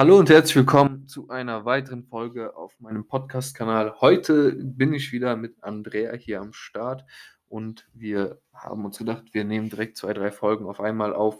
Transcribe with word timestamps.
Hallo 0.00 0.18
und 0.18 0.30
herzlich 0.30 0.56
willkommen 0.56 1.08
zu 1.08 1.28
einer 1.28 1.66
weiteren 1.66 2.04
Folge 2.04 2.56
auf 2.56 2.80
meinem 2.80 3.06
Podcast-Kanal. 3.06 4.00
Heute 4.00 4.52
bin 4.52 4.94
ich 4.94 5.12
wieder 5.12 5.36
mit 5.36 5.62
Andrea 5.62 6.14
hier 6.14 6.40
am 6.40 6.54
Start 6.54 7.04
und 7.48 7.86
wir 7.92 8.40
haben 8.54 8.86
uns 8.86 8.96
gedacht, 8.96 9.24
wir 9.32 9.44
nehmen 9.44 9.68
direkt 9.68 9.98
zwei, 9.98 10.14
drei 10.14 10.30
Folgen 10.30 10.66
auf 10.66 10.80
einmal 10.80 11.12
auf, 11.12 11.38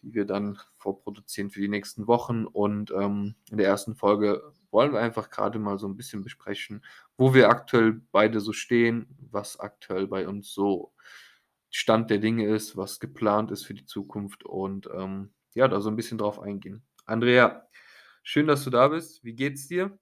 die 0.00 0.14
wir 0.14 0.26
dann 0.26 0.60
vorproduzieren 0.76 1.50
für 1.50 1.60
die 1.60 1.66
nächsten 1.66 2.06
Wochen. 2.06 2.46
Und 2.46 2.92
ähm, 2.92 3.34
in 3.50 3.56
der 3.56 3.66
ersten 3.66 3.96
Folge 3.96 4.44
wollen 4.70 4.92
wir 4.92 5.00
einfach 5.00 5.28
gerade 5.28 5.58
mal 5.58 5.80
so 5.80 5.88
ein 5.88 5.96
bisschen 5.96 6.22
besprechen, 6.22 6.84
wo 7.16 7.34
wir 7.34 7.48
aktuell 7.48 8.00
beide 8.12 8.38
so 8.38 8.52
stehen, 8.52 9.08
was 9.32 9.58
aktuell 9.58 10.06
bei 10.06 10.28
uns 10.28 10.52
so 10.52 10.92
Stand 11.68 12.10
der 12.10 12.18
Dinge 12.18 12.46
ist, 12.46 12.76
was 12.76 13.00
geplant 13.00 13.50
ist 13.50 13.64
für 13.64 13.74
die 13.74 13.86
Zukunft 13.86 14.44
und 14.44 14.88
ähm, 14.94 15.32
ja, 15.54 15.66
da 15.66 15.80
so 15.80 15.90
ein 15.90 15.96
bisschen 15.96 16.18
drauf 16.18 16.38
eingehen. 16.38 16.84
Andrea, 17.08 17.66
schön, 18.28 18.46
dass 18.46 18.62
du 18.62 18.68
da 18.68 18.88
bist. 18.88 19.24
Wie 19.24 19.34
geht's 19.34 19.68
dir? 19.68 19.98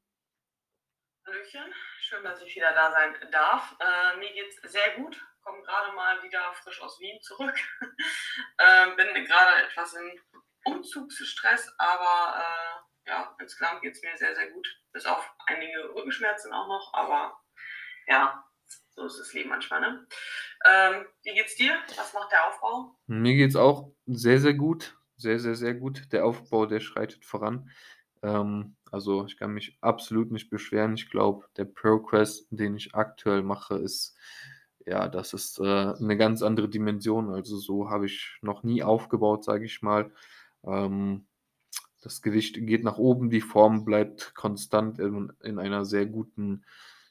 Hallöchen, 1.24 1.72
schön, 2.00 2.24
dass 2.24 2.42
ich 2.42 2.56
wieder 2.56 2.72
da 2.72 2.90
sein 2.90 3.14
darf. 3.30 3.76
Äh, 3.78 4.18
mir 4.18 4.32
geht's 4.32 4.56
sehr 4.64 4.96
gut. 4.96 5.24
Komme 5.42 5.62
gerade 5.62 5.94
mal 5.94 6.20
wieder 6.24 6.52
frisch 6.54 6.82
aus 6.82 6.98
Wien 6.98 7.20
zurück. 7.22 7.54
äh, 8.58 8.96
bin 8.96 9.24
gerade 9.24 9.62
etwas 9.62 9.94
in 9.94 10.20
Umzugsstress, 10.64 11.72
aber 11.78 12.42
äh, 12.42 13.10
ja, 13.10 13.36
insgesamt 13.40 13.82
geht 13.82 13.94
es 13.94 14.02
mir 14.02 14.16
sehr, 14.16 14.34
sehr 14.34 14.50
gut. 14.50 14.66
Bis 14.92 15.06
auf 15.06 15.32
einige 15.46 15.94
Rückenschmerzen 15.94 16.52
auch 16.52 16.66
noch, 16.66 16.94
aber 16.94 17.40
ja, 18.08 18.44
so 18.90 19.06
ist 19.06 19.20
das 19.20 19.34
Leben 19.34 19.50
manchmal. 19.50 19.80
Ne? 19.80 20.08
Ähm, 20.64 21.06
wie 21.22 21.34
geht's 21.34 21.55
dir? 21.55 21.80
Was 21.96 22.12
macht 22.12 22.33
der 22.33 22.48
Aufbau? 22.48 22.98
Mir 23.06 23.36
geht's 23.36 23.55
auch 23.55 23.92
sehr, 24.06 24.40
sehr 24.40 24.55
gut 24.55 24.96
sehr, 25.16 25.38
sehr, 25.38 25.55
sehr 25.55 25.74
gut. 25.74 26.12
Der 26.12 26.24
Aufbau, 26.24 26.66
der 26.66 26.80
schreitet 26.80 27.24
voran. 27.24 27.70
Ähm, 28.22 28.77
also 28.91 29.27
ich 29.27 29.36
kann 29.36 29.53
mich 29.53 29.77
absolut 29.81 30.31
nicht 30.31 30.50
beschweren. 30.50 30.95
Ich 30.95 31.11
glaube, 31.11 31.47
der 31.56 31.64
Progress, 31.64 32.47
den 32.50 32.77
ich 32.77 32.95
aktuell 32.95 33.42
mache, 33.42 33.77
ist, 33.77 34.17
ja, 34.86 35.08
das 35.08 35.33
ist 35.34 35.58
äh, 35.58 35.64
eine 35.64 36.17
ganz 36.17 36.42
andere 36.42 36.69
Dimension. 36.69 37.31
Also 37.31 37.56
so 37.58 37.91
habe 37.91 38.06
ich 38.06 38.39
noch 38.42 38.62
nie 38.62 38.83
aufgebaut, 38.83 39.45
sage 39.45 39.64
ich 39.64 39.83
mal. 39.83 40.12
Ähm, 40.64 41.27
das 42.03 42.23
Gewicht 42.23 42.55
geht 42.61 42.84
nach 42.84 42.98
oben, 42.98 43.31
die 43.31 43.41
Form 43.41 43.84
bleibt 43.84 44.34
konstant 44.34 45.01
in, 45.01 45.33
in 45.42 45.58
einer 45.58 45.84
sehr 45.84 46.06
guten 46.06 46.64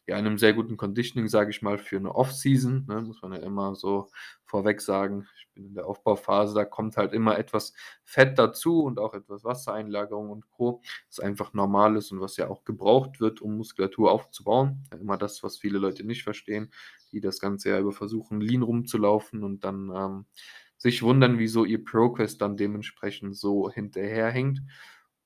ja, 0.08 0.18
in 0.20 0.26
einem 0.28 0.38
sehr 0.38 0.54
guten 0.54 0.78
Conditioning, 0.78 1.28
sage 1.28 1.50
ich 1.50 1.62
mal, 1.62 1.78
für 1.80 1.98
eine 1.98 2.14
Off-Season, 2.14 2.86
ne, 2.88 3.02
muss 3.02 3.22
man 3.22 3.34
ja 3.34 3.40
immer 3.40 3.76
so 3.76 4.10
vorweg 4.46 4.82
sagen. 4.82 5.28
Ich 5.40 5.48
bin 5.54 5.66
in 5.66 5.74
der 5.74 5.88
Aufbauphase, 5.88 6.54
da 6.54 6.64
kommt 6.66 6.96
halt 6.98 7.14
immer 7.14 7.38
etwas 7.40 7.74
Fett 8.04 8.38
dazu 8.38 8.84
und 8.84 9.00
auch 9.00 9.14
etwas 9.16 9.44
Wassereinlagerung 9.44 10.30
und 10.30 10.48
Co. 10.52 10.82
Das 11.10 11.20
einfach 11.20 11.54
normal 11.54 11.96
ist 11.98 12.12
und 12.12 12.22
was 12.22 12.38
ja 12.38 12.48
auch 12.50 12.64
gebraucht 12.66 13.20
wird, 13.20 13.42
um 13.42 13.58
Muskulatur 13.58 14.12
aufzubauen. 14.12 14.84
Ja, 14.92 15.00
immer 15.00 15.18
das, 15.18 15.42
was 15.44 15.58
viele 15.58 15.80
Leute 15.80 16.04
nicht 16.06 16.24
verstehen, 16.24 16.72
die 17.12 17.20
das 17.22 17.40
Ganze 17.40 17.70
ja 17.70 17.80
über 17.80 17.92
versuchen, 17.92 18.42
lean 18.42 18.62
rumzulaufen 18.62 19.44
und 19.44 19.64
dann 19.64 19.92
ähm, 19.96 20.26
sich 20.78 21.02
wundern, 21.04 21.40
wieso 21.40 21.66
ihr 21.66 21.84
Progress 21.84 22.38
dann 22.38 22.58
dementsprechend 22.58 23.36
so 23.38 23.72
hinterherhängt. 23.72 24.62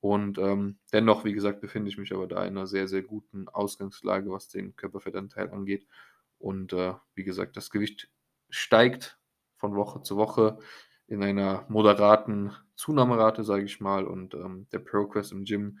Und 0.00 0.38
ähm, 0.38 0.78
dennoch, 0.92 1.24
wie 1.24 1.34
gesagt, 1.34 1.60
befinde 1.60 1.90
ich 1.90 1.98
mich 1.98 2.12
aber 2.12 2.26
da 2.26 2.44
in 2.44 2.56
einer 2.56 2.66
sehr, 2.66 2.88
sehr 2.88 3.02
guten 3.02 3.48
Ausgangslage, 3.48 4.30
was 4.30 4.48
den 4.48 4.74
Körperfettanteil 4.74 5.50
angeht. 5.50 5.86
Und 6.38 6.72
äh, 6.72 6.94
wie 7.14 7.24
gesagt, 7.24 7.56
das 7.56 7.70
Gewicht 7.70 8.10
steigt 8.48 9.18
von 9.56 9.76
Woche 9.76 10.02
zu 10.02 10.16
Woche 10.16 10.58
in 11.06 11.22
einer 11.22 11.66
moderaten 11.68 12.52
Zunahmerate, 12.76 13.44
sage 13.44 13.64
ich 13.64 13.80
mal. 13.80 14.06
Und 14.06 14.34
ähm, 14.34 14.66
der 14.72 14.78
Progress 14.78 15.32
im 15.32 15.44
Gym 15.44 15.78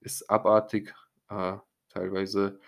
ist 0.00 0.28
abartig, 0.28 0.94
äh, 1.30 1.56
teilweise 1.88 2.60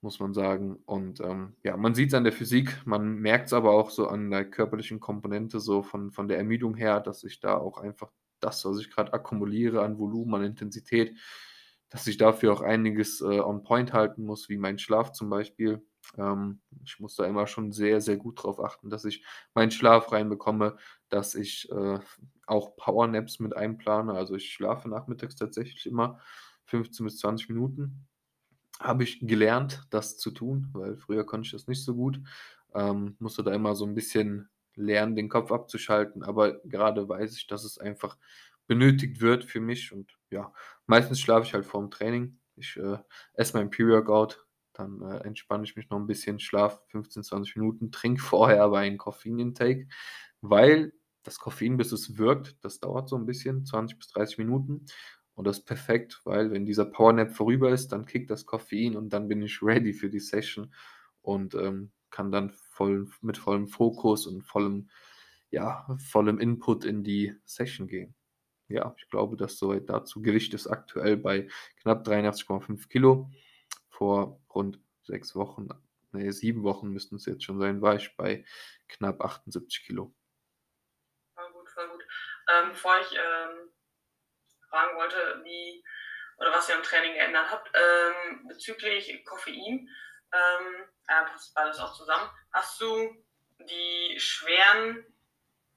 muss 0.00 0.18
man 0.18 0.32
sagen. 0.32 0.76
Und 0.86 1.20
ähm, 1.20 1.56
ja, 1.62 1.76
man 1.76 1.94
sieht 1.94 2.08
es 2.08 2.14
an 2.14 2.24
der 2.24 2.32
Physik, 2.32 2.80
man 2.86 3.16
merkt 3.16 3.46
es 3.46 3.52
aber 3.52 3.72
auch 3.72 3.90
so 3.90 4.08
an 4.08 4.30
der 4.30 4.48
körperlichen 4.48 5.00
Komponente, 5.00 5.60
so 5.60 5.82
von, 5.82 6.10
von 6.10 6.28
der 6.28 6.38
Ermüdung 6.38 6.74
her, 6.74 7.00
dass 7.00 7.22
ich 7.24 7.40
da 7.40 7.56
auch 7.56 7.78
einfach 7.78 8.10
das, 8.40 8.64
was 8.64 8.78
ich 8.78 8.90
gerade 8.90 9.12
akkumuliere 9.12 9.82
an 9.82 9.98
Volumen, 9.98 10.34
an 10.36 10.44
Intensität, 10.44 11.16
dass 11.90 12.06
ich 12.06 12.16
dafür 12.16 12.52
auch 12.52 12.60
einiges 12.60 13.20
äh, 13.20 13.40
on 13.40 13.64
point 13.64 13.92
halten 13.92 14.24
muss, 14.24 14.48
wie 14.48 14.58
mein 14.58 14.78
Schlaf 14.78 15.12
zum 15.12 15.28
Beispiel. 15.28 15.84
Ähm, 16.16 16.60
ich 16.84 17.00
muss 17.00 17.16
da 17.16 17.24
immer 17.24 17.46
schon 17.46 17.72
sehr, 17.72 18.00
sehr 18.00 18.16
gut 18.16 18.38
darauf 18.38 18.60
achten, 18.60 18.90
dass 18.90 19.04
ich 19.04 19.24
meinen 19.54 19.70
Schlaf 19.70 20.12
reinbekomme, 20.12 20.76
dass 21.08 21.34
ich 21.34 21.70
äh, 21.70 21.98
auch 22.46 22.76
Powernaps 22.76 23.40
mit 23.40 23.56
einplane. 23.56 24.14
Also 24.14 24.34
ich 24.36 24.52
schlafe 24.52 24.88
nachmittags 24.88 25.36
tatsächlich 25.36 25.86
immer 25.86 26.20
15 26.66 27.04
bis 27.04 27.18
20 27.18 27.48
Minuten. 27.48 28.06
Habe 28.78 29.04
ich 29.04 29.20
gelernt, 29.20 29.86
das 29.90 30.16
zu 30.16 30.30
tun, 30.30 30.68
weil 30.72 30.96
früher 30.96 31.24
konnte 31.24 31.46
ich 31.46 31.52
das 31.52 31.66
nicht 31.66 31.84
so 31.84 31.94
gut. 31.94 32.20
Ähm, 32.74 33.16
musste 33.18 33.42
da 33.42 33.52
immer 33.52 33.74
so 33.74 33.84
ein 33.84 33.94
bisschen 33.94 34.48
lernen, 34.76 35.16
den 35.16 35.28
Kopf 35.28 35.52
abzuschalten. 35.52 36.22
Aber 36.22 36.60
gerade 36.60 37.08
weiß 37.08 37.36
ich, 37.36 37.46
dass 37.46 37.64
es 37.64 37.78
einfach 37.78 38.16
benötigt 38.66 39.20
wird 39.20 39.44
für 39.44 39.60
mich. 39.60 39.92
Und 39.92 40.16
ja, 40.30 40.52
meistens 40.86 41.20
schlafe 41.20 41.46
ich 41.46 41.54
halt 41.54 41.66
vorm 41.66 41.90
Training. 41.90 42.38
Ich 42.56 42.76
äh, 42.76 42.98
esse 43.34 43.56
mein 43.56 43.70
Pre-Workout, 43.70 44.46
dann 44.74 45.02
äh, 45.02 45.18
entspanne 45.24 45.64
ich 45.64 45.76
mich 45.76 45.90
noch 45.90 45.98
ein 45.98 46.06
bisschen, 46.06 46.38
schlafe 46.38 46.80
15, 46.88 47.24
20 47.24 47.56
Minuten, 47.56 47.90
trinke 47.90 48.22
vorher 48.22 48.62
aber 48.62 48.78
einen 48.78 48.98
Koffein-Intake, 48.98 49.88
weil 50.40 50.92
das 51.22 51.38
Koffein, 51.38 51.76
bis 51.76 51.92
es 51.92 52.16
wirkt, 52.16 52.56
das 52.62 52.80
dauert 52.80 53.08
so 53.08 53.16
ein 53.16 53.26
bisschen, 53.26 53.66
20 53.66 53.98
bis 53.98 54.08
30 54.08 54.38
Minuten. 54.38 54.86
Und 55.34 55.46
das 55.46 55.58
ist 55.58 55.64
perfekt, 55.64 56.20
weil 56.24 56.50
wenn 56.50 56.66
dieser 56.66 56.84
Powernap 56.84 57.32
vorüber 57.32 57.70
ist, 57.70 57.88
dann 57.88 58.04
kickt 58.04 58.30
das 58.30 58.46
Koffein 58.46 58.96
und 58.96 59.10
dann 59.10 59.28
bin 59.28 59.42
ich 59.42 59.62
ready 59.62 59.92
für 59.92 60.10
die 60.10 60.20
Session 60.20 60.72
und 61.22 61.54
ähm, 61.54 61.92
kann 62.10 62.30
dann 62.30 62.50
voll, 62.80 63.10
mit 63.20 63.36
vollem 63.36 63.68
Fokus 63.68 64.26
und 64.26 64.40
vollem, 64.40 64.90
ja, 65.50 65.86
vollem 66.10 66.38
Input 66.40 66.86
in 66.86 67.04
die 67.04 67.36
Session 67.44 67.86
gehen. 67.86 68.14
Ja, 68.68 68.94
ich 68.96 69.10
glaube, 69.10 69.36
dass 69.36 69.58
soweit 69.58 69.90
dazu. 69.90 70.22
Gewicht 70.22 70.54
ist 70.54 70.66
aktuell 70.66 71.18
bei 71.18 71.48
knapp 71.82 72.06
83,5 72.06 72.88
Kilo. 72.88 73.30
Vor 73.90 74.40
rund 74.54 74.80
sechs 75.02 75.34
Wochen, 75.34 75.68
nee, 76.12 76.30
sieben 76.30 76.62
Wochen 76.62 76.88
müssten 76.88 77.16
es 77.16 77.26
jetzt 77.26 77.44
schon 77.44 77.58
sein, 77.58 77.82
war 77.82 77.96
ich 77.96 78.16
bei 78.16 78.46
knapp 78.88 79.20
78 79.20 79.84
Kilo. 79.84 80.14
Voll 81.34 81.52
gut, 81.52 81.68
voll 81.68 81.88
gut. 81.90 82.04
Ähm, 82.48 82.70
bevor 82.70 82.98
ich 83.00 83.12
ähm, 83.12 83.68
fragen 84.70 84.96
wollte, 84.96 85.42
wie 85.44 85.84
oder 86.38 86.52
was 86.52 86.66
ihr 86.70 86.76
am 86.76 86.82
Training 86.82 87.12
geändert 87.12 87.50
habt, 87.50 87.70
ähm, 87.74 88.48
bezüglich 88.48 89.22
Koffein, 89.26 89.86
ähm, 90.32 90.84
ja, 91.08 91.24
passt 91.24 91.52
beides 91.54 91.78
auch 91.78 91.92
zusammen. 91.94 92.30
Hast 92.52 92.80
du 92.80 93.24
die 93.60 94.18
schweren 94.18 95.06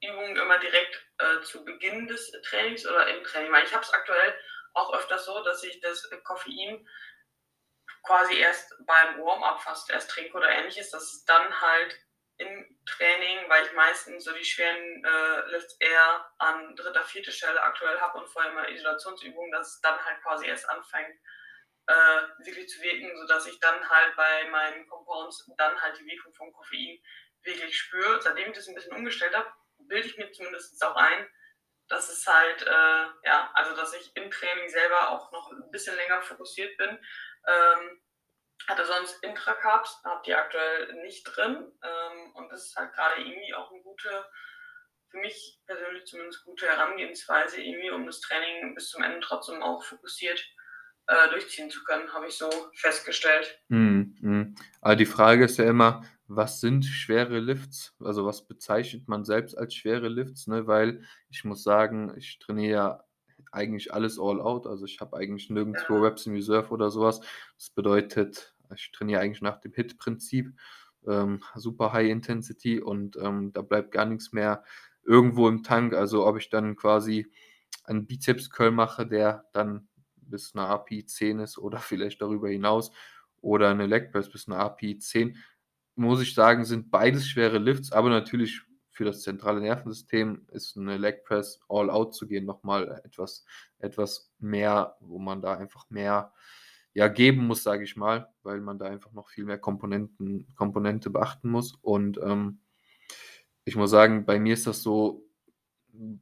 Übungen 0.02 0.36
immer 0.36 0.60
direkt 0.60 1.06
äh, 1.20 1.42
zu 1.42 1.64
Beginn 1.64 2.08
des 2.08 2.32
Trainings 2.44 2.86
oder 2.86 3.08
im 3.08 3.24
Training? 3.24 3.52
Weil 3.52 3.66
ich 3.66 3.74
habe 3.74 3.84
es 3.84 3.94
aktuell 3.94 4.40
auch 4.74 4.94
öfters 4.94 5.26
so, 5.26 5.44
dass 5.44 5.64
ich 5.64 5.80
das 5.82 6.10
Koffein 6.24 6.88
quasi 8.04 8.38
erst 8.38 8.74
beim 8.86 9.20
Warm-up 9.20 9.62
fast 9.62 9.90
erst 9.90 10.12
trinke 10.12 10.36
oder 10.36 10.50
ähnliches, 10.50 10.92
dass 10.92 11.14
es 11.14 11.26
dann 11.26 11.62
halt 11.62 11.98
im 12.38 12.80
Training, 12.86 13.48
weil 13.48 13.66
ich 13.66 13.74
meistens 13.74 14.24
so 14.24 14.34
die 14.34 14.44
schweren 14.44 15.06
äh, 15.06 15.52
Lifts 15.52 15.78
eher 15.80 16.34
an 16.40 16.76
dritter, 16.76 17.04
vierter 17.04 17.32
Stelle 17.32 17.62
aktuell 17.62 18.00
habe 18.00 18.18
und 18.18 18.28
vorher 18.28 18.52
immer 18.52 18.68
Isolationsübungen, 18.68 19.52
dass 19.52 19.76
es 19.76 19.82
dann 19.82 20.04
halt 20.04 20.22
quasi 20.24 20.48
erst 20.48 20.68
anfängt 20.70 21.20
wirklich 22.46 22.70
zu 22.70 22.82
wirken, 22.82 23.16
sodass 23.18 23.48
ich 23.48 23.60
dann 23.60 23.90
halt 23.90 24.16
bei 24.16 24.50
meinen 24.50 24.88
Compounds 24.88 25.50
dann 25.58 25.82
halt 25.82 26.00
die 26.00 26.06
Wirkung 26.06 26.34
vom 26.34 26.52
Koffein 26.54 27.00
wirklich 27.44 27.78
spüre. 27.78 28.22
Seitdem 28.22 28.50
ich 28.50 28.56
das 28.56 28.68
ein 28.68 28.76
bisschen 28.76 28.96
umgestellt 28.96 29.36
habe, 29.36 29.52
bilde 29.78 30.08
ich 30.08 30.18
mir 30.18 30.32
zumindest 30.32 30.84
auch 30.84 30.96
ein, 30.96 31.28
dass 31.88 32.10
es 32.10 32.26
halt, 32.26 32.62
äh, 32.64 33.06
ja, 33.24 33.52
also 33.54 33.76
dass 33.76 33.94
ich 33.94 34.16
im 34.16 34.32
Training 34.32 34.70
selber 34.70 35.10
auch 35.10 35.32
noch 35.32 35.52
ein 35.52 35.72
bisschen 35.72 35.96
länger 35.96 36.22
fokussiert 36.22 36.76
bin. 36.78 37.00
Ähm, 37.48 38.02
hatte 38.68 38.86
sonst 38.86 39.22
Intracarbs, 39.24 40.02
habt 40.06 40.28
ihr 40.28 40.38
aktuell 40.38 40.94
nicht 41.02 41.24
drin. 41.24 41.72
Ähm, 41.84 42.36
und 42.36 42.50
das 42.52 42.68
ist 42.68 42.76
halt 42.76 42.94
gerade 42.94 43.22
irgendwie 43.22 43.54
auch 43.54 43.72
eine 43.72 43.82
gute, 43.82 44.30
für 45.10 45.18
mich 45.18 45.60
persönlich 45.66 46.06
zumindest 46.06 46.46
gute 46.46 46.68
Herangehensweise, 46.68 47.62
irgendwie, 47.62 47.92
um 47.92 48.06
das 48.06 48.22
Training 48.22 48.74
bis 48.74 48.90
zum 48.90 49.04
Ende 49.04 49.20
trotzdem 49.20 49.62
auch 49.62 49.84
fokussiert 49.84 50.44
äh, 51.08 51.30
durchziehen 51.32 51.70
zu 51.70 51.84
können, 51.84 52.12
habe 52.14 52.28
ich 52.28 52.36
so 52.36 52.50
festgestellt. 52.74 53.60
Mm, 53.70 54.02
mm. 54.22 54.56
Aber 54.82 54.96
die 54.96 55.06
Frage 55.06 55.46
ist 55.46 55.58
ja 55.58 55.66
immer, 55.66 56.04
was 56.28 56.62
sind 56.62 56.86
schwere 56.86 57.40
Lifts? 57.40 57.94
Also 58.00 58.26
was 58.26 58.48
bezeichnet 58.48 59.08
man 59.08 59.26
selbst 59.26 59.58
als 59.58 59.76
schwere 59.76 60.08
Lifts? 60.08 60.48
Ne? 60.48 60.68
Weil 60.68 61.04
ich 61.30 61.44
muss 61.44 61.64
sagen, 61.64 62.14
ich 62.18 62.40
trainiere 62.40 62.74
ja 62.74 63.04
eigentlich 63.52 63.94
alles 63.94 64.20
all 64.20 64.42
out. 64.42 64.66
Also 64.66 64.86
ich 64.86 65.00
habe 65.00 65.18
eigentlich 65.18 65.50
nirgendwo 65.50 65.96
ja. 65.96 66.02
Reps 66.02 66.26
in 66.26 66.34
Reserve 66.34 66.70
oder 66.70 66.90
sowas. 66.90 67.22
Das 67.58 67.70
bedeutet, 67.70 68.56
ich 68.74 68.92
trainiere 68.92 69.22
eigentlich 69.22 69.42
nach 69.42 69.60
dem 69.60 69.74
Hit-Prinzip. 69.74 70.54
Ähm, 71.06 71.44
super 71.56 71.92
High 71.92 72.10
Intensity 72.10 72.80
und 72.80 73.18
ähm, 73.18 73.52
da 73.52 73.62
bleibt 73.62 73.92
gar 73.92 74.06
nichts 74.06 74.32
mehr 74.32 74.64
irgendwo 75.04 75.50
im 75.50 75.62
Tank. 75.62 75.94
Also 75.94 76.26
ob 76.26 76.38
ich 76.38 76.50
dann 76.50 76.78
quasi 76.78 77.30
einen 77.84 78.08
Bizeps-Curl 78.08 78.72
mache, 78.72 79.06
der 79.06 79.46
dann 79.52 79.90
bis 80.30 80.56
eine 80.56 80.68
API 80.68 81.06
10 81.06 81.40
ist 81.40 81.58
oder 81.58 81.78
vielleicht 81.80 82.22
darüber 82.22 82.50
hinaus 82.50 82.92
oder 83.42 83.70
eine 83.70 83.86
Leg 83.86 84.12
bis 84.12 84.48
eine 84.48 84.58
API 84.58 84.98
10, 84.98 85.38
muss 85.96 86.22
ich 86.22 86.34
sagen, 86.34 86.66
sind 86.66 86.90
beides 86.90 87.28
schwere 87.28 87.60
Lifts, 87.60 87.92
aber 87.92 88.10
natürlich 88.10 88.62
für 88.90 89.06
das 89.06 89.22
zentrale 89.22 89.60
Nervensystem 89.60 90.46
ist 90.52 90.78
eine 90.78 90.98
Leg 90.98 91.24
all 91.68 91.90
out 91.90 92.14
zu 92.14 92.28
gehen 92.28 92.46
nochmal 92.46 93.02
etwas, 93.04 93.46
etwas 93.80 94.32
mehr, 94.40 94.96
wo 95.00 95.18
man 95.18 95.42
da 95.42 95.58
einfach 95.58 95.90
mehr 95.90 96.32
ja, 96.94 97.08
geben 97.08 97.48
muss, 97.48 97.64
sage 97.64 97.84
ich 97.84 97.96
mal, 97.96 98.32
weil 98.44 98.62
man 98.62 98.78
da 98.78 98.86
einfach 98.86 99.12
noch 99.14 99.30
viel 99.30 99.46
mehr 99.46 99.58
Komponenten, 99.58 100.48
Komponente 100.56 101.10
beachten 101.10 101.50
muss. 101.50 101.74
Und 101.82 102.20
ähm, 102.20 102.60
ich 103.66 103.76
muss 103.76 103.90
sagen, 103.90 104.26
bei 104.26 104.40
mir 104.40 104.54
ist 104.54 104.68
das 104.68 104.84
so, 104.84 105.26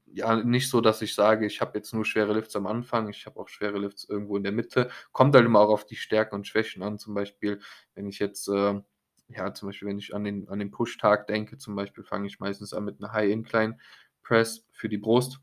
ja, 0.06 0.36
nicht 0.36 0.70
so, 0.70 0.82
dass 0.82 1.02
ich 1.02 1.16
sage, 1.16 1.46
ich 1.46 1.62
habe 1.62 1.78
jetzt 1.78 1.94
nur 1.94 2.06
schwere 2.06 2.34
Lifts 2.34 2.56
am 2.56 2.68
Anfang, 2.68 3.10
ich 3.10 3.26
habe 3.26 3.40
auch 3.40 3.48
schwere 3.48 3.78
Lifts 3.80 4.04
irgendwo 4.04 4.36
in 4.38 4.44
der 4.44 4.52
Mitte. 4.52 4.90
Kommt 5.14 5.34
halt 5.36 5.46
immer 5.46 5.60
auch 5.62 5.70
auf 5.70 5.86
die 5.86 5.96
Stärken 5.96 6.36
und 6.36 6.48
Schwächen 6.48 6.84
an. 6.84 7.00
Zum 7.00 7.14
Beispiel, 7.14 7.60
wenn 7.96 8.08
ich 8.08 8.20
jetzt, 8.20 8.48
äh, 8.50 8.82
ja, 9.30 9.54
zum 9.54 9.70
Beispiel, 9.70 9.88
wenn 9.88 9.98
ich 10.00 10.14
an 10.14 10.24
den, 10.26 10.50
an 10.50 10.60
den 10.60 10.72
Push-Tag 10.72 11.28
denke, 11.28 11.58
zum 11.58 11.76
Beispiel 11.76 12.04
fange 12.04 12.28
ich 12.28 12.40
meistens 12.40 12.74
an 12.74 12.84
mit 12.84 13.02
einer 13.02 13.14
High-Incline-Press 13.14 14.66
für 14.72 14.90
die 14.90 14.98
Brust, 14.98 15.40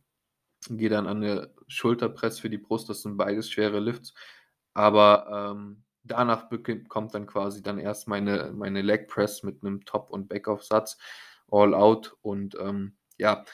gehe 0.68 0.90
dann 0.90 1.06
an 1.06 1.18
eine 1.22 1.54
Schulterpress 1.68 2.38
für 2.40 2.50
die 2.50 2.58
Brust, 2.58 2.88
das 2.90 3.02
sind 3.02 3.16
beides 3.16 3.50
schwere 3.50 3.80
Lifts. 3.80 4.12
Aber 4.74 5.52
ähm, 5.56 5.84
danach 6.04 6.48
kommt 6.88 7.14
dann 7.14 7.26
quasi 7.26 7.62
dann 7.62 7.78
erst 7.78 8.08
meine, 8.08 8.52
meine 8.54 8.82
Leg 8.82 9.08
Press 9.08 9.42
mit 9.42 9.62
einem 9.62 9.84
Top- 9.84 10.10
und 10.10 10.28
Backaufsatz, 10.28 10.98
All 11.50 11.74
Out 11.74 12.16
und 12.20 12.56
ähm, 12.60 12.96
ja, 13.16 13.44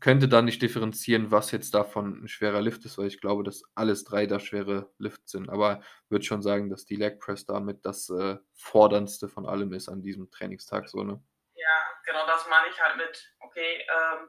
könnte 0.00 0.28
da 0.28 0.42
nicht 0.42 0.60
differenzieren, 0.60 1.30
was 1.30 1.50
jetzt 1.50 1.72
davon 1.74 2.24
ein 2.24 2.28
schwerer 2.28 2.60
Lift 2.60 2.84
ist, 2.84 2.98
weil 2.98 3.06
ich 3.06 3.20
glaube, 3.20 3.42
dass 3.42 3.62
alles 3.74 4.04
drei 4.04 4.26
da 4.26 4.38
schwere 4.38 4.92
Lifts 4.98 5.32
sind. 5.32 5.48
Aber 5.48 5.80
würde 6.08 6.24
schon 6.24 6.42
sagen, 6.42 6.68
dass 6.68 6.84
die 6.84 6.96
Leg 6.96 7.20
Press 7.20 7.46
damit 7.46 7.84
das 7.86 8.10
äh, 8.10 8.36
forderndste 8.54 9.28
von 9.28 9.46
allem 9.46 9.72
ist 9.72 9.88
an 9.88 10.02
diesem 10.02 10.30
Trainingstag. 10.30 10.88
So, 10.88 11.02
ne? 11.04 11.22
Ja, 11.54 11.84
genau 12.04 12.26
das 12.26 12.46
meine 12.48 12.68
ich 12.70 12.80
halt 12.80 12.98
mit, 12.98 13.34
okay, 13.40 13.86
ähm, 13.88 14.28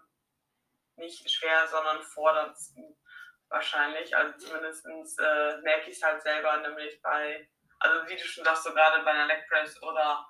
nicht 0.96 1.30
schwer, 1.30 1.68
sondern 1.68 2.02
forderndsten 2.04 2.96
wahrscheinlich. 3.50 4.16
Also 4.16 4.38
zumindest 4.38 4.86
äh, 5.20 5.58
merke 5.62 5.90
ich 5.90 5.98
es 5.98 6.04
halt 6.04 6.22
selber, 6.22 6.58
nämlich 6.62 7.02
bei, 7.02 7.50
also 7.80 8.10
wie 8.10 8.16
du 8.16 8.24
schon 8.24 8.46
sagst, 8.46 8.64
so 8.64 8.74
gerade 8.74 9.04
bei 9.04 9.12
einer 9.12 9.28
Leg 9.28 9.46
Press 9.50 9.82
oder 9.84 10.26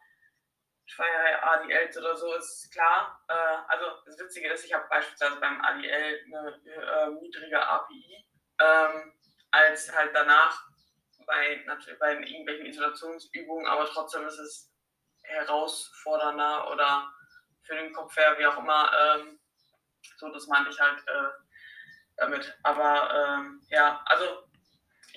schwere 0.87 1.43
ADLs 1.43 1.97
oder 1.97 2.15
so 2.15 2.33
ist 2.35 2.71
klar. 2.71 3.23
Äh, 3.27 3.57
also 3.67 3.85
das 4.05 4.17
Witzige 4.19 4.51
ist, 4.51 4.65
ich 4.65 4.73
habe 4.73 4.87
beispielsweise 4.89 5.35
beim 5.39 5.61
ADL 5.61 6.23
eine 6.25 6.61
äh, 6.65 7.09
niedrige 7.21 7.61
API, 7.61 8.25
ähm, 8.59 9.13
als 9.51 9.95
halt 9.95 10.11
danach 10.15 10.65
bei, 11.25 11.61
natürlich 11.65 11.99
bei 11.99 12.13
irgendwelchen 12.13 12.65
Isolationsübungen, 12.65 13.67
aber 13.67 13.85
trotzdem 13.85 14.25
ist 14.25 14.39
es 14.39 14.73
herausfordernder 15.23 16.71
oder 16.71 17.11
für 17.63 17.75
den 17.75 17.93
Kopf 17.93 18.15
her, 18.15 18.37
wie 18.39 18.45
auch 18.47 18.57
immer. 18.57 18.91
Ähm, 18.97 19.39
so, 20.17 20.29
das 20.29 20.47
meinte 20.47 20.69
ich 20.69 20.79
halt 20.79 20.99
äh, 21.07 21.29
damit. 22.15 22.57
Aber 22.63 23.13
ähm, 23.13 23.61
ja, 23.67 24.01
also 24.05 24.46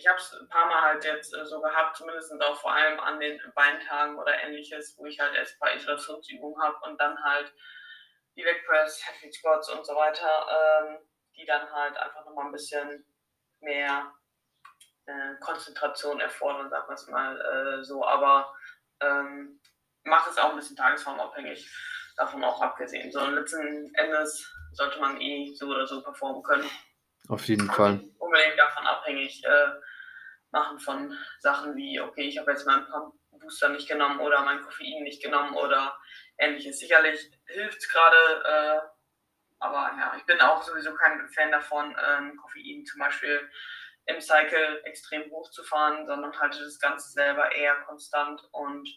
ich 0.01 0.07
habe 0.07 0.19
es 0.19 0.33
ein 0.33 0.49
paar 0.49 0.67
Mal 0.67 0.81
halt 0.81 1.05
jetzt 1.05 1.37
äh, 1.37 1.45
so 1.45 1.61
gehabt, 1.61 1.97
zumindest 1.97 2.33
auch 2.43 2.59
vor 2.59 2.73
allem 2.73 2.99
an 3.01 3.21
den 3.21 3.39
Beintagen 3.55 4.19
oder 4.19 4.33
ähnliches, 4.43 4.97
wo 4.97 5.05
ich 5.05 5.21
halt 5.21 5.35
erst 5.35 5.55
ein 5.55 5.59
paar 5.61 5.75
Isolationsübungen 5.75 6.61
habe 6.61 6.77
und 6.87 6.99
dann 6.99 7.23
halt 7.23 7.53
die 8.35 8.43
Legpress, 8.43 9.03
Heavy 9.07 9.31
Squats 9.31 9.69
und 9.69 9.85
so 9.85 9.95
weiter, 9.95 10.47
ähm, 10.89 10.99
die 11.37 11.45
dann 11.45 11.71
halt 11.71 11.99
einfach 11.99 12.25
nochmal 12.25 12.47
ein 12.47 12.53
bisschen 12.53 13.05
mehr 13.61 14.11
äh, 15.05 15.35
Konzentration 15.41 16.19
erfordern, 16.21 16.71
sagen 16.71 16.89
wir 16.89 16.95
es 16.95 17.07
mal 17.09 17.41
äh, 17.41 17.85
so. 17.85 18.03
Aber 18.03 18.55
ähm, 19.01 19.61
mache 20.05 20.31
es 20.31 20.39
auch 20.39 20.51
ein 20.51 20.57
bisschen 20.57 20.77
tagesformabhängig, 20.77 21.71
davon 22.17 22.43
auch 22.43 22.63
abgesehen. 22.63 23.13
So, 23.13 23.21
letzten 23.27 23.95
Endes 23.97 24.51
sollte 24.73 24.99
man 24.99 25.21
eh 25.21 25.53
so 25.55 25.67
oder 25.67 25.87
so 25.87 26.03
performen 26.03 26.43
können. 26.43 26.71
Auf 27.29 27.45
jeden 27.45 27.71
Fall. 27.71 28.03
Unbedingt 28.19 28.59
davon 28.59 28.87
abhängig 28.87 29.45
äh, 29.45 29.69
machen 30.53 30.79
von 30.79 31.17
Sachen 31.39 31.77
wie, 31.77 32.01
okay, 32.01 32.29
ich 32.29 32.39
habe 32.39 32.51
jetzt 32.51 32.67
meinen 32.67 32.87
Booster 33.31 33.69
nicht 33.71 33.89
genommen 33.89 34.21
oder 34.21 34.43
mein 34.43 34.63
Koffein 34.63 35.03
nicht 35.03 35.23
genommen 35.23 35.55
oder 35.55 35.99
ähnliches. 36.39 36.79
Sicherlich 36.79 37.31
hilft 37.47 37.79
es 37.79 37.89
gerade, 37.89 38.43
äh, 38.45 38.81
aber 39.59 39.93
ja, 39.99 40.15
ich 40.17 40.25
bin 40.25 40.41
auch 40.41 40.63
sowieso 40.63 40.95
kein 40.95 41.29
Fan 41.29 41.51
davon, 41.51 41.95
äh, 41.95 42.37
Koffein 42.37 42.85
zum 42.85 43.01
Beispiel 43.01 43.51
im 44.07 44.21
Cycle 44.21 44.83
extrem 44.85 45.31
hochzufahren, 45.31 46.07
sondern 46.07 46.39
halte 46.39 46.63
das 46.63 46.79
Ganze 46.79 47.11
selber 47.11 47.53
eher 47.53 47.77
konstant 47.83 48.43
und 48.53 48.89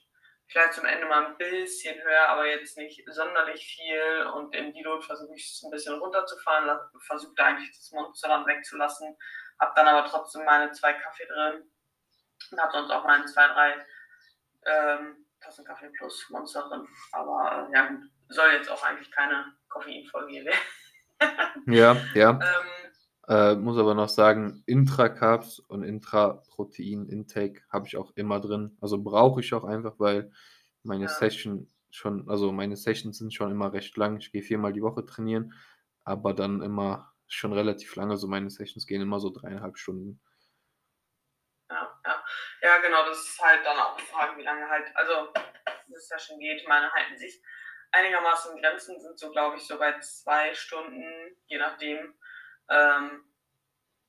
vielleicht 0.48 0.74
zum 0.74 0.86
Ende 0.86 1.06
mal 1.08 1.26
ein 1.26 1.38
bisschen 1.38 2.02
höher, 2.02 2.30
aber 2.30 2.48
jetzt 2.48 2.78
nicht 2.78 3.04
sonderlich 3.12 3.66
viel. 3.66 4.28
Und 4.34 4.56
im 4.56 4.74
Deload 4.74 5.04
versuche 5.06 5.36
ich 5.36 5.46
es 5.46 5.64
ein 5.64 5.72
bisschen 5.72 6.00
runterzufahren, 6.00 6.80
versuche 7.00 7.34
da 7.36 7.46
eigentlich 7.46 7.72
das 7.76 7.92
Monster 7.92 8.28
dann 8.30 8.46
wegzulassen, 8.46 9.18
habe 9.60 9.74
dann 9.76 9.88
aber 9.88 10.08
trotzdem 10.08 10.46
meine 10.46 10.72
zwei 10.72 10.94
Kaffee 10.94 11.26
drin 11.26 11.64
und 12.52 12.60
habe 12.60 12.72
sonst 12.72 12.92
auch 12.92 13.04
meine 13.06 13.26
zwei, 13.26 13.48
drei 13.48 13.86
ähm, 14.66 15.26
Tassen 15.40 15.66
Kaffee 15.66 15.90
plus 15.98 16.30
Monster 16.30 16.68
drin. 16.70 16.88
Aber 17.12 17.68
äh, 17.70 17.74
ja, 17.74 17.88
gut, 17.88 18.04
soll 18.30 18.52
jetzt 18.54 18.70
auch 18.70 18.84
eigentlich 18.84 19.12
keine 19.12 19.46
Koffeinfolge 19.70 20.46
werden. 20.46 20.60
ja, 21.68 21.96
ja. 22.14 22.30
Ähm, 22.32 22.84
äh, 23.28 23.56
muss 23.56 23.78
aber 23.78 23.94
noch 23.94 24.10
sagen, 24.10 24.64
Intra-Carbs 24.66 25.60
und 25.60 25.84
Intra-Protein-Intake 25.84 27.62
habe 27.70 27.88
ich 27.88 27.96
auch 27.96 28.12
immer 28.16 28.42
drin. 28.42 28.78
Also 28.82 29.02
brauche 29.02 29.40
ich 29.40 29.54
auch 29.54 29.64
einfach, 29.64 29.96
weil 29.98 30.32
meine 30.84 31.06
ja. 31.06 31.10
Session 31.10 31.70
schon, 31.90 32.30
also 32.30 32.52
meine 32.52 32.76
Sessions 32.76 33.20
sind 33.20 33.34
schon 33.34 33.52
immer 33.52 33.72
recht 33.72 33.96
lang. 33.96 34.18
Ich 34.18 34.32
gehe 34.32 34.42
viermal 34.42 34.74
die 34.74 34.82
Woche 34.82 35.06
trainieren, 35.06 35.54
aber 36.04 36.34
dann 36.34 36.62
immer 36.62 37.13
schon 37.28 37.54
relativ 37.54 37.96
lange. 37.96 38.18
So 38.18 38.28
meine 38.28 38.50
Sessions 38.50 38.86
gehen 38.86 39.02
immer 39.02 39.20
so 39.20 39.30
dreieinhalb 39.30 39.78
Stunden. 39.78 40.22
Ja, 41.70 42.00
ja. 42.06 42.26
ja, 42.62 42.78
genau, 42.80 43.06
das 43.06 43.20
ist 43.20 43.40
halt 43.42 43.66
dann 43.66 43.78
auch 43.78 43.98
die 43.98 44.06
Frage, 44.06 44.38
wie 44.38 44.44
lange 44.44 44.68
halt, 44.70 44.96
also 44.96 45.34
eine 45.34 46.00
Session 46.00 46.40
geht. 46.40 46.68
Meine 46.68 46.92
halten 46.92 47.18
sich 47.18 47.42
einigermaßen 47.92 48.60
Grenzen, 48.62 49.00
sind 49.00 49.18
so, 49.18 49.32
glaube 49.32 49.58
ich, 49.58 49.66
so 49.66 49.78
bei 49.78 49.98
zwei 50.00 50.54
Stunden, 50.54 51.38
je 51.48 51.58
nachdem. 51.58 52.14
Ähm, 52.70 53.24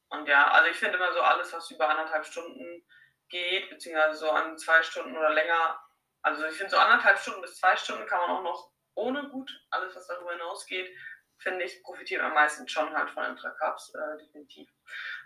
und 0.09 0.29
ja, 0.29 0.51
also 0.51 0.71
ich 0.71 0.77
finde 0.77 0.97
immer 0.97 1.13
so 1.13 1.21
alles, 1.21 1.53
was 1.53 1.71
über 1.71 1.89
anderthalb 1.89 2.25
Stunden 2.25 2.87
geht, 3.29 3.69
beziehungsweise 3.71 4.19
so 4.19 4.31
an 4.31 4.57
zwei 4.59 4.83
Stunden 4.83 5.17
oder 5.17 5.31
länger, 5.31 5.79
also 6.23 6.45
ich 6.47 6.57
finde 6.57 6.71
so 6.71 6.79
anderthalb 6.79 7.19
Stunden 7.19 7.43
bis 7.43 7.59
zwei 7.59 7.77
Stunden 7.77 8.07
kann 8.07 8.21
man 8.21 8.31
auch 8.31 8.43
noch 8.43 8.73
ohne 8.95 9.29
gut, 9.29 9.51
alles 9.71 9.95
was 9.97 10.07
darüber 10.07 10.33
hinausgeht, 10.33 10.89
finde 11.39 11.65
ich, 11.65 11.83
profitiert 11.83 12.23
am 12.23 12.35
meisten 12.35 12.69
schon 12.69 12.97
halt 12.97 13.11
von 13.11 13.25
Intracaps, 13.25 13.95
äh, 13.95 14.19
definitiv. 14.19 14.69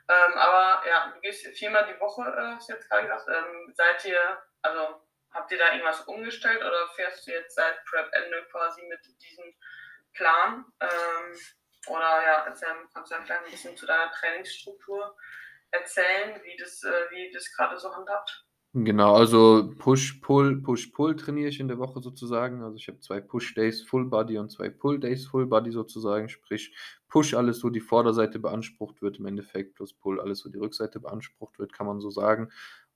Ähm, 0.08 0.32
aber 0.34 0.86
ja, 0.88 1.12
du 1.14 1.20
gehst 1.20 1.46
viermal 1.58 1.86
die 1.86 2.00
Woche, 2.00 2.22
äh, 2.22 2.54
hast 2.56 2.68
du 2.68 2.72
jetzt 2.74 2.88
gerade 2.88 3.02
gesagt, 3.02 3.28
ähm, 3.28 3.72
seid 3.74 4.04
ihr, 4.04 4.42
also 4.62 5.06
habt 5.32 5.52
ihr 5.52 5.58
da 5.58 5.72
irgendwas 5.72 6.00
umgestellt 6.02 6.60
oder 6.60 6.88
fährst 6.90 7.26
du 7.26 7.32
jetzt 7.32 7.54
seit 7.54 7.84
Prep-Ende 7.84 8.46
quasi 8.50 8.82
mit 8.86 9.00
diesem 9.20 9.54
Plan? 10.14 10.64
Ähm, 10.80 11.38
oder 11.86 12.22
ja, 12.22 12.44
erzähl, 12.46 12.68
kannst 12.92 13.10
du 13.10 13.16
ja 13.16 13.22
vielleicht 13.22 13.44
ein 13.44 13.50
bisschen 13.50 13.76
zu 13.76 13.86
deiner 13.86 14.10
Trainingsstruktur 14.12 15.16
erzählen, 15.70 16.42
wie 16.42 16.56
das, 16.56 16.82
äh, 16.82 17.30
das 17.32 17.52
gerade 17.54 17.78
so 17.78 17.94
handhabt? 17.94 18.47
Genau, 18.74 19.14
also 19.14 19.72
Push-Pull, 19.78 20.60
Push-Pull 20.62 21.16
trainiere 21.16 21.48
ich 21.48 21.58
in 21.58 21.68
der 21.68 21.78
Woche 21.78 22.00
sozusagen. 22.02 22.62
Also 22.62 22.76
ich 22.76 22.86
habe 22.88 23.00
zwei 23.00 23.20
Push-Days 23.20 23.82
Full 23.82 24.04
Body 24.06 24.36
und 24.38 24.50
zwei 24.52 24.68
Pull-Days 24.68 25.26
Full 25.26 25.46
Body 25.46 25.72
sozusagen. 25.72 26.28
Sprich, 26.28 26.74
Push 27.08 27.32
alles, 27.34 27.64
wo 27.64 27.70
die 27.70 27.80
Vorderseite 27.80 28.38
beansprucht 28.38 29.00
wird 29.00 29.18
im 29.18 29.26
Endeffekt, 29.26 29.74
plus 29.74 29.94
Pull 29.94 30.20
alles, 30.20 30.44
wo 30.44 30.50
die 30.50 30.58
Rückseite 30.58 31.00
beansprucht 31.00 31.58
wird, 31.58 31.72
kann 31.72 31.86
man 31.86 32.00
so 32.00 32.10
sagen, 32.10 32.50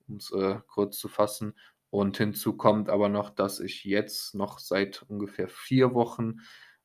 um 0.08 0.16
es 0.16 0.30
äh, 0.32 0.60
kurz 0.66 0.98
zu 0.98 1.08
fassen. 1.08 1.54
Und 1.90 2.18
hinzu 2.18 2.54
kommt 2.56 2.90
aber 2.90 3.08
noch, 3.08 3.30
dass 3.30 3.58
ich 3.58 3.84
jetzt 3.84 4.34
noch 4.34 4.58
seit 4.58 5.02
ungefähr 5.08 5.48
vier 5.48 5.94
Wochen 5.94 6.40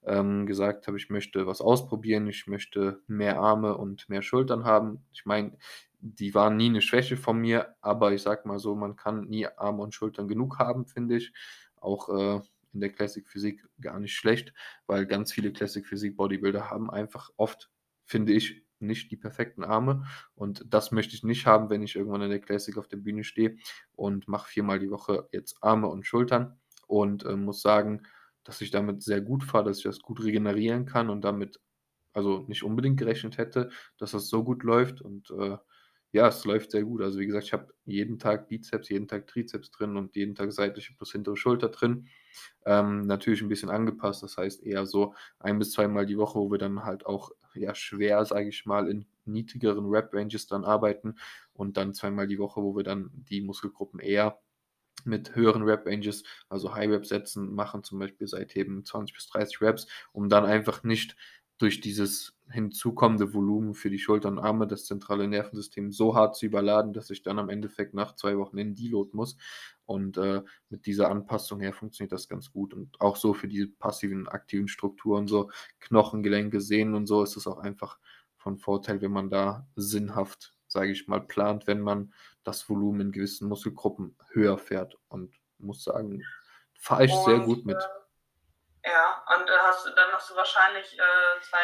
ähm, 0.06 0.46
gesagt 0.46 0.88
habe, 0.88 0.98
ich 0.98 1.10
möchte 1.10 1.46
was 1.46 1.60
ausprobieren, 1.62 2.28
ich 2.28 2.48
möchte 2.48 3.02
mehr 3.08 3.40
Arme 3.40 3.78
und 3.78 4.08
mehr 4.10 4.22
Schultern 4.22 4.64
haben. 4.64 5.04
Ich 5.14 5.26
meine, 5.26 5.58
die 6.00 6.34
waren 6.36 6.58
nie 6.58 6.68
eine 6.68 6.82
Schwäche 6.82 7.18
von 7.18 7.40
mir, 7.40 7.76
aber 7.82 8.14
ich 8.14 8.22
sag 8.22 8.46
mal 8.46 8.60
so, 8.60 8.76
man 8.76 8.96
kann 8.96 9.26
nie 9.26 9.48
Arme 9.48 9.84
und 9.84 9.94
Schultern 9.94 10.28
genug 10.28 10.60
haben, 10.60 10.86
finde 10.86 11.18
ich. 11.18 11.34
Auch 11.78 12.10
äh, 12.10 12.42
in 12.74 12.82
der 12.82 12.92
Classic 12.92 13.28
Physik 13.28 13.68
gar 13.82 14.00
nicht 14.00 14.16
schlecht, 14.16 14.54
weil 14.86 15.06
ganz 15.06 15.32
viele 15.32 15.52
Classic 15.52 15.86
Physik 15.86 16.16
Bodybuilder 16.18 16.70
haben 16.70 16.90
einfach 16.92 17.32
oft, 17.38 17.70
finde 18.06 18.34
ich, 18.34 18.64
nicht 18.80 19.12
die 19.12 19.18
perfekten 19.18 19.64
Arme. 19.64 20.06
Und 20.36 20.66
das 20.70 20.92
möchte 20.92 21.16
ich 21.16 21.24
nicht 21.24 21.46
haben, 21.48 21.70
wenn 21.70 21.82
ich 21.82 21.96
irgendwann 21.96 22.22
in 22.22 22.30
der 22.30 22.40
Classic 22.40 22.78
auf 22.78 22.88
der 22.88 22.98
Bühne 22.98 23.24
stehe 23.24 23.58
und 23.94 24.28
mache 24.28 24.50
viermal 24.50 24.80
die 24.80 24.92
Woche 24.92 25.28
jetzt 25.32 25.58
Arme 25.62 25.88
und 25.88 26.06
Schultern. 26.06 26.60
Und 26.88 27.26
äh, 27.26 27.36
muss 27.36 27.62
sagen, 27.62 28.04
dass 28.44 28.62
ich 28.62 28.72
damit 28.72 29.04
sehr 29.04 29.22
gut 29.22 29.44
fahre, 29.44 29.66
dass 29.66 29.80
ich 29.80 29.84
das 29.84 30.00
gut 30.00 30.24
regenerieren 30.24 30.86
kann 30.86 31.10
und 31.10 31.22
damit 31.22 31.60
also 32.14 32.46
nicht 32.48 32.64
unbedingt 32.64 32.98
gerechnet 32.98 33.38
hätte, 33.38 33.70
dass 33.98 34.12
das 34.12 34.28
so 34.28 34.44
gut 34.44 34.64
läuft. 34.64 35.02
Und, 35.02 35.30
äh, 35.32 35.58
ja, 36.12 36.28
es 36.28 36.46
läuft 36.46 36.72
sehr 36.72 36.84
gut. 36.84 37.02
Also, 37.02 37.20
wie 37.20 37.26
gesagt, 37.28 37.46
ich 37.46 37.54
habe 37.54 37.74
jeden 37.86 38.20
Tag 38.20 38.48
Bizeps, 38.50 38.90
jeden 38.90 39.08
Tag 39.08 39.28
Trizeps 39.28 39.72
drin 39.72 39.98
und 39.98 40.16
jeden 40.16 40.36
Tag 40.36 40.52
seitliche 40.54 40.94
plus 40.96 41.12
hintere 41.12 41.38
Schulter 41.38 41.70
drin. 41.70 42.08
Ähm, 42.66 43.02
natürlich 43.08 43.42
ein 43.42 43.50
bisschen 43.50 43.70
angepasst, 43.70 44.24
das 44.24 44.38
heißt 44.38 44.64
eher 44.64 44.86
so 44.86 45.16
ein 45.40 45.60
bis 45.60 45.72
zweimal 45.72 46.06
die 46.06 46.18
Woche, 46.18 46.40
wo 46.40 46.52
wir 46.52 46.60
dann 46.60 46.84
halt 46.86 47.06
auch, 47.06 47.32
ja, 47.56 47.74
schwer, 47.76 48.26
sage 48.26 48.50
ich 48.50 48.66
mal, 48.66 48.90
in 48.90 49.06
niedrigeren 49.26 49.88
Rep-Ranges 49.88 50.48
dann 50.48 50.64
arbeiten 50.66 51.16
und 51.54 51.78
dann 51.78 51.94
zweimal 51.94 52.28
die 52.28 52.40
Woche, 52.40 52.62
wo 52.62 52.76
wir 52.76 52.84
dann 52.84 53.10
die 53.14 53.42
Muskelgruppen 53.42 54.00
eher 54.00 54.40
mit 55.06 55.36
höheren 55.36 55.64
Rep-Ranges, 55.64 56.24
also 56.50 56.74
High-Rep-Sätzen 56.76 57.54
machen, 57.54 57.84
zum 57.84 58.00
Beispiel 58.00 58.28
Seitheben 58.28 58.86
20 58.86 59.16
bis 59.16 59.28
30 59.28 59.62
Reps, 59.62 59.88
um 60.12 60.30
dann 60.30 60.46
einfach 60.46 60.84
nicht 60.84 61.16
durch 61.58 61.82
dieses 61.82 62.37
hinzukommende 62.52 63.34
Volumen 63.34 63.74
für 63.74 63.90
die 63.90 64.00
Schultern 64.00 64.38
und 64.38 64.44
Arme 64.44 64.68
das 64.68 64.86
zentrale 64.86 65.28
Nervensystem 65.28 65.92
so 65.92 66.16
hart 66.16 66.36
zu 66.36 66.46
überladen, 66.46 66.94
dass 66.94 67.10
ich 67.10 67.22
dann 67.24 67.40
am 67.40 67.50
Endeffekt 67.50 67.94
nach 67.94 68.16
zwei 68.16 68.38
Wochen 68.38 68.58
in 68.58 68.76
Deload 68.76 69.10
muss. 69.14 69.38
Und 69.86 70.18
äh, 70.18 70.44
mit 70.70 70.86
dieser 70.86 71.10
Anpassung 71.10 71.60
her 71.60 71.74
funktioniert 71.74 72.12
das 72.12 72.28
ganz 72.28 72.52
gut. 72.52 72.74
Und 72.74 73.00
auch 73.00 73.16
so 73.16 73.34
für 73.34 73.48
die 73.48 73.68
passiven, 73.68 74.28
aktiven 74.28 74.68
Strukturen, 74.68 75.28
so 75.28 75.50
Knochengelenke, 75.80 76.62
Sehnen 76.62 76.96
und 76.96 77.08
so, 77.08 77.24
ist 77.24 77.38
es 77.38 77.48
auch 77.48 77.60
einfach 77.60 77.98
von 78.38 78.58
Vorteil, 78.58 79.02
wenn 79.02 79.12
man 79.12 79.30
da 79.30 79.68
sinnhaft, 79.76 80.54
sage 80.68 80.92
ich 80.92 81.08
mal, 81.08 81.22
plant, 81.22 81.68
wenn 81.68 81.82
man 81.82 82.14
das 82.44 82.70
Volumen 82.70 83.02
in 83.02 83.12
gewissen 83.12 83.48
Muskelgruppen 83.48 84.18
höher 84.32 84.58
fährt. 84.58 84.98
Und 85.10 85.36
muss 85.58 85.84
sagen, 85.84 86.24
fahre 86.80 87.06
ich 87.06 87.14
und, 87.14 87.26
sehr 87.26 87.40
gut 87.40 87.66
mit. 87.66 87.78
Äh, 87.78 88.90
ja, 88.90 89.24
und 89.38 89.50
äh, 89.50 89.54
hast, 89.64 89.86
dann 89.86 90.12
hast 90.14 90.30
du 90.30 90.36
wahrscheinlich 90.36 90.94
äh, 90.94 91.42
zwei 91.42 91.58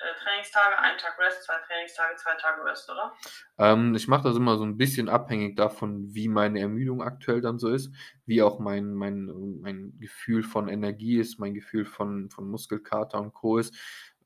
äh, 0.00 0.18
Trainingstage, 0.22 0.78
einen 0.78 0.98
Tag 0.98 1.18
Rest, 1.18 1.44
zwei 1.44 1.54
Trainingstage, 1.66 2.16
zwei 2.16 2.34
Tage 2.34 2.64
Rest, 2.64 2.90
oder? 2.90 3.12
Ähm, 3.58 3.94
ich 3.94 4.08
mache 4.08 4.24
das 4.24 4.36
immer 4.36 4.56
so 4.56 4.64
ein 4.64 4.76
bisschen 4.76 5.08
abhängig 5.08 5.56
davon, 5.56 6.14
wie 6.14 6.28
meine 6.28 6.60
Ermüdung 6.60 7.02
aktuell 7.02 7.40
dann 7.40 7.58
so 7.58 7.68
ist, 7.68 7.92
wie 8.26 8.42
auch 8.42 8.58
mein, 8.58 8.94
mein, 8.94 9.26
mein 9.60 9.98
Gefühl 9.98 10.42
von 10.42 10.68
Energie 10.68 11.18
ist, 11.18 11.38
mein 11.38 11.54
Gefühl 11.54 11.84
von, 11.84 12.30
von 12.30 12.48
Muskelkater 12.48 13.20
und 13.20 13.34
Co. 13.34 13.58
ist. 13.58 13.74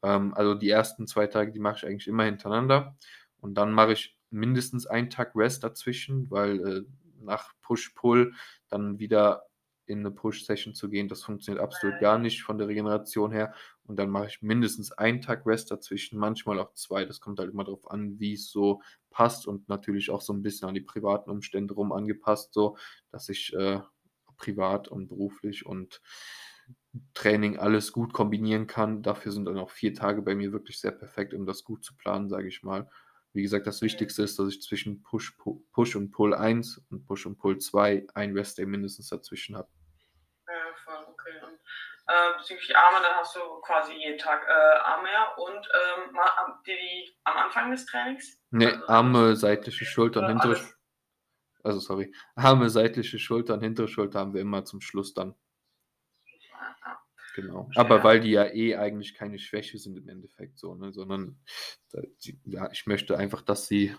Ähm, 0.02 0.34
also 0.34 0.54
die 0.54 0.70
ersten 0.70 1.06
zwei 1.06 1.26
Tage, 1.26 1.52
die 1.52 1.60
mache 1.60 1.78
ich 1.78 1.86
eigentlich 1.86 2.08
immer 2.08 2.24
hintereinander. 2.24 2.96
Und 3.40 3.54
dann 3.54 3.72
mache 3.72 3.92
ich 3.92 4.16
mindestens 4.30 4.86
einen 4.86 5.10
Tag 5.10 5.32
Rest 5.34 5.64
dazwischen, 5.64 6.30
weil 6.30 6.66
äh, 6.66 6.82
nach 7.20 7.52
Push-Pull 7.62 8.34
dann 8.68 8.98
wieder 8.98 9.46
in 9.86 10.00
eine 10.00 10.10
Push-Session 10.10 10.74
zu 10.74 10.88
gehen, 10.88 11.08
das 11.08 11.22
funktioniert 11.22 11.62
absolut 11.62 11.98
gar 12.00 12.18
nicht 12.18 12.42
von 12.42 12.58
der 12.58 12.68
Regeneration 12.68 13.32
her. 13.32 13.54
Und 13.84 13.98
dann 13.98 14.10
mache 14.10 14.26
ich 14.26 14.42
mindestens 14.42 14.92
einen 14.92 15.20
Tag 15.20 15.46
Rest 15.46 15.70
dazwischen, 15.70 16.18
manchmal 16.18 16.58
auch 16.58 16.72
zwei. 16.74 17.04
Das 17.04 17.20
kommt 17.20 17.38
halt 17.38 17.50
immer 17.52 17.64
darauf 17.64 17.90
an, 17.90 18.18
wie 18.18 18.34
es 18.34 18.50
so 18.50 18.80
passt 19.10 19.46
und 19.46 19.68
natürlich 19.68 20.10
auch 20.10 20.20
so 20.22 20.32
ein 20.32 20.42
bisschen 20.42 20.68
an 20.68 20.74
die 20.74 20.80
privaten 20.80 21.30
Umstände 21.30 21.74
rum 21.74 21.92
angepasst, 21.92 22.54
so 22.54 22.76
dass 23.10 23.28
ich 23.28 23.52
äh, 23.54 23.80
privat 24.36 24.88
und 24.88 25.08
beruflich 25.08 25.66
und 25.66 26.00
Training 27.14 27.58
alles 27.58 27.92
gut 27.92 28.12
kombinieren 28.12 28.66
kann. 28.66 29.02
Dafür 29.02 29.32
sind 29.32 29.46
dann 29.46 29.58
auch 29.58 29.70
vier 29.70 29.94
Tage 29.94 30.22
bei 30.22 30.34
mir 30.34 30.52
wirklich 30.52 30.78
sehr 30.78 30.92
perfekt, 30.92 31.34
um 31.34 31.46
das 31.46 31.64
gut 31.64 31.84
zu 31.84 31.96
planen, 31.96 32.28
sage 32.28 32.48
ich 32.48 32.62
mal. 32.62 32.88
Wie 33.34 33.42
gesagt, 33.42 33.66
das 33.66 33.82
Wichtigste 33.82 34.22
ist, 34.22 34.38
dass 34.38 34.48
ich 34.48 34.62
zwischen 34.62 35.02
Push, 35.02 35.36
Push 35.72 35.96
und 35.96 36.12
Pull 36.12 36.34
1 36.34 36.86
und 36.90 37.04
Push 37.04 37.26
und 37.26 37.36
Pull 37.36 37.58
2 37.58 38.06
ein 38.14 38.32
Rest 38.32 38.58
Day 38.58 38.64
mindestens 38.64 39.08
dazwischen 39.08 39.56
habe. 39.56 39.68
Ja, 40.46 40.54
voll, 40.84 41.04
okay. 41.08 41.44
Und 41.44 41.58
äh, 42.06 42.38
bezüglich 42.38 42.76
Arme, 42.76 42.98
dann 43.02 43.16
hast 43.16 43.34
du 43.34 43.40
quasi 43.62 43.92
jeden 43.94 44.18
Tag 44.18 44.46
äh, 44.46 44.78
Arme. 44.84 45.08
Und 45.36 45.50
ähm, 45.50 46.16
ihr 46.66 46.76
die 46.76 47.16
am 47.24 47.36
Anfang 47.36 47.72
des 47.72 47.84
Trainings? 47.86 48.38
Ne, 48.50 48.72
also, 48.72 48.86
Arme, 48.86 49.34
seitliche 49.34 49.84
Schultern, 49.84 50.28
hintere. 50.28 50.60
Also, 51.64 51.80
sorry. 51.80 52.14
Arme, 52.36 52.70
seitliche 52.70 53.18
Schultern, 53.18 53.60
hintere 53.60 53.88
Schulter 53.88 54.20
haben 54.20 54.32
wir 54.32 54.42
immer 54.42 54.64
zum 54.64 54.80
Schluss 54.80 55.12
dann. 55.12 55.34
Genau. 57.34 57.68
Aber 57.74 58.04
weil 58.04 58.20
die 58.20 58.30
ja 58.30 58.46
eh 58.46 58.76
eigentlich 58.76 59.14
keine 59.14 59.40
Schwäche 59.40 59.76
sind 59.78 59.98
im 59.98 60.08
Endeffekt 60.08 60.56
so, 60.56 60.76
ne? 60.76 60.92
sondern 60.92 61.36
ja, 62.44 62.70
ich 62.70 62.86
möchte 62.86 63.16
einfach, 63.18 63.42
dass 63.42 63.66
sie 63.66 63.94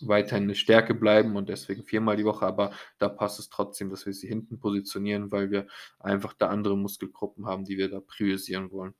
weiterhin 0.00 0.44
eine 0.44 0.56
Stärke 0.56 0.92
bleiben 0.92 1.36
und 1.36 1.48
deswegen 1.48 1.84
viermal 1.84 2.16
die 2.16 2.24
Woche, 2.24 2.44
aber 2.44 2.74
da 2.98 3.08
passt 3.08 3.38
es 3.38 3.48
trotzdem, 3.48 3.88
dass 3.88 4.04
wir 4.04 4.12
sie 4.12 4.26
hinten 4.26 4.58
positionieren, 4.58 5.30
weil 5.30 5.52
wir 5.52 5.68
einfach 6.00 6.32
da 6.32 6.48
andere 6.48 6.76
Muskelgruppen 6.76 7.46
haben, 7.46 7.64
die 7.64 7.78
wir 7.78 7.88
da 7.88 8.00
priorisieren 8.00 8.72
wollen. 8.72 8.94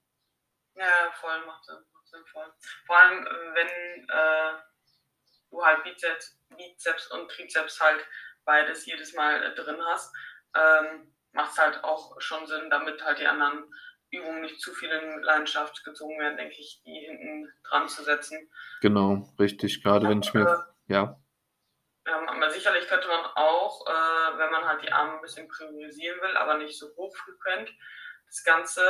Ja, 0.77 1.11
voll, 1.15 1.45
macht 1.45 1.65
Sinn, 1.65 1.83
macht 1.93 2.07
Sinn 2.07 2.25
voll. 2.27 2.53
Vor 2.87 2.97
allem, 2.97 3.25
wenn 3.25 4.05
äh, 4.09 4.63
du 5.51 5.61
halt 5.61 5.83
Bizeps, 5.83 6.39
Bizeps 6.57 7.11
und 7.11 7.29
Trizeps 7.33 7.81
halt 7.81 8.07
beides 8.45 8.87
jedes 8.87 9.13
Mal 9.15 9.43
äh, 9.43 9.55
drin 9.57 9.79
hast, 9.85 10.15
ähm, 10.55 11.13
macht 11.33 11.53
es 11.53 11.59
halt 11.59 11.83
auch 11.85 12.21
schon 12.21 12.47
Sinn, 12.47 12.71
damit 12.71 13.05
halt 13.05 13.19
die 13.19 13.27
anderen 13.27 13.65
Übungen 14.11 14.43
nicht 14.43 14.61
zu 14.61 14.73
viel 14.75 14.91
in 14.91 15.23
Leidenschaft 15.23 15.83
gezogen 15.85 16.19
werden, 16.19 16.37
denke 16.37 16.57
ich, 16.59 16.83
die 16.85 17.07
hinten 17.07 17.53
dran 17.65 17.89
zu 17.89 18.03
setzen. 18.03 18.51
Genau, 18.83 19.35
richtig. 19.39 19.83
Gerade 19.83 20.09
wenn 20.09 20.21
ich 20.21 20.35
mir, 20.35 20.67
äh, 20.89 20.93
ja. 20.93 21.19
Ähm, 22.05 22.29
aber 22.29 22.51
sicherlich 22.51 22.87
könnte 22.89 23.09
man 23.09 23.25
auch, 23.25 23.87
äh, 23.87 24.39
wenn 24.39 24.51
man 24.51 24.65
halt 24.67 24.83
die 24.83 24.93
Arme 24.93 25.15
ein 25.15 25.23
bisschen 25.23 25.49
priorisieren 25.49 26.21
will, 26.21 26.37
aber 26.37 26.59
nicht 26.59 26.79
so 26.79 26.95
hochfrequent, 26.97 27.71
das 28.27 28.45
Ganze 28.45 28.83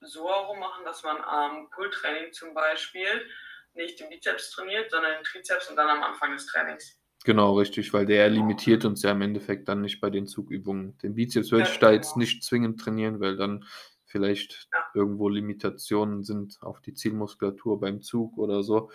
so 0.00 0.28
herum 0.28 0.58
machen, 0.58 0.84
dass 0.84 1.02
man 1.02 1.22
am 1.22 1.70
Pull-Training 1.70 2.32
zum 2.32 2.54
Beispiel 2.54 3.30
nicht 3.74 4.00
den 4.00 4.10
Bizeps 4.10 4.50
trainiert, 4.50 4.90
sondern 4.90 5.14
den 5.14 5.24
Trizeps 5.24 5.68
und 5.70 5.76
dann 5.76 5.88
am 5.88 6.02
Anfang 6.02 6.32
des 6.32 6.46
Trainings. 6.46 6.99
Genau, 7.24 7.58
richtig, 7.58 7.92
weil 7.92 8.06
der 8.06 8.30
limitiert 8.30 8.84
uns 8.86 9.02
ja 9.02 9.10
im 9.10 9.20
Endeffekt 9.20 9.68
dann 9.68 9.82
nicht 9.82 10.00
bei 10.00 10.08
den 10.08 10.26
Zugübungen. 10.26 10.96
Den 10.98 11.14
Bizeps 11.14 11.52
würde 11.52 11.68
ich 11.70 11.78
da 11.78 11.90
jetzt 11.90 12.16
nicht 12.16 12.42
zwingend 12.42 12.80
trainieren, 12.80 13.20
weil 13.20 13.36
dann 13.36 13.66
vielleicht 14.06 14.68
ja. 14.72 14.86
irgendwo 14.94 15.28
Limitationen 15.28 16.24
sind 16.24 16.58
auf 16.62 16.80
die 16.80 16.94
Zielmuskulatur 16.94 17.78
beim 17.78 18.00
Zug 18.00 18.38
oder 18.38 18.62
so. 18.62 18.90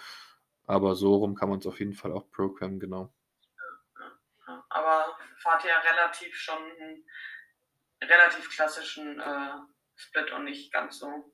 Aber 0.65 0.95
so 0.95 1.15
rum 1.15 1.35
kann 1.35 1.49
man 1.49 1.59
es 1.59 1.67
auf 1.67 1.79
jeden 1.79 1.93
Fall 1.93 2.11
auch 2.11 2.29
programmen, 2.31 2.79
genau. 2.79 3.13
Aber 4.69 5.15
fahrt 5.37 5.63
ihr 5.63 5.91
relativ 5.91 6.35
schon 6.35 6.57
einen 6.57 7.03
relativ 8.01 8.49
klassischen 8.49 9.19
äh, 9.19 9.51
Split 9.95 10.31
und 10.31 10.45
nicht 10.45 10.73
ganz 10.73 10.97
so 10.97 11.31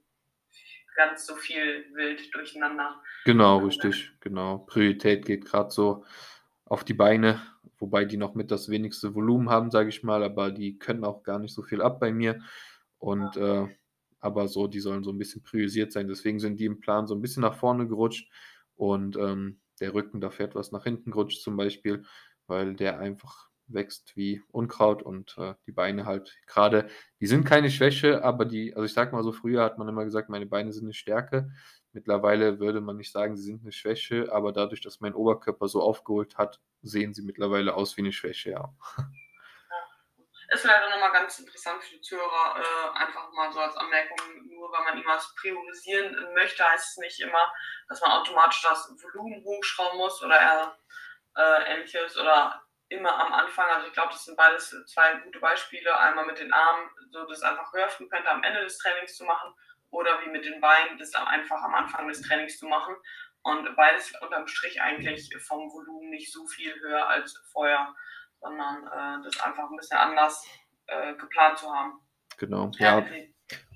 ganz 0.96 1.26
so 1.26 1.36
viel 1.36 1.86
wild 1.94 2.34
durcheinander. 2.36 3.02
Genau, 3.26 3.60
richtig, 3.60 4.12
genau. 4.20 4.60
Priorität 4.60 5.26
geht 5.26 5.46
gerade 5.46 5.72
so 5.72 6.06
auf 6.72 6.86
die 6.86 6.94
Beine, 6.94 7.42
wobei 7.80 8.06
die 8.06 8.16
noch 8.16 8.34
mit 8.34 8.50
das 8.50 8.70
wenigste 8.70 9.14
Volumen 9.14 9.50
haben, 9.50 9.72
sage 9.72 9.90
ich 9.90 10.04
mal, 10.04 10.24
aber 10.24 10.52
die 10.52 10.80
können 10.80 11.04
auch 11.04 11.22
gar 11.22 11.38
nicht 11.38 11.54
so 11.54 11.64
viel 11.64 11.82
ab 11.82 12.00
bei 12.00 12.14
mir. 12.14 12.40
Und 12.98 13.36
äh, 13.36 13.68
aber 14.22 14.48
so, 14.48 14.68
die 14.68 14.80
sollen 14.80 15.04
so 15.04 15.12
ein 15.12 15.18
bisschen 15.18 15.44
priorisiert 15.44 15.92
sein. 15.92 16.08
Deswegen 16.08 16.40
sind 16.40 16.62
die 16.62 16.66
im 16.66 16.80
Plan 16.80 17.08
so 17.08 17.14
ein 17.14 17.22
bisschen 17.22 17.42
nach 17.42 17.56
vorne 17.56 17.90
gerutscht 17.90 18.32
und 18.76 19.18
ähm, 19.18 19.60
der 19.82 19.94
Rücken 19.94 20.22
dafür 20.22 20.46
etwas 20.46 20.72
nach 20.72 20.86
hinten 20.86 21.12
gerutscht 21.12 21.42
zum 21.42 21.58
Beispiel, 21.58 22.06
weil 22.48 22.74
der 22.74 23.00
einfach 23.00 23.50
wächst 23.68 24.16
wie 24.16 24.42
Unkraut 24.48 25.04
und 25.04 25.36
äh, 25.40 25.56
die 25.68 25.74
Beine 25.74 26.06
halt 26.06 26.38
gerade, 26.48 26.88
die 27.20 27.28
sind 27.28 27.44
keine 27.44 27.70
Schwäche, 27.70 28.24
aber 28.24 28.46
die, 28.46 28.74
also 28.76 28.86
ich 28.86 28.94
sag 28.94 29.12
mal 29.12 29.24
so, 29.24 29.34
früher 29.34 29.62
hat 29.62 29.78
man 29.78 29.90
immer 29.90 30.06
gesagt, 30.06 30.30
meine 30.30 30.46
Beine 30.46 30.72
sind 30.72 30.86
eine 30.86 30.94
Stärke. 30.94 31.52
Mittlerweile 31.94 32.60
würde 32.60 32.80
man 32.80 32.96
nicht 32.96 33.12
sagen, 33.12 33.36
sie 33.36 33.44
sind 33.44 33.64
eine 33.64 33.74
Schwäche, 33.74 34.32
aber 34.32 34.54
dadurch, 34.54 34.82
dass 34.82 35.02
mein 35.02 35.14
Oberkörper 35.14 35.68
so 35.68 35.82
aufgeholt 35.82 36.38
hat, 36.38 36.62
sehen 36.82 37.14
sie 37.14 37.22
mittlerweile 37.22 37.74
aus 37.74 37.98
wie 37.98 38.02
eine 38.02 38.14
Schwäche, 38.14 38.52
ja. 38.52 38.74
Ist 40.54 40.70
auch 40.70 40.90
nochmal 40.90 41.14
ganz 41.14 41.40
interessant 41.40 41.82
für 41.82 41.96
die 41.96 42.02
Zuhörer, 42.02 42.60
äh, 42.60 42.98
einfach 42.98 43.32
mal 43.32 43.52
so 43.54 43.60
als 43.60 43.76
Anmerkung, 43.78 44.18
nur 44.50 44.70
weil 44.72 44.84
man 44.84 44.98
irgendwas 44.98 45.34
priorisieren 45.36 46.14
möchte, 46.34 46.64
heißt 46.64 46.92
es 46.92 46.98
nicht 46.98 47.20
immer, 47.22 47.54
dass 47.88 48.02
man 48.02 48.12
automatisch 48.12 48.62
das 48.62 48.94
Volumen 49.02 49.44
hochschrauben 49.46 49.98
muss 49.98 50.22
oder 50.22 50.78
äh, 51.38 51.74
ähnliches 51.74 52.18
oder 52.18 52.62
immer 52.90 53.18
am 53.18 53.34
Anfang. 53.34 53.66
Also 53.70 53.88
ich 53.88 53.94
glaube, 53.94 54.12
das 54.12 54.26
sind 54.26 54.36
beides 54.36 54.76
zwei 54.88 55.14
gute 55.24 55.40
Beispiele. 55.40 55.98
Einmal 55.98 56.26
mit 56.26 56.40
den 56.40 56.52
Armen, 56.52 56.90
so 57.12 57.26
das 57.26 57.42
einfach 57.44 57.72
höher 57.72 57.88
frequenter 57.88 58.32
am 58.32 58.44
Ende 58.44 58.62
des 58.62 58.78
Trainings 58.78 59.16
zu 59.16 59.24
machen 59.24 59.54
oder 59.92 60.20
wie 60.24 60.32
mit 60.32 60.46
den 60.46 60.60
Beinen, 60.60 60.98
das 60.98 61.12
dann 61.12 61.28
einfach 61.28 61.62
am 61.62 61.76
Anfang 61.76 62.08
des 62.08 62.22
Trainings 62.22 62.58
zu 62.58 62.68
machen. 62.68 62.96
Und 63.44 63.76
beides 63.76 64.14
unterm 64.22 64.48
Strich 64.48 64.82
eigentlich 64.82 65.30
vom 65.40 65.72
Volumen 65.72 66.10
nicht 66.10 66.32
so 66.32 66.46
viel 66.48 66.74
höher 66.80 67.08
als 67.08 67.38
vorher, 67.52 67.94
sondern 68.40 68.88
äh, 68.88 69.24
das 69.24 69.40
einfach 69.42 69.70
ein 69.70 69.78
bisschen 69.78 69.98
anders 69.98 70.46
äh, 70.88 71.16
geplant 71.16 71.58
zu 71.58 71.72
haben. 71.72 72.00
Genau, 72.38 72.72
ja. 72.78 73.00
ja. 73.00 73.06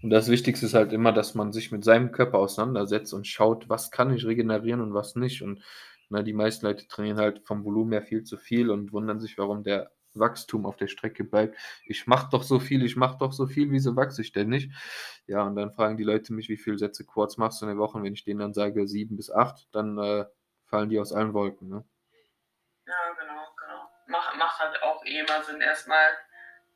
Und 0.02 0.10
das 0.10 0.30
Wichtigste 0.30 0.66
ist 0.68 0.74
halt 0.74 0.94
immer, 0.94 1.12
dass 1.12 1.36
man 1.36 1.52
sich 1.52 1.72
mit 1.72 1.84
seinem 1.84 2.12
Körper 2.12 2.40
auseinandersetzt 2.40 3.14
und 3.14 3.28
schaut, 3.28 3.70
was 3.70 3.92
kann 3.92 4.14
ich 4.14 4.26
regenerieren 4.26 4.82
und 4.82 4.94
was 4.94 5.16
nicht. 5.16 5.42
Und 5.42 5.64
na, 6.10 6.22
die 6.22 6.34
meisten 6.34 6.66
Leute 6.66 6.88
trainieren 6.88 7.18
halt 7.18 7.46
vom 7.46 7.66
Volumen 7.66 7.92
her 7.92 8.04
viel 8.04 8.24
zu 8.24 8.38
viel 8.38 8.70
und 8.70 8.94
wundern 8.94 9.20
sich, 9.20 9.38
warum 9.38 9.64
der 9.64 9.92
Wachstum 10.20 10.66
auf 10.66 10.76
der 10.78 10.88
Strecke 10.88 11.24
bleibt. 11.24 11.58
Ich 11.86 12.08
mache 12.08 12.30
doch 12.32 12.44
so 12.44 12.60
viel, 12.60 12.84
ich 12.86 12.96
mache 12.96 13.18
doch 13.20 13.34
so 13.34 13.48
viel, 13.48 13.72
wieso 13.72 13.96
wachse 13.96 14.22
ich 14.22 14.32
denn 14.32 14.50
nicht? 14.50 14.72
Ja, 15.28 15.44
und 15.44 15.56
dann 15.56 15.72
fragen 15.72 15.98
die 15.98 16.04
Leute 16.04 16.34
mich, 16.34 16.50
wie 16.50 16.58
viele 16.58 16.78
Sätze 16.78 17.06
Quads 17.06 17.38
machst 17.38 17.62
du 17.62 17.66
in 17.66 17.72
der 17.72 17.78
Woche? 17.78 17.98
Und 17.98 18.04
wenn 18.04 18.14
ich 18.14 18.24
denen 18.24 18.40
dann 18.40 18.54
sage 18.54 18.88
sieben 18.88 19.18
bis 19.18 19.32
acht, 19.32 19.68
dann 19.72 19.98
äh, 19.98 20.26
fallen 20.66 20.90
die 20.90 21.00
aus 21.00 21.14
allen 21.14 21.34
Wolken. 21.34 21.70
Ne? 21.70 21.86
Ja, 22.86 23.14
genau, 23.20 23.56
genau. 23.60 23.90
Macht, 24.08 24.38
macht 24.38 24.60
halt 24.60 24.82
auch 24.84 25.04
eh 25.06 25.20
immer 25.20 25.44
Sinn, 25.44 25.62
erstmal 25.62 26.10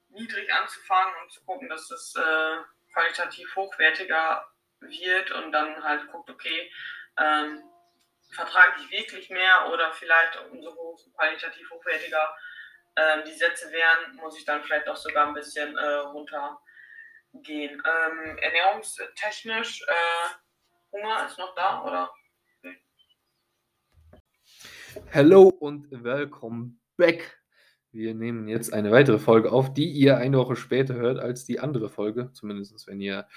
niedrig 0.10 0.52
anzufangen 0.52 1.14
und 1.24 1.32
zu 1.32 1.44
gucken, 1.46 1.70
dass 1.70 1.90
es 1.92 2.16
äh, 2.16 2.58
qualitativ 2.94 3.56
hochwertiger 3.56 4.46
wird 4.80 5.32
und 5.32 5.52
dann 5.52 5.84
halt 5.84 6.10
guckt, 6.12 6.30
okay, 6.30 6.72
ähm, 7.18 7.64
vertrage 8.32 8.82
ich 8.82 8.92
wirklich 8.92 9.30
mehr 9.30 9.70
oder 9.72 9.92
vielleicht 9.94 10.40
umso 10.52 10.74
hoch, 10.76 11.00
qualitativ 11.16 11.70
hochwertiger 11.72 12.36
ähm, 12.96 13.24
die 13.26 13.34
Sätze 13.34 13.72
wären, 13.72 14.16
muss 14.16 14.38
ich 14.38 14.46
dann 14.46 14.64
vielleicht 14.64 14.88
auch 14.88 14.96
sogar 14.96 15.28
ein 15.28 15.34
bisschen 15.34 15.78
äh, 15.78 15.94
runtergehen. 15.96 16.60
Ähm, 17.84 18.38
ernährungstechnisch, 18.38 19.82
äh, 19.88 20.30
Hunger 20.92 21.26
ist 21.26 21.38
noch 21.38 21.54
da, 21.56 21.84
oder? 21.84 22.12
Hello 25.12 25.48
und 25.48 25.88
welcome 26.04 26.74
back. 26.98 27.40
Wir 27.92 28.14
nehmen 28.14 28.48
jetzt 28.48 28.74
eine 28.74 28.92
weitere 28.92 29.20
Folge 29.20 29.52
auf, 29.52 29.74
die 29.74 29.90
ihr 29.90 30.18
eine 30.18 30.38
Woche 30.38 30.56
später 30.56 30.96
hört 30.96 31.20
als 31.20 31.46
die 31.46 31.60
andere 31.60 31.90
Folge, 31.90 32.32
zumindest 32.34 32.88
wenn 32.88 33.02
ihr 33.02 33.28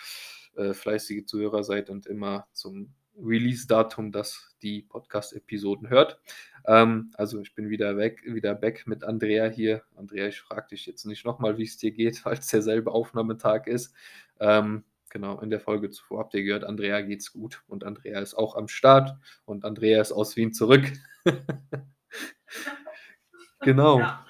äh, 0.56 0.74
fleißige 0.74 1.24
Zuhörer 1.24 1.64
seid 1.64 1.88
und 1.88 2.06
immer 2.06 2.48
zum 2.52 2.94
Release-Datum, 3.18 4.12
das 4.12 4.54
die 4.62 4.82
Podcast-Episoden 4.82 5.88
hört. 5.90 6.20
Ähm, 6.66 7.10
also 7.14 7.40
ich 7.40 7.54
bin 7.54 7.68
wieder 7.68 7.96
weg, 7.96 8.22
wieder 8.24 8.54
back 8.54 8.86
mit 8.86 9.04
Andrea 9.04 9.46
hier. 9.46 9.82
Andrea, 9.96 10.28
ich 10.28 10.40
frage 10.40 10.68
dich 10.68 10.86
jetzt 10.86 11.04
nicht 11.04 11.24
nochmal, 11.24 11.58
wie 11.58 11.64
es 11.64 11.76
dir 11.76 11.90
geht, 11.90 12.24
weil 12.24 12.38
es 12.38 12.46
derselbe 12.48 12.92
Aufnahmetag 12.92 13.66
ist. 13.66 13.94
Ähm, 14.40 14.84
genau, 15.10 15.40
in 15.40 15.50
der 15.50 15.60
Folge 15.60 15.90
zuvor 15.90 16.20
habt 16.20 16.34
ihr 16.34 16.42
gehört, 16.44 16.64
Andrea 16.64 17.00
geht's 17.02 17.32
gut 17.32 17.62
und 17.66 17.84
Andrea 17.84 18.20
ist 18.20 18.34
auch 18.34 18.56
am 18.56 18.68
Start 18.68 19.16
und 19.44 19.64
Andrea 19.64 20.00
ist 20.00 20.12
aus 20.12 20.36
Wien 20.36 20.52
zurück. 20.52 20.90
genau. 23.60 23.98
Ja, 23.98 24.24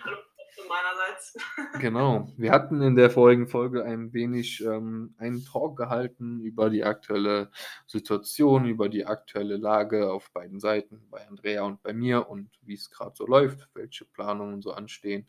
meinerseits. 1.22 1.80
genau. 1.80 2.28
Wir 2.36 2.52
hatten 2.52 2.82
in 2.82 2.96
der 2.96 3.10
vorigen 3.10 3.46
Folge 3.46 3.84
ein 3.84 4.12
wenig 4.12 4.62
ähm, 4.64 5.14
einen 5.18 5.44
Talk 5.44 5.76
gehalten 5.76 6.40
über 6.40 6.70
die 6.70 6.84
aktuelle 6.84 7.50
Situation, 7.86 8.66
über 8.66 8.88
die 8.88 9.06
aktuelle 9.06 9.56
Lage 9.56 10.10
auf 10.10 10.30
beiden 10.32 10.60
Seiten, 10.60 11.06
bei 11.10 11.26
Andrea 11.26 11.62
und 11.62 11.82
bei 11.82 11.92
mir 11.92 12.28
und 12.28 12.50
wie 12.62 12.74
es 12.74 12.90
gerade 12.90 13.12
so 13.14 13.26
läuft, 13.26 13.68
welche 13.74 14.04
Planungen 14.04 14.62
so 14.62 14.72
anstehen 14.72 15.28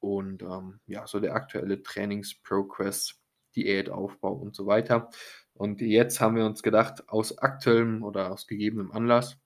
und 0.00 0.42
ähm, 0.42 0.80
ja, 0.86 1.06
so 1.06 1.20
der 1.20 1.34
aktuelle 1.34 1.82
Trainingsprogress, 1.82 3.20
Diätaufbau 3.56 4.32
und 4.32 4.54
so 4.54 4.66
weiter. 4.66 5.10
Und 5.54 5.80
jetzt 5.80 6.20
haben 6.20 6.36
wir 6.36 6.46
uns 6.46 6.62
gedacht, 6.62 7.08
aus 7.08 7.36
aktuellem 7.38 8.04
oder 8.04 8.30
aus 8.30 8.46
gegebenem 8.46 8.92
Anlass, 8.92 9.38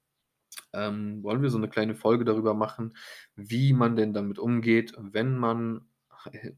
ähm, 0.72 1.22
wollen 1.22 1.42
wir 1.42 1.50
so 1.50 1.58
eine 1.58 1.68
kleine 1.68 1.94
Folge 1.94 2.24
darüber 2.24 2.54
machen, 2.54 2.96
wie 3.36 3.72
man 3.72 3.96
denn 3.96 4.12
damit 4.12 4.38
umgeht, 4.38 4.94
wenn 4.98 5.36
man 5.36 5.86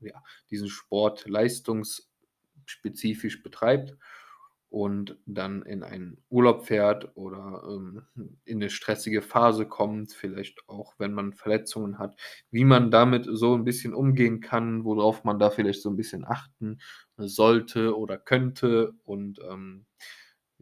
ja, 0.01 0.23
diesen 0.51 0.69
Sport 0.69 1.29
leistungsspezifisch 1.29 3.43
betreibt 3.43 3.97
und 4.75 5.17
dann 5.25 5.63
in 5.63 5.85
einen 5.85 6.19
Urlaub 6.31 6.67
fährt 6.67 7.17
oder 7.17 7.63
ähm, 7.69 8.03
in 8.45 8.59
eine 8.59 8.71
stressige 8.71 9.23
Phase 9.23 9.67
kommt, 9.67 10.13
vielleicht 10.13 10.69
auch 10.69 10.95
wenn 10.99 11.13
man 11.13 11.33
Verletzungen 11.33 12.01
hat, 12.01 12.17
wie 12.51 12.65
man 12.65 12.91
damit 12.91 13.25
so 13.31 13.55
ein 13.55 13.65
bisschen 13.65 13.95
umgehen 13.95 14.41
kann, 14.41 14.85
worauf 14.85 15.23
man 15.23 15.39
da 15.39 15.51
vielleicht 15.51 15.81
so 15.81 15.91
ein 15.91 15.97
bisschen 15.97 16.25
achten 16.25 16.81
sollte 17.17 17.97
oder 17.97 18.19
könnte 18.19 18.95
und 19.05 19.39
ähm, 19.49 19.87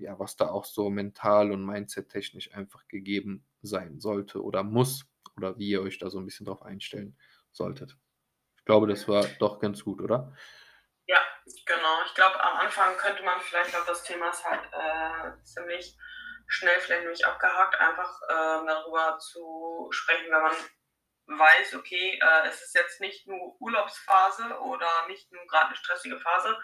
ja, 0.02 0.18
was 0.18 0.36
da 0.36 0.48
auch 0.50 0.64
so 0.64 0.90
mental 0.90 1.52
und 1.52 1.64
mindset-technisch 1.64 2.54
einfach 2.54 2.86
gegeben 2.88 3.46
sein 3.62 4.00
sollte 4.00 4.42
oder 4.42 4.62
muss 4.62 5.06
oder 5.36 5.58
wie 5.58 5.70
ihr 5.70 5.82
euch 5.82 5.98
da 5.98 6.10
so 6.10 6.18
ein 6.18 6.26
bisschen 6.26 6.46
drauf 6.46 6.62
einstellen 6.62 7.16
solltet. 7.52 7.96
Ich 8.56 8.64
glaube, 8.64 8.86
das 8.86 9.08
war 9.08 9.24
doch 9.38 9.58
ganz 9.58 9.82
gut, 9.82 10.00
oder? 10.00 10.32
Ja, 11.06 11.18
genau. 11.66 12.04
Ich 12.06 12.14
glaube, 12.14 12.42
am 12.42 12.58
Anfang 12.58 12.96
könnte 12.96 13.22
man 13.22 13.40
vielleicht 13.40 13.74
auch 13.76 13.86
das 13.86 14.04
Thema 14.04 14.30
ist 14.30 14.44
halt 14.44 14.62
äh, 14.72 15.42
ziemlich 15.42 15.96
schnell 16.46 16.78
vielleicht 16.80 17.02
nämlich 17.02 17.26
abgehakt, 17.26 17.74
einfach 17.76 18.20
äh, 18.28 18.66
darüber 18.66 19.18
zu 19.18 19.88
sprechen, 19.90 20.30
wenn 20.30 20.42
man 20.42 20.54
weiß, 21.38 21.74
okay, 21.74 22.20
äh, 22.20 22.48
es 22.48 22.62
ist 22.62 22.74
jetzt 22.74 23.00
nicht 23.00 23.26
nur 23.26 23.60
Urlaubsphase 23.60 24.60
oder 24.60 24.88
nicht 25.08 25.32
nur 25.32 25.46
gerade 25.46 25.68
eine 25.68 25.76
stressige 25.76 26.20
Phase, 26.20 26.56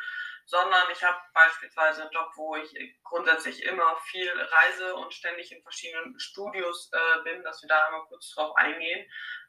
sondern 0.48 0.90
ich 0.90 1.04
habe 1.04 1.18
beispielsweise 1.34 2.02
einen 2.02 2.10
Job, 2.10 2.30
wo 2.36 2.56
ich 2.56 2.74
grundsätzlich 3.04 3.62
immer 3.64 3.98
viel 4.06 4.32
reise 4.32 4.94
und 4.94 5.12
ständig 5.12 5.52
in 5.52 5.62
verschiedenen 5.62 6.18
Studios 6.18 6.90
äh, 6.90 7.22
bin, 7.22 7.42
dass 7.42 7.62
wir 7.62 7.68
da 7.68 7.84
einmal 7.84 8.06
kurz 8.06 8.30
drauf 8.30 8.56
eingehen, 8.56 9.06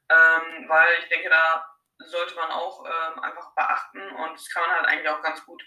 ähm, 0.10 0.68
weil 0.68 1.00
ich 1.00 1.08
denke, 1.08 1.30
da 1.30 1.66
sollte 2.00 2.36
man 2.36 2.52
auch 2.52 2.86
ähm, 2.86 3.20
einfach 3.20 3.56
beachten 3.56 4.12
und 4.12 4.34
das 4.34 4.50
kann 4.50 4.64
man 4.64 4.72
halt 4.72 4.88
eigentlich 4.88 5.10
auch 5.10 5.22
ganz 5.22 5.46
gut 5.46 5.64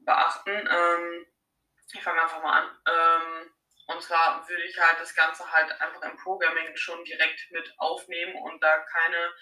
beachten. 0.00 0.50
Ähm, 0.50 1.26
ich 1.94 2.02
fange 2.02 2.20
einfach 2.20 2.42
mal 2.42 2.62
an. 2.62 2.80
Ähm, 2.86 3.54
und 3.86 4.02
zwar 4.02 4.46
würde 4.46 4.62
ich 4.64 4.78
halt 4.78 5.00
das 5.00 5.14
Ganze 5.14 5.50
halt 5.50 5.72
einfach 5.80 6.02
im 6.02 6.18
Programming 6.18 6.76
schon 6.76 7.02
direkt 7.04 7.50
mit 7.50 7.72
aufnehmen 7.78 8.34
und 8.42 8.62
da 8.62 8.78
keine 8.78 9.32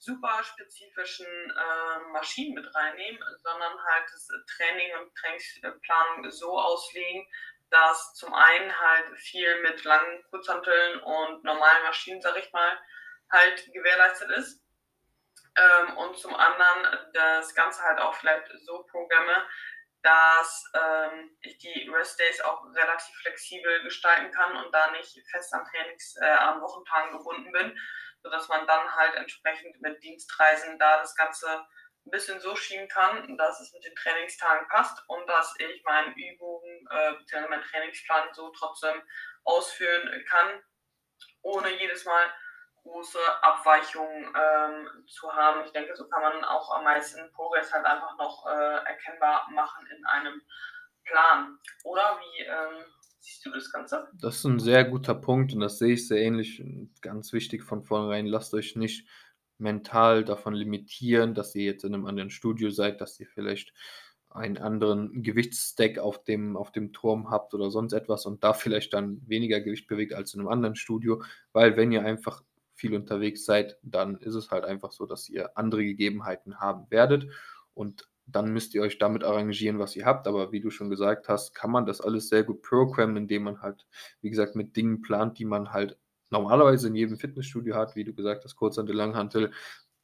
super 0.00 0.42
spezifischen 0.42 1.26
äh, 1.26 1.98
Maschinen 2.12 2.54
mit 2.54 2.74
reinnehmen, 2.74 3.22
sondern 3.42 3.72
halt 3.84 4.04
das 4.12 4.28
Training 4.56 4.96
und 4.98 5.14
Trainingsplanung 5.14 6.30
so 6.30 6.58
auslegen, 6.58 7.26
dass 7.70 8.14
zum 8.14 8.32
einen 8.34 8.80
halt 8.80 9.18
viel 9.18 9.62
mit 9.62 9.84
langen 9.84 10.24
Kurzhanteln 10.30 11.00
und 11.00 11.44
normalen 11.44 11.84
Maschinen, 11.84 12.20
sag 12.20 12.36
ich 12.38 12.50
mal, 12.52 12.78
halt 13.30 13.72
gewährleistet 13.72 14.30
ist. 14.30 14.64
Ähm, 15.56 15.96
und 15.98 16.18
zum 16.18 16.34
anderen 16.34 17.12
das 17.12 17.54
Ganze 17.54 17.82
halt 17.82 17.98
auch 17.98 18.14
vielleicht 18.14 18.50
so 18.64 18.82
programme, 18.84 19.46
dass 20.02 20.64
ähm, 20.74 21.36
ich 21.42 21.58
die 21.58 21.90
Rest 21.92 22.18
Days 22.18 22.40
auch 22.40 22.64
relativ 22.74 23.14
flexibel 23.16 23.82
gestalten 23.82 24.32
kann 24.32 24.56
und 24.56 24.72
da 24.72 24.90
nicht 24.92 25.18
fest 25.30 25.52
an 25.52 25.66
Trainings, 25.66 26.16
äh, 26.22 26.24
an 26.24 26.62
Wochentagen 26.62 27.18
gebunden 27.18 27.52
bin, 27.52 27.78
sodass 28.22 28.48
man 28.48 28.66
dann 28.66 28.94
halt 28.94 29.14
entsprechend 29.14 29.80
mit 29.80 30.02
Dienstreisen 30.02 30.78
da 30.78 30.98
das 30.98 31.14
Ganze 31.14 31.48
ein 32.06 32.10
bisschen 32.10 32.40
so 32.40 32.56
schieben 32.56 32.88
kann, 32.88 33.36
dass 33.36 33.60
es 33.60 33.72
mit 33.72 33.84
den 33.84 33.94
Trainingstagen 33.94 34.66
passt 34.68 35.02
und 35.08 35.26
dass 35.28 35.54
ich 35.58 35.82
meine 35.84 36.14
Übungen 36.14 36.88
äh, 36.90 37.12
bzw. 37.14 37.48
meinen 37.48 37.62
Trainingsplan 37.62 38.32
so 38.32 38.50
trotzdem 38.50 39.02
ausführen 39.44 40.24
kann, 40.28 40.62
ohne 41.42 41.70
jedes 41.70 42.04
Mal 42.04 42.32
große 42.82 43.18
Abweichungen 43.42 44.34
ähm, 44.34 45.06
zu 45.06 45.32
haben. 45.32 45.64
Ich 45.64 45.72
denke, 45.72 45.94
so 45.94 46.08
kann 46.08 46.22
man 46.22 46.44
auch 46.44 46.70
am 46.70 46.84
meisten 46.84 47.30
Progress 47.32 47.72
halt 47.72 47.84
einfach 47.84 48.16
noch 48.16 48.46
äh, 48.46 48.84
erkennbar 48.86 49.46
machen 49.50 49.86
in 49.86 50.04
einem 50.06 50.42
Plan. 51.04 51.58
Oder 51.84 52.18
wie 52.20 52.40
ähm, 52.40 52.84
siehst 53.20 53.46
du 53.46 53.50
das 53.50 53.70
Ganze? 53.70 54.08
Das 54.14 54.36
ist 54.36 54.44
ein 54.44 54.58
sehr 54.58 54.84
guter 54.84 55.14
Punkt 55.14 55.52
und 55.54 55.60
das 55.60 55.78
sehe 55.78 55.94
ich 55.94 56.08
sehr 56.08 56.20
ähnlich. 56.22 56.62
Ganz 57.00 57.32
wichtig 57.32 57.62
von 57.62 57.84
vornherein, 57.84 58.26
lasst 58.26 58.54
euch 58.54 58.76
nicht 58.76 59.06
mental 59.58 60.24
davon 60.24 60.54
limitieren, 60.54 61.34
dass 61.34 61.54
ihr 61.54 61.64
jetzt 61.64 61.84
in 61.84 61.94
einem 61.94 62.06
anderen 62.06 62.30
Studio 62.30 62.70
seid, 62.70 63.00
dass 63.00 63.20
ihr 63.20 63.26
vielleicht 63.26 63.72
einen 64.30 64.58
anderen 64.58 65.22
Gewichtsstack 65.22 65.98
auf 65.98 66.22
dem, 66.24 66.56
auf 66.56 66.70
dem 66.72 66.92
Turm 66.92 67.30
habt 67.30 67.52
oder 67.52 67.70
sonst 67.70 67.92
etwas 67.92 68.26
und 68.26 68.44
da 68.44 68.52
vielleicht 68.52 68.94
dann 68.94 69.20
weniger 69.26 69.60
Gewicht 69.60 69.88
bewegt 69.88 70.14
als 70.14 70.34
in 70.34 70.40
einem 70.40 70.48
anderen 70.48 70.76
Studio, 70.76 71.22
weil 71.52 71.76
wenn 71.76 71.92
ihr 71.92 72.04
einfach 72.04 72.42
viel 72.74 72.94
unterwegs 72.94 73.44
seid, 73.44 73.76
dann 73.82 74.16
ist 74.18 74.34
es 74.34 74.50
halt 74.50 74.64
einfach 74.64 74.92
so, 74.92 75.04
dass 75.04 75.28
ihr 75.28 75.58
andere 75.58 75.84
Gegebenheiten 75.84 76.60
haben 76.60 76.86
werdet 76.90 77.28
und 77.74 78.08
dann 78.32 78.52
müsst 78.52 78.74
ihr 78.74 78.82
euch 78.82 78.98
damit 78.98 79.24
arrangieren, 79.24 79.78
was 79.78 79.96
ihr 79.96 80.06
habt. 80.06 80.26
Aber 80.26 80.52
wie 80.52 80.60
du 80.60 80.70
schon 80.70 80.90
gesagt 80.90 81.28
hast, 81.28 81.54
kann 81.54 81.70
man 81.70 81.86
das 81.86 82.00
alles 82.00 82.28
sehr 82.28 82.44
gut 82.44 82.62
programmen, 82.62 83.16
indem 83.16 83.44
man 83.44 83.62
halt, 83.62 83.86
wie 84.20 84.30
gesagt, 84.30 84.56
mit 84.56 84.76
Dingen 84.76 85.02
plant, 85.02 85.38
die 85.38 85.44
man 85.44 85.72
halt 85.72 85.98
normalerweise 86.30 86.88
in 86.88 86.94
jedem 86.94 87.16
Fitnessstudio 87.16 87.74
hat, 87.74 87.96
wie 87.96 88.04
du 88.04 88.14
gesagt 88.14 88.44
hast, 88.44 88.56
Kurzhantel, 88.56 88.96
Langhantel. 88.96 89.50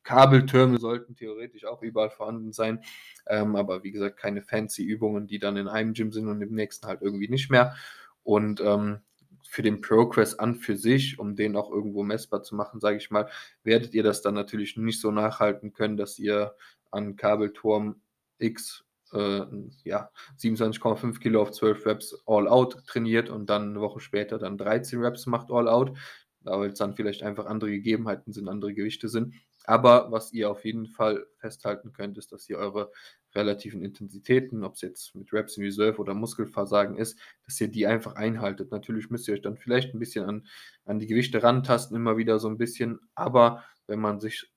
Kabeltürme 0.02 0.78
sollten 0.78 1.16
theoretisch 1.16 1.64
auch 1.64 1.82
überall 1.82 2.10
vorhanden 2.10 2.52
sein, 2.52 2.80
ähm, 3.26 3.56
aber 3.56 3.82
wie 3.82 3.90
gesagt, 3.90 4.16
keine 4.18 4.40
fancy 4.40 4.84
Übungen, 4.84 5.26
die 5.26 5.40
dann 5.40 5.56
in 5.56 5.66
einem 5.66 5.94
Gym 5.94 6.12
sind 6.12 6.28
und 6.28 6.40
im 6.40 6.54
nächsten 6.54 6.86
halt 6.86 7.02
irgendwie 7.02 7.28
nicht 7.28 7.50
mehr. 7.50 7.74
Und 8.22 8.60
ähm, 8.60 9.00
für 9.48 9.62
den 9.62 9.80
Progress 9.80 10.34
an 10.34 10.54
für 10.56 10.76
sich, 10.76 11.18
um 11.18 11.34
den 11.34 11.56
auch 11.56 11.70
irgendwo 11.70 12.02
messbar 12.02 12.42
zu 12.42 12.54
machen, 12.54 12.80
sage 12.80 12.98
ich 12.98 13.10
mal, 13.10 13.28
werdet 13.64 13.94
ihr 13.94 14.02
das 14.02 14.22
dann 14.22 14.34
natürlich 14.34 14.76
nicht 14.76 15.00
so 15.00 15.10
nachhalten 15.10 15.72
können, 15.72 15.96
dass 15.96 16.18
ihr 16.18 16.54
an 16.90 17.16
Kabelturm 17.16 18.00
X 18.38 18.84
äh, 19.12 19.42
ja, 19.84 20.10
27,5 20.38 21.18
Kilo 21.20 21.42
auf 21.42 21.52
12 21.52 21.86
Reps 21.86 22.22
all 22.26 22.48
out 22.48 22.84
trainiert 22.86 23.30
und 23.30 23.48
dann 23.48 23.70
eine 23.70 23.80
Woche 23.80 24.00
später 24.00 24.38
dann 24.38 24.58
13 24.58 25.00
Reps 25.00 25.26
macht 25.26 25.50
all 25.50 25.68
out, 25.68 25.96
weil 26.40 26.70
es 26.70 26.78
dann 26.78 26.94
vielleicht 26.94 27.22
einfach 27.22 27.46
andere 27.46 27.70
Gegebenheiten 27.70 28.32
sind, 28.32 28.48
andere 28.48 28.74
Gewichte 28.74 29.08
sind. 29.08 29.34
Aber 29.68 30.12
was 30.12 30.32
ihr 30.32 30.48
auf 30.48 30.64
jeden 30.64 30.86
Fall 30.86 31.26
festhalten 31.38 31.92
könnt, 31.92 32.18
ist, 32.18 32.30
dass 32.30 32.48
ihr 32.48 32.56
eure 32.56 32.92
relativen 33.34 33.82
Intensitäten, 33.82 34.62
ob 34.62 34.74
es 34.74 34.80
jetzt 34.80 35.14
mit 35.16 35.32
Reps 35.32 35.56
in 35.56 35.64
Reserve 35.64 35.98
oder 35.98 36.14
Muskelversagen 36.14 36.96
ist, 36.96 37.18
dass 37.44 37.60
ihr 37.60 37.68
die 37.68 37.86
einfach 37.86 38.14
einhaltet. 38.14 38.70
Natürlich 38.70 39.10
müsst 39.10 39.26
ihr 39.26 39.34
euch 39.34 39.42
dann 39.42 39.56
vielleicht 39.56 39.92
ein 39.92 39.98
bisschen 39.98 40.24
an, 40.24 40.46
an 40.84 41.00
die 41.00 41.08
Gewichte 41.08 41.42
rantasten, 41.42 41.96
immer 41.96 42.16
wieder 42.16 42.38
so 42.38 42.48
ein 42.48 42.58
bisschen, 42.58 43.00
aber 43.16 43.64
wenn 43.88 43.98
man 43.98 44.20
sich 44.20 44.48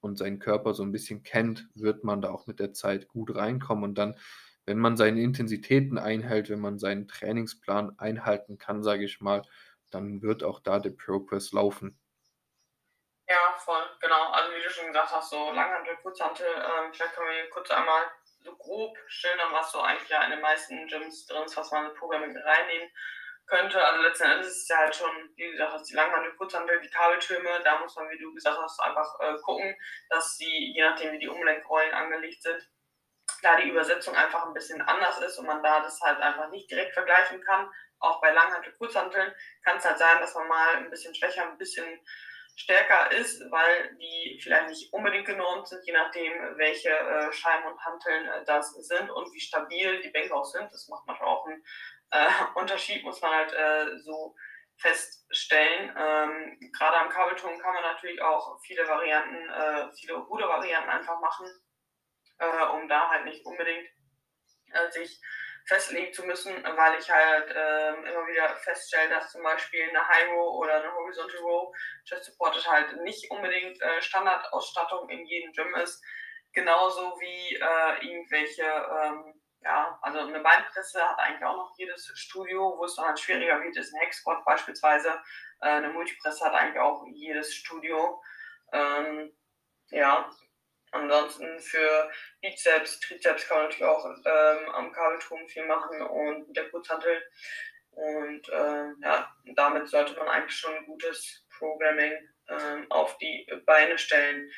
und 0.00 0.16
seinen 0.16 0.38
Körper 0.38 0.74
so 0.74 0.82
ein 0.82 0.92
bisschen 0.92 1.22
kennt, 1.22 1.68
wird 1.74 2.04
man 2.04 2.20
da 2.20 2.30
auch 2.30 2.46
mit 2.46 2.60
der 2.60 2.72
Zeit 2.72 3.08
gut 3.08 3.34
reinkommen 3.34 3.84
und 3.84 3.94
dann, 3.96 4.18
wenn 4.64 4.78
man 4.78 4.96
seine 4.96 5.20
Intensitäten 5.20 5.98
einhält, 5.98 6.50
wenn 6.50 6.60
man 6.60 6.78
seinen 6.78 7.08
Trainingsplan 7.08 7.98
einhalten 7.98 8.58
kann, 8.58 8.82
sage 8.82 9.04
ich 9.04 9.20
mal, 9.20 9.42
dann 9.90 10.22
wird 10.22 10.42
auch 10.42 10.60
da 10.60 10.78
der 10.78 10.90
Progress 10.90 11.52
laufen. 11.52 11.98
Ja, 13.28 13.56
voll, 13.58 13.82
genau. 14.00 14.30
Also 14.30 14.52
wie 14.52 14.62
du 14.62 14.70
schon 14.70 14.86
gesagt 14.88 15.10
hast, 15.10 15.30
so 15.30 15.50
Langhantel, 15.52 15.96
Kurzhantel, 16.02 16.46
ähm, 16.46 16.92
vielleicht 16.92 17.14
können 17.14 17.28
wir 17.28 17.50
kurz 17.50 17.70
einmal 17.70 18.02
so 18.40 18.54
grob 18.56 18.96
schildern, 19.08 19.52
was 19.52 19.72
so 19.72 19.80
eigentlich 19.80 20.08
ja 20.08 20.22
in 20.24 20.30
den 20.30 20.40
meisten 20.40 20.86
Gyms 20.86 21.26
drin 21.26 21.42
ist, 21.44 21.56
was 21.56 21.72
man 21.72 21.90
in 21.90 21.96
Programming 21.96 22.36
reinnehmen 22.36 22.88
könnte. 23.46 23.82
Also 23.82 24.02
letzten 24.02 24.24
Endes 24.24 24.48
ist 24.48 24.62
es 24.62 24.68
ja 24.68 24.78
halt 24.78 24.94
schon, 24.94 25.10
wie 25.36 25.50
gesagt 25.50 25.72
hast, 25.72 25.90
die 25.90 25.94
Langhandel, 25.94 26.34
Kurzhandel, 26.36 26.80
die 26.80 26.90
Kabeltürme, 26.90 27.60
da 27.64 27.78
muss 27.78 27.94
man, 27.96 28.10
wie 28.10 28.18
du 28.18 28.32
gesagt 28.34 28.58
hast, 28.60 28.80
einfach 28.80 29.20
äh, 29.20 29.36
gucken, 29.42 29.76
dass 30.08 30.36
sie, 30.36 30.72
je 30.74 30.82
nachdem 30.82 31.12
wie 31.12 31.18
die 31.18 31.28
Umlenkrollen 31.28 31.92
angelegt 31.92 32.42
sind, 32.42 32.68
da 33.42 33.56
die 33.56 33.68
Übersetzung 33.68 34.14
einfach 34.14 34.46
ein 34.46 34.54
bisschen 34.54 34.80
anders 34.82 35.20
ist 35.20 35.38
und 35.38 35.46
man 35.46 35.62
da 35.62 35.80
das 35.80 36.00
halt 36.00 36.20
einfach 36.20 36.48
nicht 36.50 36.70
direkt 36.70 36.94
vergleichen 36.94 37.40
kann. 37.42 37.70
Auch 37.98 38.20
bei 38.20 38.30
Langhantel, 38.32 38.72
Kurzhanteln 38.74 39.34
kann 39.64 39.78
es 39.78 39.84
halt 39.84 39.98
sein, 39.98 40.20
dass 40.20 40.34
man 40.34 40.48
mal 40.48 40.76
ein 40.76 40.90
bisschen 40.90 41.14
schwächer, 41.14 41.42
ein 41.42 41.58
bisschen 41.58 42.00
stärker 42.56 43.12
ist, 43.12 43.42
weil 43.50 43.94
die 43.96 44.40
vielleicht 44.42 44.68
nicht 44.68 44.92
unbedingt 44.92 45.26
genormt 45.26 45.68
sind, 45.68 45.84
je 45.84 45.92
nachdem, 45.92 46.32
welche 46.56 46.88
äh, 46.88 47.30
Scheiben 47.32 47.66
und 47.66 47.84
Hanteln 47.84 48.28
äh, 48.28 48.44
das 48.46 48.72
sind 48.72 49.10
und 49.10 49.32
wie 49.34 49.40
stabil 49.40 50.00
die 50.00 50.08
Bänke 50.08 50.34
auch 50.34 50.44
sind. 50.44 50.72
Das 50.72 50.88
macht 50.88 51.06
manchmal 51.06 51.28
auch 51.28 51.46
einen 51.46 51.62
äh, 52.10 52.28
Unterschied, 52.54 53.02
muss 53.04 53.20
man 53.20 53.32
halt 53.32 53.52
äh, 53.52 53.98
so 53.98 54.34
feststellen. 54.78 55.94
Ähm, 55.96 56.70
Gerade 56.72 56.98
am 56.98 57.08
Kabelturm 57.08 57.58
kann 57.58 57.74
man 57.74 57.82
natürlich 57.82 58.20
auch 58.20 58.60
viele 58.62 58.86
Varianten, 58.86 59.48
äh, 59.48 59.92
viele 59.94 60.14
Rudervarianten 60.14 60.90
einfach 60.90 61.20
machen, 61.20 61.46
äh, 62.38 62.64
um 62.74 62.88
da 62.88 63.08
halt 63.08 63.24
nicht 63.24 63.44
unbedingt 63.46 63.88
sich 64.90 65.20
festlegen 65.66 66.12
zu 66.12 66.24
müssen, 66.24 66.52
weil 66.62 66.98
ich 66.98 67.10
halt 67.10 67.50
ähm, 67.54 68.04
immer 68.04 68.26
wieder 68.28 68.56
feststelle, 68.56 69.10
dass 69.10 69.32
zum 69.32 69.42
Beispiel 69.42 69.82
eine 69.88 70.06
High 70.06 70.28
Row 70.28 70.56
oder 70.58 70.76
eine 70.76 70.92
Horizontal 70.92 71.40
Row 71.40 71.76
Chest 72.04 72.26
Supported 72.26 72.70
halt 72.70 73.02
nicht 73.02 73.28
unbedingt 73.30 73.80
äh, 73.82 74.00
Standardausstattung 74.00 75.08
in 75.08 75.26
jedem 75.26 75.52
Gym 75.52 75.74
ist. 75.76 76.02
Genauso 76.52 77.18
wie 77.20 77.56
äh, 77.56 78.06
irgendwelche, 78.06 78.62
ähm, 78.62 79.40
ja, 79.66 79.98
also 80.00 80.20
eine 80.20 80.40
Beinpresse 80.40 81.02
hat 81.02 81.18
eigentlich 81.18 81.44
auch 81.44 81.56
noch 81.56 81.74
jedes 81.76 82.06
Studio, 82.14 82.76
wo 82.78 82.84
es 82.84 82.94
dann 82.94 83.06
halt 83.06 83.18
schwieriger 83.18 83.60
wird, 83.60 83.76
ist 83.76 83.92
ein 83.92 84.00
Hex 84.00 84.18
Squat 84.18 84.44
beispielsweise. 84.44 85.08
Äh, 85.60 85.68
eine 85.68 85.88
Multipresse 85.88 86.44
hat 86.44 86.54
eigentlich 86.54 86.80
auch 86.80 87.04
jedes 87.08 87.52
Studio. 87.52 88.22
Ähm, 88.72 89.36
ja, 89.90 90.30
Ansonsten 90.92 91.60
für 91.60 92.10
Bizeps, 92.40 93.00
Trizeps 93.00 93.46
kann 93.48 93.58
man 93.58 93.66
natürlich 93.66 93.84
auch 93.84 94.04
ähm, 94.06 94.68
am 94.70 94.92
Kabelturm 94.92 95.46
viel 95.48 95.66
machen 95.66 96.00
und 96.00 96.46
mit 96.46 96.56
der 96.56 96.70
Kurzhantel. 96.70 97.22
Und 97.90 98.48
ähm, 98.52 98.96
ja, 99.02 99.30
damit 99.56 99.88
sollte 99.88 100.14
man 100.14 100.28
eigentlich 100.28 100.56
schon 100.56 100.74
ein 100.74 100.86
gutes 100.86 101.44
Programming 101.58 102.12
ähm, 102.48 102.86
auf 102.90 103.18
die 103.18 103.46
Beine 103.66 103.98
stellen. 103.98 104.50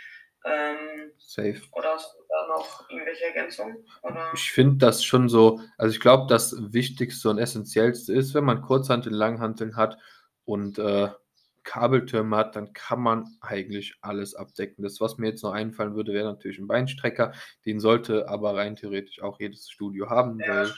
Ähm, 0.44 1.12
Safe. 1.18 1.60
Oder 1.72 1.94
hast 1.94 2.14
du 2.14 2.22
da 2.28 2.48
noch 2.48 2.88
irgendwelche 2.88 3.24
Ergänzungen? 3.24 3.84
Oder? 4.02 4.30
Ich 4.34 4.50
finde 4.50 4.76
das 4.76 5.04
schon 5.04 5.28
so, 5.28 5.60
also 5.76 5.92
ich 5.92 6.00
glaube, 6.00 6.26
das 6.28 6.72
Wichtigste 6.72 7.28
und 7.28 7.38
Essentiellste 7.38 8.12
ist, 8.12 8.34
wenn 8.34 8.44
man 8.44 8.62
Kurzhanteln, 8.62 9.14
Langhanteln 9.14 9.76
hat 9.76 9.98
und 10.44 10.78
äh, 10.78 11.08
Kabeltürme 11.68 12.34
hat, 12.34 12.56
dann 12.56 12.72
kann 12.72 13.00
man 13.00 13.26
eigentlich 13.42 13.98
alles 14.00 14.34
abdecken. 14.34 14.82
Das, 14.82 15.02
was 15.02 15.18
mir 15.18 15.28
jetzt 15.28 15.42
noch 15.42 15.52
einfallen 15.52 15.94
würde, 15.94 16.14
wäre 16.14 16.32
natürlich 16.32 16.58
ein 16.58 16.66
Beinstrecker. 16.66 17.32
Den 17.66 17.78
sollte 17.78 18.26
aber 18.28 18.56
rein 18.56 18.74
theoretisch 18.74 19.20
auch 19.22 19.38
jedes 19.38 19.68
Studio 19.68 20.08
haben, 20.08 20.40
ja. 20.40 20.48
weil, 20.48 20.74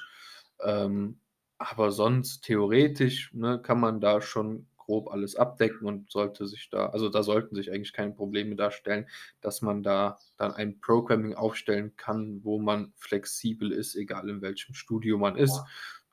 ähm, 0.64 1.20
aber 1.59 1.92
sonst 1.92 2.40
theoretisch 2.40 3.33
ne, 3.35 3.62
kann 3.62 3.79
man 3.79 4.01
da 4.01 4.20
schon 4.20 4.66
grob 4.81 5.11
alles 5.11 5.37
abdecken 5.37 5.87
und 5.87 6.11
sollte 6.11 6.47
sich 6.47 6.69
da, 6.71 6.87
also 6.87 7.09
da 7.09 7.23
sollten 7.23 7.55
sich 7.55 7.71
eigentlich 7.71 7.93
keine 7.93 8.12
Probleme 8.12 8.57
darstellen, 8.57 9.07
dass 9.40 9.62
man 9.62 9.83
da 9.83 10.19
dann 10.37 10.53
ein 10.53 10.81
Programming 10.81 11.35
aufstellen 11.35 11.95
kann, 11.97 12.43
wo 12.43 12.59
man 12.59 12.93
flexibel 12.97 13.71
ist, 13.73 13.95
egal 13.95 14.29
in 14.29 14.43
welchem 14.43 14.75
Studio 14.75 15.19
man 15.19 15.37
ist. 15.37 15.57
Ja. 15.57 15.66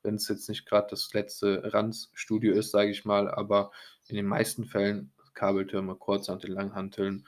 Wenn 0.04 0.16
es 0.16 0.28
jetzt 0.28 0.48
nicht 0.48 0.66
gerade 0.66 0.88
das 0.92 1.12
letzte 1.14 1.74
Ranz-Studio 1.74 2.54
ist, 2.54 2.72
sage 2.72 2.92
ich 2.92 3.04
mal, 3.04 3.30
aber 3.30 3.72
in 4.08 4.16
den 4.16 4.28
meisten 4.28 4.66
Fällen 4.66 5.12
Kabeltürme, 5.34 5.96
Kurzhanteln, 5.96 6.54
Langhanteln, 6.54 7.26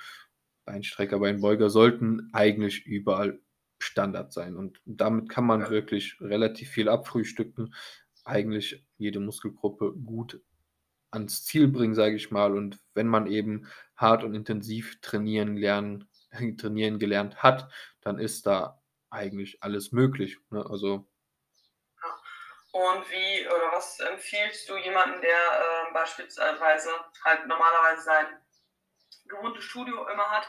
Beinstrecker, 0.65 1.19
Beinbeuger 1.19 1.69
sollten 1.69 2.29
eigentlich 2.33 2.85
überall 2.85 3.39
Standard 3.79 4.33
sein. 4.33 4.55
Und 4.55 4.81
damit 4.85 5.29
kann 5.29 5.45
man 5.45 5.69
wirklich 5.69 6.19
relativ 6.19 6.69
viel 6.69 6.89
abfrühstücken, 6.89 7.73
eigentlich 8.23 8.85
jede 8.97 9.19
Muskelgruppe 9.19 9.93
gut 9.93 10.41
ans 11.11 11.45
Ziel 11.45 11.67
bringen, 11.67 11.95
sage 11.95 12.15
ich 12.15 12.31
mal. 12.31 12.55
Und 12.55 12.79
wenn 12.93 13.07
man 13.07 13.27
eben 13.27 13.67
hart 13.95 14.23
und 14.23 14.35
intensiv 14.35 14.99
trainieren 15.01 15.57
lernen, 15.57 16.09
trainieren 16.57 16.99
gelernt 16.99 17.43
hat, 17.43 17.71
dann 18.01 18.19
ist 18.19 18.45
da 18.45 18.81
eigentlich 19.09 19.63
alles 19.63 19.91
möglich. 19.91 20.37
Ne? 20.49 20.65
Also 20.69 21.09
und 22.71 23.09
wie 23.09 23.47
oder 23.47 23.71
was 23.71 23.99
empfiehlst 23.99 24.69
du 24.69 24.77
jemanden, 24.77 25.19
der 25.21 25.31
äh, 25.31 25.93
beispielsweise 25.93 26.91
halt 27.25 27.47
normalerweise 27.47 28.03
sein 28.03 28.27
gewohntes 29.25 29.63
Studio 29.63 30.07
immer 30.07 30.29
hat 30.29 30.47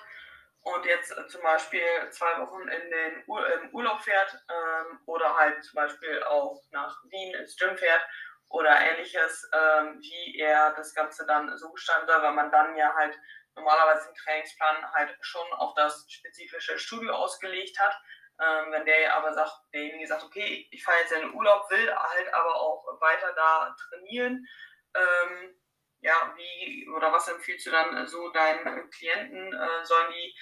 und 0.63 0.85
jetzt 0.85 1.17
äh, 1.17 1.27
zum 1.29 1.43
Beispiel 1.43 1.81
zwei 2.11 2.39
Wochen 2.41 2.69
in 2.69 2.91
den 2.91 3.25
Ur 3.27 3.47
im 3.55 3.75
Urlaub 3.75 4.03
fährt 4.03 4.37
ähm, 4.51 4.99
oder 5.07 5.35
halt 5.35 5.65
zum 5.65 5.77
Beispiel 5.77 6.23
auch 6.25 6.63
nach 6.73 7.03
Wien 7.05 7.35
ins 7.37 7.57
Gym 7.57 7.77
fährt 7.79 8.03
oder 8.51 8.79
ähnliches, 8.79 9.49
ähm, 9.53 9.99
wie 10.01 10.39
er 10.39 10.73
das 10.75 10.95
Ganze 10.95 11.25
dann 11.27 11.57
so 11.57 11.73
gestalten 11.73 12.07
soll, 12.07 12.23
weil 12.23 12.35
man 12.35 12.51
dann 12.51 12.77
ja 12.77 12.95
halt 12.95 13.19
normalerweise 13.55 14.07
den 14.09 14.15
Trainingsplan 14.15 14.93
halt 14.93 15.17
schon 15.23 15.53
auf 15.55 15.75
das 15.75 16.07
spezifische 16.09 16.79
Studio 16.79 17.15
ausgelegt 17.15 17.79
hat 17.79 17.97
ähm, 18.41 18.73
wenn 18.73 18.87
der 18.87 19.15
aber 19.15 19.35
sagt, 19.35 19.53
derjenige 19.75 20.07
sagt, 20.07 20.25
okay, 20.25 20.67
ich 20.71 20.83
fahre 20.83 20.99
jetzt 21.01 21.13
in 21.13 21.21
den 21.21 21.35
Urlaub, 21.35 21.71
will 21.71 21.95
halt 21.95 22.33
aber 22.33 22.55
auch 22.55 22.85
weiter 23.01 23.33
da 23.35 23.77
trainieren. 23.77 24.47
Ähm, 24.95 25.61
ja, 26.01 26.33
wie 26.37 26.89
oder 26.89 27.13
was 27.13 27.29
empfiehlst 27.29 27.67
du 27.67 27.71
dann 27.71 28.07
so 28.07 28.31
deinen 28.31 28.89
Klienten? 28.91 29.53
Äh, 29.53 29.85
sollen 29.85 30.11
die, 30.13 30.35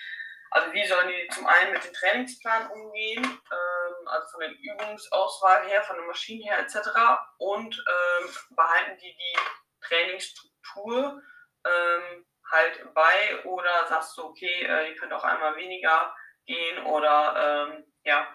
also 0.51 0.73
wie 0.73 0.87
sollen 0.87 1.09
die 1.09 1.29
zum 1.35 1.47
einen 1.47 1.73
mit 1.73 1.85
dem 1.85 1.93
Trainingsplan 1.93 2.71
umgehen, 2.71 3.25
ähm, 3.25 4.09
also 4.09 4.29
von 4.33 4.41
der 4.41 4.51
Übungsauswahl 4.51 5.67
her, 5.69 5.83
von 5.83 5.97
der 5.97 6.07
Maschine 6.07 6.45
her 6.45 6.59
etc. 6.61 6.89
Und 7.39 7.77
ähm, 7.77 8.29
behalten 8.57 8.99
die 9.01 9.17
die 9.17 9.39
Trainingsstruktur 9.81 11.23
ähm, 11.65 12.25
halt 12.51 12.95
bei 12.95 13.45
oder 13.45 13.87
sagst 13.89 14.17
du, 14.17 14.25
okay, 14.25 14.65
äh, 14.65 14.91
ihr 14.91 14.97
könnt 14.97 15.13
auch 15.13 15.25
einmal 15.25 15.57
weniger 15.57 16.15
gehen 16.47 16.85
oder 16.85 17.69
ähm, 17.69 17.85
ja. 18.05 18.27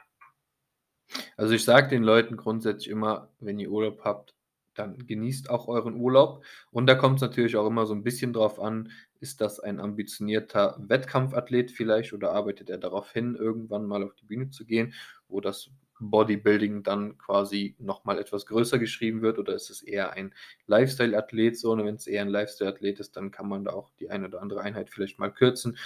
Also 1.37 1.53
ich 1.53 1.65
sage 1.65 1.89
den 1.89 2.03
Leuten 2.03 2.37
grundsätzlich 2.37 2.89
immer, 2.89 3.29
wenn 3.39 3.59
ihr 3.59 3.69
Urlaub 3.69 4.03
habt, 4.03 4.35
dann 4.75 5.05
genießt 5.05 5.49
auch 5.49 5.67
euren 5.67 5.95
Urlaub. 5.95 6.43
Und 6.71 6.87
da 6.87 6.95
kommt 6.95 7.17
es 7.17 7.21
natürlich 7.21 7.55
auch 7.55 7.67
immer 7.67 7.85
so 7.85 7.93
ein 7.93 8.03
bisschen 8.03 8.33
drauf 8.33 8.59
an, 8.59 8.91
ist 9.19 9.41
das 9.41 9.59
ein 9.59 9.79
ambitionierter 9.79 10.77
Wettkampfathlet 10.79 11.71
vielleicht 11.71 12.13
oder 12.13 12.31
arbeitet 12.31 12.69
er 12.69 12.77
darauf 12.77 13.11
hin, 13.11 13.35
irgendwann 13.35 13.85
mal 13.85 14.03
auf 14.03 14.15
die 14.15 14.25
Bühne 14.25 14.49
zu 14.49 14.65
gehen, 14.65 14.93
wo 15.27 15.39
das 15.39 15.71
Bodybuilding 15.99 16.83
dann 16.83 17.17
quasi 17.17 17.75
nochmal 17.79 18.19
etwas 18.19 18.45
größer 18.45 18.79
geschrieben 18.79 19.21
wird 19.21 19.39
oder 19.39 19.53
ist 19.53 19.69
es 19.69 19.81
eher 19.81 20.13
ein 20.13 20.33
Lifestyle-Athlet 20.67 21.57
so? 21.57 21.71
Und 21.71 21.85
wenn 21.85 21.95
es 21.95 22.07
eher 22.07 22.21
ein 22.21 22.29
Lifestyle-Athlet 22.29 22.99
ist, 22.99 23.15
dann 23.15 23.31
kann 23.31 23.47
man 23.47 23.63
da 23.63 23.71
auch 23.71 23.91
die 23.99 24.09
eine 24.09 24.27
oder 24.27 24.41
andere 24.41 24.61
Einheit 24.61 24.89
vielleicht 24.89 25.19
mal 25.19 25.31
kürzen 25.31 25.77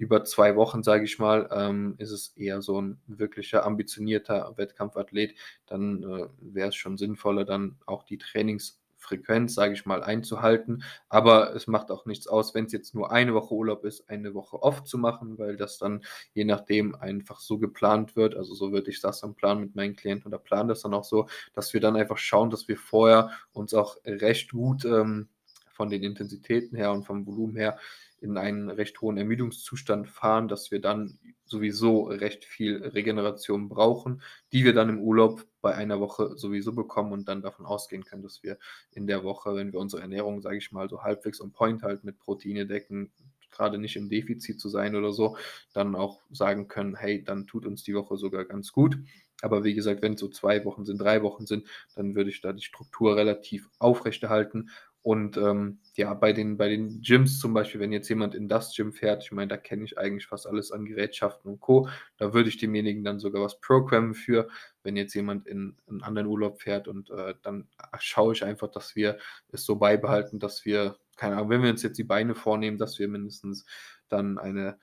über 0.00 0.24
zwei 0.24 0.56
Wochen, 0.56 0.82
sage 0.82 1.04
ich 1.04 1.18
mal, 1.18 1.46
ähm, 1.52 1.94
ist 1.98 2.10
es 2.10 2.28
eher 2.34 2.62
so 2.62 2.80
ein 2.80 2.98
wirklicher 3.06 3.66
ambitionierter 3.66 4.54
Wettkampfathlet, 4.56 5.34
dann 5.66 6.02
äh, 6.02 6.26
wäre 6.40 6.70
es 6.70 6.74
schon 6.74 6.96
sinnvoller, 6.96 7.44
dann 7.44 7.76
auch 7.84 8.04
die 8.04 8.16
Trainingsfrequenz, 8.16 9.54
sage 9.54 9.74
ich 9.74 9.84
mal, 9.84 10.02
einzuhalten. 10.02 10.84
Aber 11.10 11.54
es 11.54 11.66
macht 11.66 11.90
auch 11.90 12.06
nichts 12.06 12.28
aus, 12.28 12.54
wenn 12.54 12.64
es 12.64 12.72
jetzt 12.72 12.94
nur 12.94 13.12
eine 13.12 13.34
Woche 13.34 13.52
Urlaub 13.52 13.84
ist, 13.84 14.08
eine 14.08 14.32
Woche 14.32 14.62
oft 14.62 14.86
zu 14.86 14.96
machen, 14.96 15.36
weil 15.36 15.58
das 15.58 15.76
dann 15.76 16.02
je 16.32 16.44
nachdem 16.44 16.94
einfach 16.94 17.38
so 17.40 17.58
geplant 17.58 18.16
wird. 18.16 18.34
Also 18.36 18.54
so 18.54 18.72
würde 18.72 18.90
ich 18.90 19.02
das 19.02 19.20
dann 19.20 19.34
planen 19.34 19.60
mit 19.60 19.76
meinen 19.76 19.96
Klienten 19.96 20.28
oder 20.28 20.38
planen 20.38 20.70
das 20.70 20.80
dann 20.80 20.94
auch 20.94 21.04
so, 21.04 21.28
dass 21.52 21.74
wir 21.74 21.80
dann 21.82 21.96
einfach 21.96 22.16
schauen, 22.16 22.48
dass 22.48 22.68
wir 22.68 22.78
vorher 22.78 23.32
uns 23.52 23.74
auch 23.74 23.98
recht 24.06 24.52
gut 24.52 24.86
ähm, 24.86 25.28
von 25.70 25.90
den 25.90 26.02
Intensitäten 26.02 26.74
her 26.74 26.90
und 26.90 27.04
vom 27.04 27.26
Volumen 27.26 27.56
her 27.56 27.78
in 28.20 28.36
einen 28.36 28.68
recht 28.68 29.00
hohen 29.00 29.16
Ermüdungszustand 29.16 30.08
fahren, 30.08 30.48
dass 30.48 30.70
wir 30.70 30.80
dann 30.80 31.18
sowieso 31.44 32.04
recht 32.04 32.44
viel 32.44 32.82
Regeneration 32.82 33.68
brauchen, 33.68 34.22
die 34.52 34.64
wir 34.64 34.74
dann 34.74 34.88
im 34.88 35.00
Urlaub 35.00 35.46
bei 35.60 35.74
einer 35.74 36.00
Woche 36.00 36.36
sowieso 36.36 36.72
bekommen 36.72 37.12
und 37.12 37.28
dann 37.28 37.42
davon 37.42 37.66
ausgehen 37.66 38.04
können, 38.04 38.22
dass 38.22 38.42
wir 38.42 38.58
in 38.92 39.06
der 39.06 39.24
Woche, 39.24 39.54
wenn 39.54 39.72
wir 39.72 39.80
unsere 39.80 40.02
Ernährung, 40.02 40.42
sage 40.42 40.58
ich 40.58 40.70
mal, 40.70 40.88
so 40.88 41.02
halbwegs 41.02 41.40
on 41.40 41.52
point 41.52 41.82
halt 41.82 42.04
mit 42.04 42.18
Proteine 42.18 42.66
decken, 42.66 43.10
gerade 43.50 43.78
nicht 43.78 43.96
im 43.96 44.08
Defizit 44.08 44.60
zu 44.60 44.68
sein 44.68 44.94
oder 44.94 45.12
so, 45.12 45.36
dann 45.72 45.94
auch 45.94 46.20
sagen 46.30 46.68
können, 46.68 46.94
hey, 46.94 47.22
dann 47.24 47.46
tut 47.46 47.66
uns 47.66 47.82
die 47.82 47.94
Woche 47.94 48.16
sogar 48.16 48.44
ganz 48.44 48.72
gut. 48.72 48.98
Aber 49.42 49.64
wie 49.64 49.74
gesagt, 49.74 50.02
wenn 50.02 50.14
es 50.14 50.20
so 50.20 50.28
zwei 50.28 50.64
Wochen 50.64 50.84
sind, 50.84 51.00
drei 51.00 51.22
Wochen 51.22 51.46
sind, 51.46 51.66
dann 51.94 52.14
würde 52.14 52.30
ich 52.30 52.40
da 52.40 52.52
die 52.52 52.62
Struktur 52.62 53.16
relativ 53.16 53.68
aufrechterhalten 53.78 54.70
und 55.02 55.38
ähm, 55.38 55.78
ja, 55.94 56.12
bei 56.12 56.32
den, 56.34 56.58
bei 56.58 56.68
den 56.68 57.00
Gyms 57.00 57.38
zum 57.38 57.54
Beispiel, 57.54 57.80
wenn 57.80 57.92
jetzt 57.92 58.08
jemand 58.10 58.34
in 58.34 58.48
das 58.48 58.74
Gym 58.74 58.92
fährt, 58.92 59.24
ich 59.24 59.32
meine, 59.32 59.48
da 59.48 59.56
kenne 59.56 59.84
ich 59.84 59.98
eigentlich 59.98 60.26
fast 60.26 60.46
alles 60.46 60.72
an 60.72 60.84
Gerätschaften 60.84 61.50
und 61.50 61.60
Co., 61.60 61.88
da 62.18 62.34
würde 62.34 62.50
ich 62.50 62.58
demjenigen 62.58 63.02
dann 63.02 63.18
sogar 63.18 63.42
was 63.42 63.60
programmen 63.60 64.12
für. 64.12 64.48
Wenn 64.82 64.96
jetzt 64.96 65.14
jemand 65.14 65.46
in 65.46 65.76
einen 65.88 66.02
anderen 66.02 66.28
Urlaub 66.28 66.60
fährt 66.60 66.86
und 66.86 67.10
äh, 67.10 67.34
dann 67.42 67.68
schaue 67.98 68.34
ich 68.34 68.44
einfach, 68.44 68.68
dass 68.70 68.94
wir 68.94 69.18
es 69.48 69.64
so 69.64 69.76
beibehalten, 69.76 70.38
dass 70.38 70.66
wir, 70.66 70.96
keine 71.16 71.36
Ahnung, 71.36 71.50
wenn 71.50 71.62
wir 71.62 71.70
uns 71.70 71.82
jetzt 71.82 71.98
die 71.98 72.04
Beine 72.04 72.34
vornehmen, 72.34 72.76
dass 72.76 72.98
wir 72.98 73.08
mindestens 73.08 73.64
dann 74.10 74.36
eine 74.38 74.78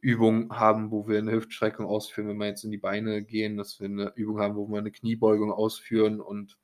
Übung 0.00 0.52
haben, 0.52 0.90
wo 0.90 1.08
wir 1.08 1.18
eine 1.18 1.32
Hüftstreckung 1.32 1.86
ausführen, 1.86 2.28
wenn 2.28 2.38
wir 2.38 2.46
jetzt 2.48 2.64
in 2.64 2.72
die 2.72 2.78
Beine 2.78 3.22
gehen, 3.22 3.56
dass 3.56 3.80
wir 3.80 3.86
eine 3.86 4.12
Übung 4.16 4.40
haben, 4.40 4.56
wo 4.56 4.68
wir 4.68 4.78
eine 4.78 4.90
Kniebeugung 4.90 5.50
ausführen 5.52 6.20
und 6.20 6.58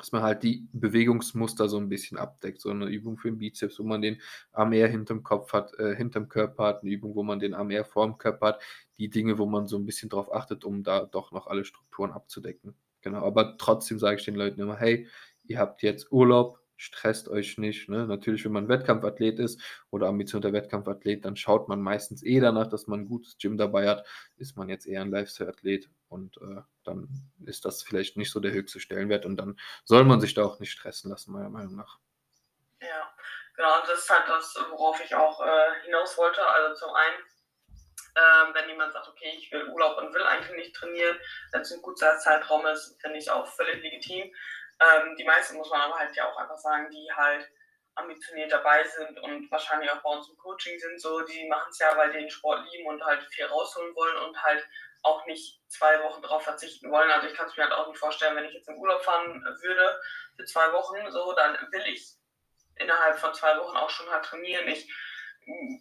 dass 0.00 0.12
man 0.12 0.22
halt 0.22 0.42
die 0.42 0.66
Bewegungsmuster 0.72 1.68
so 1.68 1.78
ein 1.78 1.88
bisschen 1.88 2.18
abdeckt. 2.18 2.60
So 2.60 2.70
eine 2.70 2.86
Übung 2.86 3.18
für 3.18 3.30
den 3.30 3.38
Bizeps, 3.38 3.78
wo 3.78 3.84
man 3.84 4.02
den 4.02 4.20
Arm 4.52 4.72
eher 4.72 4.88
hinterm 4.88 5.22
Kopf 5.22 5.52
hat, 5.52 5.78
äh, 5.78 5.94
hinterm 5.94 6.28
Körper 6.28 6.64
hat, 6.64 6.82
eine 6.82 6.90
Übung, 6.90 7.14
wo 7.14 7.22
man 7.22 7.38
den 7.38 7.54
Arm 7.54 7.70
eher 7.70 7.84
vorm 7.84 8.18
Körper 8.18 8.48
hat. 8.48 8.62
Die 8.98 9.10
Dinge, 9.10 9.38
wo 9.38 9.46
man 9.46 9.66
so 9.66 9.76
ein 9.76 9.86
bisschen 9.86 10.08
drauf 10.08 10.34
achtet, 10.34 10.64
um 10.64 10.82
da 10.82 11.04
doch 11.04 11.32
noch 11.32 11.46
alle 11.46 11.64
Strukturen 11.64 12.10
abzudecken. 12.10 12.74
Genau, 13.02 13.24
aber 13.24 13.56
trotzdem 13.56 13.98
sage 13.98 14.18
ich 14.18 14.24
den 14.24 14.34
Leuten 14.34 14.60
immer, 14.60 14.76
hey, 14.76 15.06
ihr 15.44 15.58
habt 15.58 15.82
jetzt 15.82 16.12
Urlaub, 16.12 16.59
stresst 16.80 17.28
euch 17.28 17.58
nicht. 17.58 17.90
Ne? 17.90 18.06
Natürlich, 18.06 18.44
wenn 18.46 18.52
man 18.52 18.68
Wettkampfathlet 18.68 19.38
ist 19.38 19.62
oder 19.90 20.08
ambitionierter 20.08 20.54
Wettkampfathlet, 20.54 21.24
dann 21.24 21.36
schaut 21.36 21.68
man 21.68 21.82
meistens 21.82 22.24
eh 22.24 22.40
danach, 22.40 22.68
dass 22.68 22.86
man 22.86 23.00
ein 23.00 23.08
gutes 23.08 23.36
Gym 23.36 23.58
dabei 23.58 23.86
hat. 23.86 24.06
Ist 24.38 24.56
man 24.56 24.70
jetzt 24.70 24.86
eher 24.86 25.02
ein 25.02 25.10
Lifestyle-Athlet 25.10 25.90
und 26.08 26.38
äh, 26.38 26.62
dann 26.84 27.08
ist 27.44 27.66
das 27.66 27.82
vielleicht 27.82 28.16
nicht 28.16 28.30
so 28.30 28.40
der 28.40 28.52
höchste 28.52 28.80
Stellenwert 28.80 29.26
und 29.26 29.36
dann 29.36 29.60
soll 29.84 30.04
man 30.04 30.22
sich 30.22 30.32
da 30.32 30.42
auch 30.42 30.58
nicht 30.58 30.72
stressen 30.72 31.10
lassen, 31.10 31.32
meiner 31.32 31.50
Meinung 31.50 31.76
nach. 31.76 31.98
Ja, 32.80 33.12
genau, 33.54 33.80
das 33.86 33.98
ist 33.98 34.10
halt 34.10 34.26
das, 34.26 34.56
worauf 34.70 34.98
ich 35.04 35.14
auch 35.14 35.38
äh, 35.42 35.84
hinaus 35.84 36.16
wollte. 36.16 36.40
Also 36.46 36.86
zum 36.86 36.94
einen, 36.94 37.16
ähm, 38.16 38.54
wenn 38.54 38.70
jemand 38.70 38.94
sagt, 38.94 39.06
okay, 39.06 39.34
ich 39.36 39.52
will 39.52 39.68
Urlaub 39.68 39.98
und 39.98 40.14
will 40.14 40.22
eigentlich 40.22 40.56
nicht 40.56 40.74
trainieren, 40.74 41.18
wenn 41.52 41.60
es 41.60 41.72
ein 41.72 41.82
guter 41.82 42.16
Zeitraum 42.18 42.64
ist, 42.66 42.98
finde 43.02 43.18
ich 43.18 43.24
es 43.24 43.30
auch 43.30 43.46
völlig 43.46 43.82
legitim. 43.82 44.32
Ähm, 44.80 45.16
die 45.16 45.24
meisten 45.24 45.56
muss 45.56 45.70
man 45.70 45.80
aber 45.82 45.98
halt 45.98 46.14
ja 46.16 46.30
auch 46.30 46.36
einfach 46.36 46.56
sagen, 46.56 46.90
die 46.90 47.12
halt 47.12 47.50
ambitioniert 47.94 48.52
dabei 48.52 48.84
sind 48.84 49.18
und 49.20 49.50
wahrscheinlich 49.50 49.90
auch 49.90 50.02
bei 50.02 50.10
uns 50.10 50.28
im 50.28 50.36
Coaching 50.36 50.78
sind, 50.78 51.00
so, 51.00 51.20
die 51.20 51.46
machen 51.48 51.70
es 51.70 51.78
ja, 51.78 51.96
weil 51.96 52.12
die 52.12 52.18
den 52.18 52.30
Sport 52.30 52.66
lieben 52.70 52.88
und 52.88 53.04
halt 53.04 53.22
viel 53.30 53.44
rausholen 53.44 53.94
wollen 53.94 54.16
und 54.28 54.42
halt 54.42 54.66
auch 55.02 55.24
nicht 55.26 55.60
zwei 55.68 56.02
Wochen 56.02 56.22
darauf 56.22 56.42
verzichten 56.42 56.90
wollen. 56.90 57.10
Also 57.10 57.26
ich 57.26 57.34
kann 57.34 57.46
es 57.46 57.56
mir 57.56 57.64
halt 57.64 57.72
auch 57.72 57.88
nicht 57.88 57.98
vorstellen, 57.98 58.36
wenn 58.36 58.44
ich 58.44 58.54
jetzt 58.54 58.68
in 58.68 58.76
Urlaub 58.76 59.02
fahren 59.02 59.42
würde 59.62 60.00
für 60.36 60.44
zwei 60.44 60.72
Wochen, 60.72 61.10
so, 61.10 61.32
dann 61.32 61.58
will 61.72 61.86
ich 61.86 62.14
innerhalb 62.76 63.18
von 63.18 63.34
zwei 63.34 63.56
Wochen 63.58 63.76
auch 63.76 63.90
schon 63.90 64.10
halt 64.10 64.24
trainieren. 64.24 64.68
Ich 64.68 64.90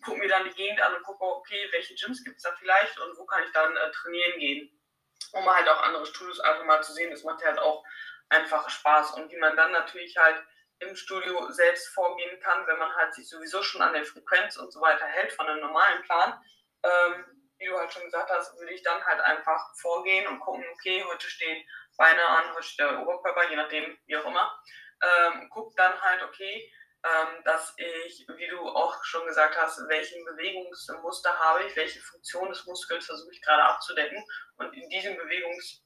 gucke 0.04 0.20
mir 0.20 0.30
dann 0.30 0.46
die 0.46 0.56
Gegend 0.56 0.82
an 0.82 0.96
und 0.96 1.04
gucke, 1.04 1.24
okay, 1.24 1.68
welche 1.72 1.96
Gyms 1.96 2.24
gibt 2.24 2.38
es 2.38 2.44
da 2.44 2.52
vielleicht 2.58 3.00
und 3.00 3.18
wo 3.18 3.26
kann 3.26 3.44
ich 3.44 3.52
dann 3.52 3.76
äh, 3.76 3.92
trainieren 3.92 4.40
gehen. 4.40 4.76
Um 5.34 5.46
halt 5.54 5.68
auch 5.70 5.84
andere 5.84 6.06
Studios 6.06 6.40
einfach 6.40 6.66
mal 6.66 6.82
zu 6.82 6.94
sehen. 6.94 7.12
Das 7.12 7.24
macht 7.24 7.44
halt 7.44 7.60
auch 7.60 7.84
einfach 8.30 8.70
Spaß. 8.70 9.12
Und 9.13 9.32
wie 9.32 9.38
man 9.38 9.56
dann 9.56 9.72
natürlich 9.72 10.15
halt 10.18 10.42
im 10.80 10.96
Studio 10.96 11.52
selbst 11.52 11.89
vorgehen 11.89 12.39
kann, 12.39 12.65
wenn 12.68 12.80
man 12.80 12.96
halt 12.96 13.13
sich 13.13 13.28
sowieso 13.28 13.62
schon 13.62 13.82
an 13.82 13.94
der 13.94 14.06
Frequenz 14.06 14.56
und 14.58 14.72
so 14.72 14.80
weiter 14.80 15.06
hält 15.06 15.34
von 15.34 15.48
einem 15.48 15.60
normalen 15.60 16.02
Plan. 16.04 16.42
Ähm, 16.84 17.26
wie 17.58 17.65
du 17.65 17.78
halt 17.78 17.92
schon 17.92 18.06
gesagt 18.06 18.30
hast, 18.30 18.58
würde 18.58 18.74
ich 18.74 18.82
dann 18.84 19.04
halt 19.06 19.20
einfach 19.20 19.76
vorgehen 19.76 20.26
und 20.28 20.39
gucken, 20.39 20.63
okay, 20.74 21.04
heute 21.04 21.28
stehen 21.28 21.65
Beine 21.98 22.26
an, 22.26 22.54
heute 22.54 22.63
steht 22.63 22.80
der 22.80 23.02
Oberkörper, 23.02 23.50
je 23.50 23.58
nachdem, 23.58 23.98
wie 24.06 24.15
auch 24.15 24.26
immer. 24.26 24.58
Ähm, 25.02 25.50
guck 25.50 25.76
dann 25.76 26.00
halt, 26.02 26.24
okay, 26.24 26.72
ähm, 27.04 27.44
dass 27.44 27.74
ich, 27.78 28.26
wie 28.36 28.48
du 28.48 28.60
auch 28.62 29.04
schon 29.04 29.26
gesagt 29.26 29.58
hast, 29.58 29.80
welchen 29.89 30.24
Bewegungsmuster 30.26 31.38
habe 31.38 31.63
ich, 31.65 31.76
welche 31.76 32.00
Funktion 32.00 32.50
des 32.50 32.65
Muskels 32.65 33.06
versuche 33.06 33.32
ich 33.34 33.42
gerade 33.42 33.63
abzudecken 33.63 34.24
und 34.58 34.74
in 34.74 34.89
diesem 34.89 35.18
Bewegungs 35.18 35.84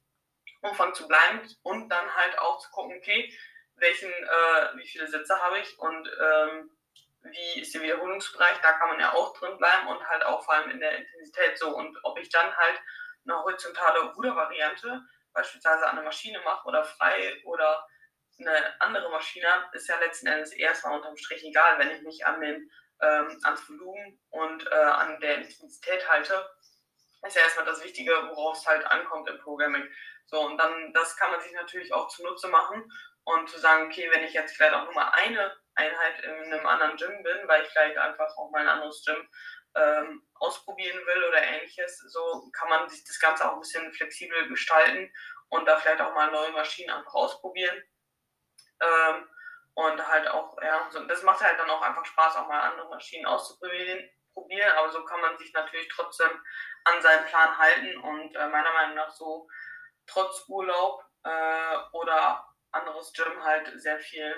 Umfang 0.63 0.93
zu 0.93 1.07
bleiben 1.07 1.41
und 1.63 1.89
dann 1.89 2.15
halt 2.15 2.39
auch 2.39 2.59
zu 2.59 2.69
gucken, 2.71 2.97
okay, 2.97 3.37
welchen, 3.75 4.11
äh, 4.11 4.77
wie 4.77 4.87
viele 4.87 5.07
Sitze 5.07 5.41
habe 5.41 5.59
ich 5.59 5.77
und 5.77 6.09
ähm, 6.21 6.71
wie 7.23 7.61
ist 7.61 7.73
der 7.73 7.81
Wiederholungsbereich, 7.81 8.57
da 8.61 8.73
kann 8.73 8.89
man 8.89 8.99
ja 8.99 9.13
auch 9.13 9.37
drin 9.37 9.57
bleiben 9.57 9.87
und 9.87 10.07
halt 10.07 10.23
auch 10.23 10.43
vor 10.43 10.53
allem 10.55 10.71
in 10.71 10.79
der 10.79 10.97
Intensität 10.97 11.57
so. 11.57 11.75
Und 11.75 11.97
ob 12.03 12.19
ich 12.19 12.29
dann 12.29 12.55
halt 12.55 12.81
eine 13.25 13.39
horizontale 13.39 14.01
Rudervariante 14.13 15.01
beispielsweise 15.33 15.87
an 15.87 15.95
der 15.95 16.05
Maschine 16.05 16.41
mache 16.41 16.67
oder 16.67 16.83
frei 16.83 17.41
oder 17.45 17.87
eine 18.39 18.81
andere 18.81 19.09
Maschine, 19.09 19.47
ist 19.73 19.87
ja 19.87 19.97
letzten 19.99 20.27
Endes 20.27 20.51
erstmal 20.51 20.97
unterm 20.97 21.15
Strich 21.15 21.43
egal, 21.43 21.79
wenn 21.79 21.91
ich 21.91 22.01
mich 22.01 22.25
an 22.25 22.41
den 22.41 22.69
ähm, 23.01 23.39
ans 23.43 23.69
Volumen 23.69 24.19
und 24.29 24.67
äh, 24.71 24.75
an 24.75 25.19
der 25.19 25.37
Intensität 25.37 26.07
halte, 26.09 26.49
ist 27.25 27.35
ja 27.35 27.43
erstmal 27.43 27.65
das 27.65 27.83
Wichtige, 27.83 28.11
worauf 28.11 28.57
es 28.57 28.67
halt 28.67 28.85
ankommt 28.85 29.29
im 29.29 29.39
Programming. 29.39 29.87
So, 30.25 30.39
und 30.41 30.57
dann, 30.57 30.93
das 30.93 31.15
kann 31.17 31.31
man 31.31 31.41
sich 31.41 31.53
natürlich 31.53 31.93
auch 31.93 32.07
zunutze 32.07 32.47
machen 32.47 32.83
und 33.25 33.49
zu 33.49 33.59
sagen, 33.59 33.87
okay, 33.87 34.09
wenn 34.11 34.23
ich 34.23 34.33
jetzt 34.33 34.55
vielleicht 34.55 34.73
auch 34.73 34.85
nur 34.85 34.93
mal 34.93 35.09
eine 35.09 35.55
Einheit 35.75 36.23
in 36.23 36.53
einem 36.53 36.65
anderen 36.65 36.97
Gym 36.97 37.23
bin, 37.23 37.47
weil 37.47 37.63
ich 37.63 37.69
vielleicht 37.69 37.97
einfach 37.97 38.35
auch 38.37 38.51
mal 38.51 38.61
ein 38.61 38.67
anderes 38.67 39.03
Gym 39.05 39.27
ähm, 39.75 40.27
ausprobieren 40.35 40.99
will 41.05 41.23
oder 41.25 41.41
ähnliches, 41.41 41.99
so 41.99 42.49
kann 42.51 42.69
man 42.69 42.89
sich 42.89 43.03
das 43.05 43.19
Ganze 43.19 43.47
auch 43.47 43.53
ein 43.53 43.59
bisschen 43.61 43.93
flexibel 43.93 44.47
gestalten 44.49 45.11
und 45.49 45.65
da 45.65 45.77
vielleicht 45.77 46.01
auch 46.01 46.13
mal 46.13 46.31
neue 46.31 46.51
Maschinen 46.51 46.91
einfach 46.91 47.13
ausprobieren. 47.13 47.83
Ähm, 48.81 49.29
und 49.75 50.07
halt 50.07 50.27
auch, 50.27 50.55
ja, 50.61 50.87
so, 50.91 51.03
das 51.05 51.23
macht 51.23 51.41
halt 51.41 51.59
dann 51.59 51.69
auch 51.69 51.81
einfach 51.81 52.05
Spaß, 52.05 52.35
auch 52.37 52.47
mal 52.47 52.59
andere 52.59 52.89
Maschinen 52.89 53.25
auszuprobieren. 53.25 54.07
Probieren, 54.33 54.71
aber 54.77 54.91
so 54.91 55.03
kann 55.05 55.21
man 55.21 55.37
sich 55.37 55.53
natürlich 55.53 55.87
trotzdem 55.89 56.29
an 56.85 57.01
seinen 57.01 57.25
Plan 57.25 57.57
halten 57.57 57.97
und 57.97 58.35
äh, 58.35 58.47
meiner 58.47 58.73
Meinung 58.73 58.95
nach 58.95 59.11
so 59.11 59.47
trotz 60.05 60.45
Urlaub 60.47 61.03
äh, 61.23 61.77
oder 61.93 62.45
anderes 62.71 63.13
Gym 63.13 63.43
halt 63.43 63.71
sehr 63.79 63.99
viel 63.99 64.33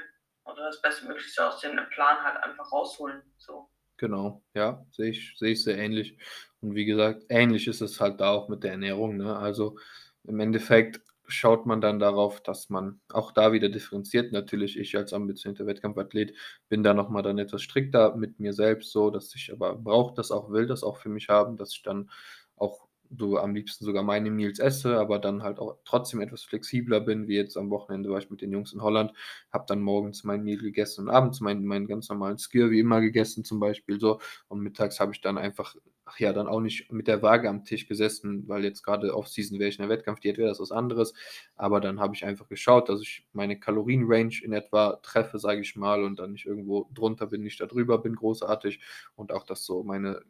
oder 0.45 0.65
das 0.65 0.81
Bestmöglichste 0.81 1.47
aus 1.47 1.59
dem 1.59 1.77
Plan 1.89 2.23
halt 2.23 2.41
einfach 2.43 2.71
rausholen. 2.71 3.21
So. 3.37 3.69
Genau, 3.97 4.43
ja, 4.53 4.85
sehe 4.91 5.11
ich, 5.11 5.35
sehe 5.37 5.53
ich 5.53 5.63
sehr 5.63 5.77
ähnlich. 5.77 6.17
Und 6.61 6.75
wie 6.75 6.85
gesagt, 6.85 7.23
ähnlich 7.29 7.67
ist 7.67 7.81
es 7.81 7.99
halt 7.99 8.19
da 8.19 8.31
auch 8.31 8.49
mit 8.49 8.63
der 8.63 8.71
Ernährung. 8.71 9.17
Ne? 9.17 9.35
Also 9.35 9.77
im 10.23 10.39
Endeffekt 10.39 11.01
schaut 11.27 11.65
man 11.65 11.81
dann 11.81 11.99
darauf, 11.99 12.41
dass 12.41 12.69
man 12.69 12.99
auch 13.09 13.31
da 13.31 13.51
wieder 13.51 13.69
differenziert. 13.69 14.31
Natürlich, 14.31 14.77
ich 14.77 14.95
als 14.95 15.13
ambitionierter 15.13 15.65
Wettkampfathlet 15.65 16.35
bin 16.69 16.83
da 16.83 16.93
nochmal 16.93 17.23
dann 17.23 17.39
etwas 17.39 17.61
strikter 17.61 18.15
mit 18.15 18.39
mir 18.39 18.53
selbst, 18.53 18.91
so 18.91 19.09
dass 19.09 19.33
ich 19.33 19.51
aber 19.51 19.75
brauche 19.75 20.13
das 20.13 20.31
auch, 20.31 20.51
will 20.51 20.67
das 20.67 20.83
auch 20.83 20.97
für 20.97 21.09
mich 21.09 21.29
haben, 21.29 21.57
dass 21.57 21.71
ich 21.73 21.81
dann 21.81 22.11
auch 22.57 22.87
so 23.17 23.37
am 23.37 23.55
liebsten 23.55 23.85
sogar 23.85 24.03
meine 24.03 24.31
Meals 24.31 24.59
esse, 24.59 24.97
aber 24.97 25.19
dann 25.19 25.43
halt 25.43 25.59
auch 25.59 25.77
trotzdem 25.85 26.21
etwas 26.21 26.43
flexibler 26.43 26.99
bin, 26.99 27.27
wie 27.27 27.35
jetzt 27.35 27.57
am 27.57 27.69
Wochenende 27.69 28.09
war 28.09 28.19
ich 28.19 28.29
mit 28.29 28.41
den 28.41 28.51
Jungs 28.51 28.73
in 28.73 28.81
Holland, 28.81 29.11
habe 29.51 29.65
dann 29.67 29.81
morgens 29.81 30.23
mein 30.23 30.43
Meal 30.43 30.57
gegessen 30.57 31.07
und 31.07 31.09
abends 31.09 31.39
meinen, 31.41 31.65
meinen 31.65 31.87
ganz 31.87 32.09
normalen 32.09 32.37
Skier 32.37 32.71
wie 32.71 32.79
immer 32.79 33.01
gegessen 33.01 33.43
zum 33.43 33.59
Beispiel 33.59 33.99
so. 33.99 34.19
Und 34.47 34.61
mittags 34.61 34.99
habe 34.99 35.13
ich 35.13 35.21
dann 35.21 35.37
einfach, 35.37 35.75
ach 36.05 36.19
ja, 36.19 36.33
dann 36.33 36.47
auch 36.47 36.61
nicht 36.61 36.91
mit 36.91 37.07
der 37.07 37.21
Waage 37.21 37.49
am 37.49 37.63
Tisch 37.63 37.87
gesessen, 37.87 38.47
weil 38.47 38.63
jetzt 38.63 38.83
gerade 38.83 39.15
Off-Season 39.15 39.59
wäre 39.59 39.69
ich 39.69 39.79
in 39.79 39.83
der 39.87 39.89
Wettkampfdiät, 39.89 40.37
wäre 40.37 40.49
das 40.49 40.59
was 40.59 40.71
anderes, 40.71 41.13
aber 41.55 41.79
dann 41.81 41.99
habe 41.99 42.15
ich 42.15 42.25
einfach 42.25 42.47
geschaut, 42.47 42.89
dass 42.89 43.01
ich 43.01 43.27
meine 43.33 43.59
Kalorienrange 43.59 44.41
in 44.43 44.53
etwa 44.53 44.97
treffe, 45.03 45.39
sage 45.39 45.61
ich 45.61 45.75
mal, 45.75 46.03
und 46.03 46.19
dann 46.19 46.33
nicht 46.33 46.45
irgendwo 46.45 46.89
drunter 46.93 47.27
bin, 47.27 47.41
nicht 47.41 47.59
da 47.59 47.65
drüber 47.65 47.97
bin, 47.99 48.15
großartig. 48.15 48.79
Und 49.15 49.31
auch, 49.31 49.43
dass 49.45 49.65
so 49.65 49.83
meine 49.83 50.21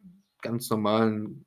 ganz 0.42 0.70
normalen 0.70 1.44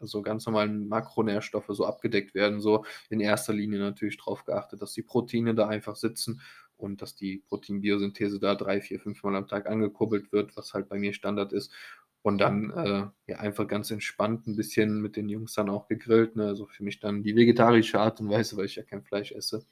also 0.00 0.22
ganz 0.22 0.46
normalen 0.46 0.88
Makronährstoffe 0.88 1.68
so 1.68 1.84
abgedeckt 1.86 2.34
werden. 2.34 2.60
So 2.60 2.84
in 3.10 3.20
erster 3.20 3.52
Linie 3.52 3.78
natürlich 3.78 4.18
darauf 4.18 4.44
geachtet, 4.44 4.82
dass 4.82 4.92
die 4.92 5.02
Proteine 5.02 5.54
da 5.54 5.68
einfach 5.68 5.96
sitzen 5.96 6.40
und 6.76 7.00
dass 7.00 7.14
die 7.14 7.42
Proteinbiosynthese 7.48 8.40
da 8.40 8.54
drei, 8.54 8.80
vier, 8.80 9.00
fünf 9.00 9.22
Mal 9.22 9.36
am 9.36 9.46
Tag 9.46 9.68
angekurbelt 9.68 10.32
wird, 10.32 10.56
was 10.56 10.74
halt 10.74 10.88
bei 10.88 10.98
mir 10.98 11.12
Standard 11.12 11.52
ist. 11.52 11.72
Und 12.22 12.38
dann 12.38 12.70
äh, 12.70 13.06
ja 13.26 13.38
einfach 13.38 13.66
ganz 13.66 13.90
entspannt 13.90 14.46
ein 14.46 14.54
bisschen 14.56 15.00
mit 15.00 15.16
den 15.16 15.28
Jungs 15.28 15.54
dann 15.54 15.68
auch 15.68 15.88
gegrillt. 15.88 16.36
Ne? 16.36 16.46
Also 16.46 16.66
für 16.66 16.84
mich 16.84 17.00
dann 17.00 17.22
die 17.22 17.34
vegetarische 17.34 17.98
Art 17.98 18.20
und 18.20 18.30
Weise, 18.30 18.56
weil 18.56 18.66
ich 18.66 18.76
ja 18.76 18.84
kein 18.84 19.02
Fleisch 19.02 19.32
esse. 19.32 19.64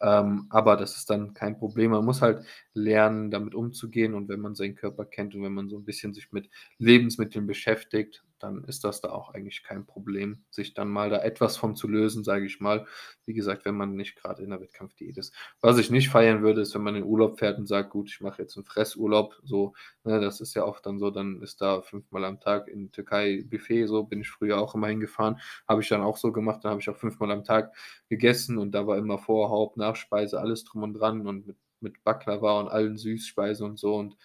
Ähm, 0.00 0.46
aber 0.50 0.76
das 0.76 0.96
ist 0.96 1.10
dann 1.10 1.34
kein 1.34 1.58
Problem. 1.58 1.92
Man 1.92 2.04
muss 2.04 2.22
halt 2.22 2.44
lernen, 2.74 3.30
damit 3.30 3.54
umzugehen 3.54 4.14
und 4.14 4.28
wenn 4.28 4.40
man 4.40 4.54
seinen 4.54 4.74
Körper 4.74 5.04
kennt 5.04 5.34
und 5.34 5.42
wenn 5.42 5.52
man 5.52 5.68
so 5.68 5.76
ein 5.76 5.84
bisschen 5.84 6.12
sich 6.14 6.32
mit 6.32 6.50
Lebensmitteln 6.78 7.46
beschäftigt, 7.46 8.24
dann 8.42 8.64
ist 8.64 8.84
das 8.84 9.00
da 9.00 9.10
auch 9.10 9.30
eigentlich 9.34 9.62
kein 9.62 9.86
Problem, 9.86 10.44
sich 10.50 10.74
dann 10.74 10.88
mal 10.88 11.10
da 11.10 11.18
etwas 11.22 11.56
von 11.56 11.76
zu 11.76 11.88
lösen, 11.88 12.24
sage 12.24 12.46
ich 12.46 12.60
mal. 12.60 12.86
Wie 13.24 13.34
gesagt, 13.34 13.64
wenn 13.64 13.76
man 13.76 13.94
nicht 13.94 14.16
gerade 14.16 14.42
in 14.42 14.50
der 14.50 14.60
Wettkampfdiät 14.60 15.16
ist. 15.18 15.34
Was 15.60 15.78
ich 15.78 15.90
nicht 15.90 16.08
feiern 16.10 16.42
würde, 16.42 16.60
ist, 16.62 16.74
wenn 16.74 16.82
man 16.82 16.96
in 16.96 17.04
Urlaub 17.04 17.38
fährt 17.38 17.58
und 17.58 17.66
sagt: 17.66 17.90
„Gut, 17.90 18.08
ich 18.10 18.20
mache 18.20 18.42
jetzt 18.42 18.56
einen 18.56 18.64
Fressurlaub“, 18.64 19.40
so, 19.44 19.74
ne? 20.04 20.20
Das 20.20 20.40
ist 20.40 20.54
ja 20.54 20.64
oft 20.64 20.84
dann 20.86 20.98
so, 20.98 21.10
dann 21.10 21.40
ist 21.42 21.60
da 21.60 21.82
fünfmal 21.82 22.24
am 22.24 22.40
Tag 22.40 22.68
in 22.68 22.90
Türkei 22.92 23.44
Buffet, 23.46 23.86
so 23.86 24.04
bin 24.04 24.20
ich 24.20 24.30
früher 24.30 24.58
auch 24.58 24.74
immer 24.74 24.88
hingefahren. 24.88 25.38
Habe 25.68 25.82
ich 25.82 25.88
dann 25.88 26.02
auch 26.02 26.16
so 26.16 26.32
gemacht, 26.32 26.60
dann 26.64 26.70
habe 26.72 26.80
ich 26.80 26.88
auch 26.90 26.96
fünfmal 26.96 27.30
am 27.30 27.44
Tag 27.44 27.72
gegessen 28.08 28.58
und 28.58 28.72
da 28.72 28.86
war 28.86 28.98
immer 28.98 29.18
Vor, 29.18 29.50
Haupt, 29.50 29.76
Nachspeise, 29.76 30.40
alles 30.40 30.64
drum 30.64 30.82
und 30.82 30.94
dran 30.94 31.26
und 31.26 31.46
mit 31.46 31.56
mit 31.80 32.04
Baklava 32.04 32.60
und 32.60 32.68
allen 32.68 32.96
Süßspeisen 32.96 33.66
und 33.68 33.76
so 33.76 33.96
und 33.96 34.16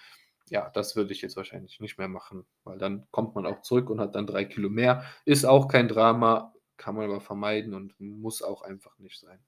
ja, 0.50 0.70
das 0.70 0.96
würde 0.96 1.14
ich 1.14 1.22
jetzt 1.22 1.38
wahrscheinlich 1.38 1.80
nicht 1.80 1.98
mehr 1.98 2.08
machen, 2.08 2.48
weil 2.64 2.78
dann 2.78 3.08
kommt 3.12 3.36
man 3.36 3.46
auch 3.46 3.62
zurück 3.62 3.90
und 3.90 4.00
hat 4.00 4.16
dann 4.16 4.28
drei 4.28 4.46
Kilo 4.46 4.70
mehr. 4.70 5.06
Ist 5.26 5.46
auch 5.46 5.68
kein 5.68 5.88
Drama, 5.88 6.54
kann 6.78 6.96
man 6.96 7.06
aber 7.06 7.22
vermeiden 7.22 7.74
und 7.74 8.00
muss 8.00 8.42
auch 8.42 8.62
einfach 8.62 8.98
nicht 9.00 9.20
sein. 9.20 9.44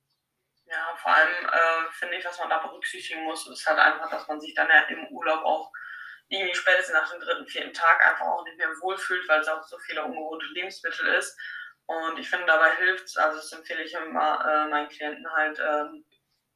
Ja, 0.65 0.95
vor 0.97 1.13
allem 1.13 1.45
äh, 1.45 1.91
finde 1.91 2.17
ich, 2.17 2.25
was 2.25 2.37
man 2.37 2.49
da 2.49 2.59
berücksichtigen 2.59 3.23
muss, 3.23 3.47
ist 3.47 3.65
halt 3.65 3.79
einfach, 3.79 4.09
dass 4.09 4.27
man 4.27 4.39
sich 4.39 4.53
dann 4.53 4.67
ja 4.67 4.81
im 4.89 5.07
Urlaub 5.07 5.43
auch 5.43 5.71
irgendwie 6.27 6.53
spätestens 6.53 6.93
nach 6.93 7.11
dem 7.11 7.21
dritten, 7.21 7.47
vierten 7.47 7.73
Tag 7.73 8.05
einfach 8.05 8.27
auch 8.27 8.43
nicht 8.45 8.57
mehr 8.57 8.69
wohlfühlt, 8.81 9.27
weil 9.27 9.41
es 9.41 9.47
auch 9.47 9.63
so 9.63 9.79
viele 9.79 10.03
ungewohnte 10.03 10.45
Lebensmittel 10.53 11.07
ist. 11.15 11.35
Und 11.87 12.19
ich 12.19 12.29
finde, 12.29 12.45
dabei 12.45 12.75
hilft 12.75 13.05
es, 13.05 13.17
also 13.17 13.37
das 13.37 13.51
empfehle 13.51 13.83
ich 13.83 13.93
immer 13.95 14.45
äh, 14.45 14.69
meinen 14.69 14.89
Klienten 14.89 15.27
halt, 15.31 15.59
ähm, 15.59 16.05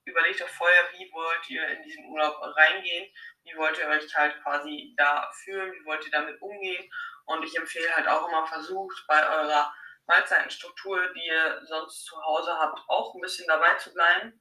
überlegt 0.05 0.41
euch 0.43 0.49
vorher, 0.51 0.83
wie 0.91 1.11
wollt 1.11 1.49
ihr 1.49 1.67
in 1.69 1.81
diesen 1.81 2.05
Urlaub 2.05 2.35
reingehen, 2.39 3.11
wie 3.43 3.57
wollt 3.57 3.77
ihr 3.77 3.87
euch 3.87 4.15
halt 4.15 4.41
quasi 4.43 4.93
da 4.97 5.29
fühlen, 5.33 5.71
wie 5.73 5.85
wollt 5.85 6.05
ihr 6.05 6.11
damit 6.11 6.41
umgehen. 6.41 6.91
Und 7.25 7.43
ich 7.43 7.55
empfehle 7.55 7.95
halt 7.95 8.07
auch 8.07 8.27
immer, 8.27 8.45
versucht 8.45 9.05
bei 9.07 9.29
eurer 9.29 9.73
Mahlzeitenstruktur, 10.07 11.13
die 11.13 11.25
ihr 11.25 11.61
sonst 11.65 12.05
zu 12.05 12.21
Hause 12.21 12.57
habt, 12.57 12.79
auch 12.87 13.13
ein 13.15 13.21
bisschen 13.21 13.47
dabei 13.47 13.75
zu 13.75 13.93
bleiben. 13.93 14.39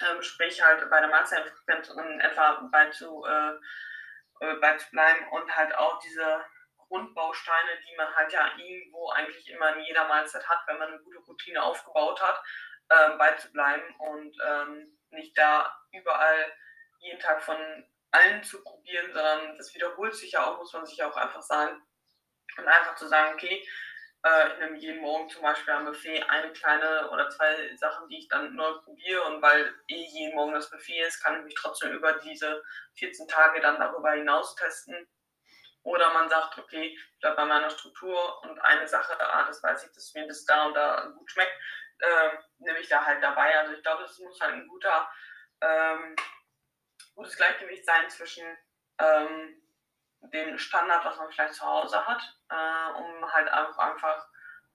Ähm, 0.00 0.22
sprich 0.22 0.62
halt 0.62 0.88
bei 0.90 1.00
der 1.00 1.08
Mahlzeitenfrequenz 1.08 1.90
in 1.90 2.20
etwa 2.20 2.68
bei 2.70 2.90
zu, 2.90 3.24
äh, 3.24 3.52
äh, 4.40 4.54
bei 4.56 4.76
zu 4.76 4.90
bleiben 4.90 5.28
und 5.30 5.54
halt 5.54 5.74
auch 5.74 5.98
diese 6.00 6.44
Grundbausteine, 6.76 7.80
die 7.86 7.96
man 7.96 8.14
halt 8.14 8.32
ja 8.32 8.52
irgendwo 8.56 9.10
eigentlich 9.10 9.48
immer 9.50 9.74
in 9.76 9.84
jeder 9.84 10.06
Mahlzeit 10.08 10.46
hat, 10.48 10.60
wenn 10.66 10.78
man 10.78 10.88
eine 10.88 11.02
gute 11.02 11.18
Routine 11.20 11.62
aufgebaut 11.62 12.20
hat, 12.20 12.42
äh, 12.88 13.16
beizubleiben 13.16 13.94
und 13.98 14.36
ähm, 14.44 14.98
nicht 15.10 15.36
da 15.38 15.74
überall 15.92 16.52
jeden 16.98 17.20
Tag 17.20 17.42
von 17.42 17.56
allen 18.12 18.42
zu 18.42 18.62
probieren, 18.62 19.12
sondern 19.12 19.56
das 19.56 19.74
wiederholt 19.74 20.14
sich 20.14 20.32
ja 20.32 20.46
auch, 20.46 20.58
muss 20.58 20.72
man 20.72 20.86
sich 20.86 21.02
auch 21.02 21.16
einfach 21.16 21.42
sagen. 21.42 21.82
Und 22.56 22.68
einfach 22.68 22.94
zu 22.96 23.08
sagen, 23.08 23.34
okay, 23.34 23.66
äh, 24.24 24.52
ich 24.52 24.58
nehme 24.58 24.78
jeden 24.78 25.00
Morgen 25.00 25.28
zum 25.28 25.42
Beispiel 25.42 25.72
am 25.72 25.86
Buffet 25.86 26.22
eine 26.22 26.52
kleine 26.52 27.10
oder 27.10 27.28
zwei 27.30 27.74
Sachen, 27.76 28.08
die 28.08 28.18
ich 28.18 28.28
dann 28.28 28.54
neu 28.54 28.74
probiere 28.80 29.22
und 29.22 29.42
weil 29.42 29.74
eh 29.88 30.04
jeden 30.04 30.34
Morgen 30.34 30.52
das 30.52 30.70
Buffet 30.70 31.00
ist, 31.00 31.22
kann 31.22 31.38
ich 31.38 31.44
mich 31.44 31.54
trotzdem 31.54 31.92
über 31.92 32.12
diese 32.14 32.62
14 32.94 33.26
Tage 33.28 33.60
dann 33.60 33.80
darüber 33.80 34.12
hinaus 34.12 34.54
testen. 34.54 35.08
Oder 35.84 36.12
man 36.12 36.28
sagt, 36.28 36.58
okay, 36.58 36.94
ich 36.94 37.20
bleibe 37.20 37.36
bei 37.36 37.44
meiner 37.44 37.70
Struktur 37.70 38.42
und 38.42 38.58
eine 38.60 38.86
Sache, 38.86 39.18
ah, 39.18 39.44
das 39.46 39.62
weiß 39.62 39.84
ich, 39.84 39.92
dass 39.92 40.14
mir 40.14 40.28
das 40.28 40.44
da 40.44 40.66
und 40.66 40.74
da 40.74 41.06
gut 41.18 41.28
schmeckt, 41.28 41.58
äh, 41.98 42.30
nehme 42.58 42.78
ich 42.78 42.88
da 42.88 43.04
halt 43.04 43.22
dabei. 43.22 43.58
Also 43.58 43.74
ich 43.74 43.82
glaube, 43.82 44.04
es 44.04 44.18
muss 44.20 44.40
halt 44.40 44.54
ein 44.54 44.68
guter, 44.68 45.10
ähm, 45.60 46.14
gutes 47.14 47.36
Gleichgewicht 47.36 47.84
sein 47.84 48.08
zwischen 48.08 48.44
ähm, 48.98 49.62
dem 50.32 50.58
Standard, 50.58 51.04
was 51.04 51.16
man 51.16 51.30
vielleicht 51.30 51.54
zu 51.54 51.66
Hause 51.66 52.06
hat, 52.06 52.22
äh, 52.50 52.98
um 52.98 53.32
halt 53.32 53.48
einfach, 53.48 53.78
einfach 53.78 54.26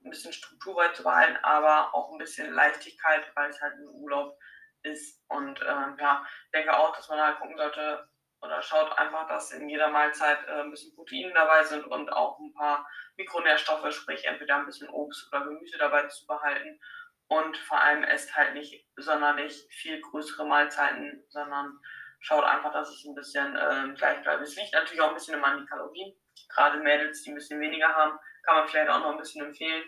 ein 0.03 0.09
bisschen 0.09 0.33
Struktur 0.33 0.75
beizubehalten, 0.75 1.37
aber 1.43 1.93
auch 1.93 2.11
ein 2.11 2.17
bisschen 2.17 2.53
Leichtigkeit, 2.53 3.31
weil 3.35 3.49
es 3.49 3.61
halt 3.61 3.73
ein 3.73 3.87
Urlaub 3.87 4.37
ist. 4.83 5.23
Und 5.27 5.59
ähm, 5.61 5.97
ja, 5.99 6.25
denke 6.53 6.75
auch, 6.77 6.95
dass 6.95 7.09
man 7.09 7.19
halt 7.19 7.39
gucken 7.39 7.57
sollte 7.57 8.07
oder 8.41 8.61
schaut 8.61 8.95
einfach, 8.97 9.27
dass 9.27 9.51
in 9.51 9.67
jeder 9.67 9.89
Mahlzeit 9.89 10.45
äh, 10.47 10.61
ein 10.61 10.71
bisschen 10.71 10.95
Proteine 10.95 11.33
dabei 11.33 11.63
sind 11.63 11.85
und 11.85 12.11
auch 12.11 12.37
ein 12.39 12.53
paar 12.53 12.87
Mikronährstoffe, 13.17 13.91
sprich 13.93 14.25
entweder 14.25 14.57
ein 14.57 14.65
bisschen 14.65 14.89
Obst 14.89 15.27
oder 15.31 15.45
Gemüse 15.45 15.77
dabei 15.77 16.07
zu 16.07 16.27
behalten 16.27 16.79
und 17.27 17.57
vor 17.57 17.81
allem 17.81 18.03
esst 18.03 18.35
halt 18.35 18.53
nicht 18.53 18.85
sonderlich 18.95 19.67
viel 19.69 19.99
größere 20.01 20.45
Mahlzeiten, 20.45 21.25
sondern 21.29 21.79
schaut 22.19 22.43
einfach, 22.43 22.73
dass 22.73 22.89
es 22.89 23.05
ein 23.05 23.15
bisschen 23.15 23.55
äh, 23.55 23.93
gleich 23.95 24.21
bleibt. 24.23 24.41
Es 24.41 24.55
liegt 24.55 24.73
natürlich 24.73 25.01
auch 25.01 25.09
ein 25.09 25.15
bisschen 25.15 25.43
an 25.43 25.57
den 25.57 25.67
Kalorien. 25.67 26.13
Gerade 26.49 26.79
Mädels, 26.79 27.23
die 27.23 27.31
ein 27.31 27.35
bisschen 27.35 27.59
weniger 27.59 27.87
haben, 27.87 28.17
kann 28.43 28.55
man 28.55 28.67
vielleicht 28.67 28.89
auch 28.89 28.99
noch 28.99 29.11
ein 29.11 29.17
bisschen 29.17 29.45
empfehlen, 29.45 29.83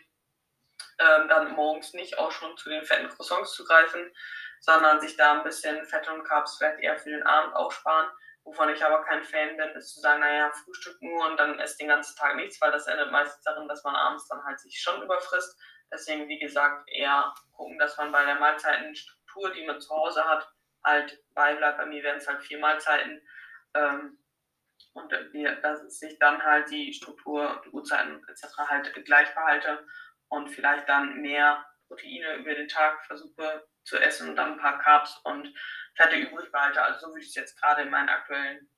ähm, 0.99 1.27
dann 1.29 1.51
morgens 1.53 1.93
nicht 1.93 2.17
auch 2.17 2.31
schon 2.31 2.57
zu 2.57 2.69
den 2.69 2.83
fetten 2.83 3.09
Croissants 3.09 3.53
zu 3.53 3.63
greifen, 3.63 4.13
sondern 4.59 4.99
sich 4.99 5.15
da 5.15 5.33
ein 5.33 5.43
bisschen 5.43 5.85
Fette 5.85 6.11
und 6.13 6.23
Carbs 6.23 6.57
vielleicht 6.57 6.79
eher 6.79 6.97
für 6.97 7.09
den 7.09 7.23
Abend 7.23 7.55
aufsparen. 7.55 8.09
Wovon 8.43 8.69
ich 8.69 8.83
aber 8.83 9.03
kein 9.03 9.23
Fan 9.23 9.57
bin, 9.57 9.69
ist 9.71 9.93
zu 9.93 9.99
sagen, 9.99 10.21
naja, 10.21 10.51
Frühstück 10.51 11.01
nur 11.01 11.27
und 11.27 11.37
dann 11.37 11.59
esst 11.59 11.79
den 11.79 11.87
ganzen 11.87 12.17
Tag 12.17 12.35
nichts, 12.35 12.59
weil 12.61 12.71
das 12.71 12.87
endet 12.87 13.11
meistens 13.11 13.43
darin, 13.43 13.67
dass 13.67 13.83
man 13.83 13.95
abends 13.95 14.27
dann 14.27 14.43
halt 14.43 14.59
sich 14.59 14.81
schon 14.81 15.01
überfrisst. 15.01 15.59
Deswegen, 15.91 16.27
wie 16.27 16.39
gesagt, 16.39 16.89
eher 16.89 17.33
gucken, 17.55 17.77
dass 17.79 17.97
man 17.97 18.11
bei 18.11 18.25
der 18.25 18.35
Mahlzeitenstruktur, 18.35 19.51
die 19.51 19.65
man 19.65 19.79
zu 19.79 19.89
Hause 19.89 20.23
hat, 20.23 20.47
halt 20.89 21.23
beibleibt. 21.33 21.77
Bei 21.77 21.85
mir 21.85 22.03
wären 22.03 22.17
es 22.17 22.27
halt 22.27 22.41
vier 22.41 22.59
Mahlzeiten. 22.59 23.21
Ähm, 23.73 24.17
und 24.93 25.11
dass 25.63 26.01
ich 26.01 26.17
dann 26.19 26.43
halt 26.43 26.69
die 26.71 26.93
Struktur, 26.93 27.61
die 27.65 27.69
Uhrzeiten 27.69 28.21
etc. 28.27 28.57
halt 28.57 29.05
gleich 29.05 29.33
behalte 29.33 29.85
und 30.29 30.49
vielleicht 30.49 30.89
dann 30.89 31.21
mehr 31.21 31.65
Proteine 31.87 32.37
über 32.37 32.53
den 32.53 32.67
Tag 32.67 33.05
versuche 33.05 33.65
zu 33.83 33.97
essen 33.97 34.29
und 34.29 34.35
dann 34.35 34.53
ein 34.53 34.59
paar 34.59 34.79
Carbs 34.79 35.19
und 35.23 35.53
Fette 35.95 36.17
übrig 36.17 36.51
behalte. 36.51 36.81
Also 36.81 36.99
so 36.99 37.07
würde 37.07 37.21
ich 37.21 37.29
es 37.29 37.35
jetzt 37.35 37.59
gerade 37.59 37.83
in 37.83 37.89
meinem 37.89 38.09
aktuellen 38.09 38.69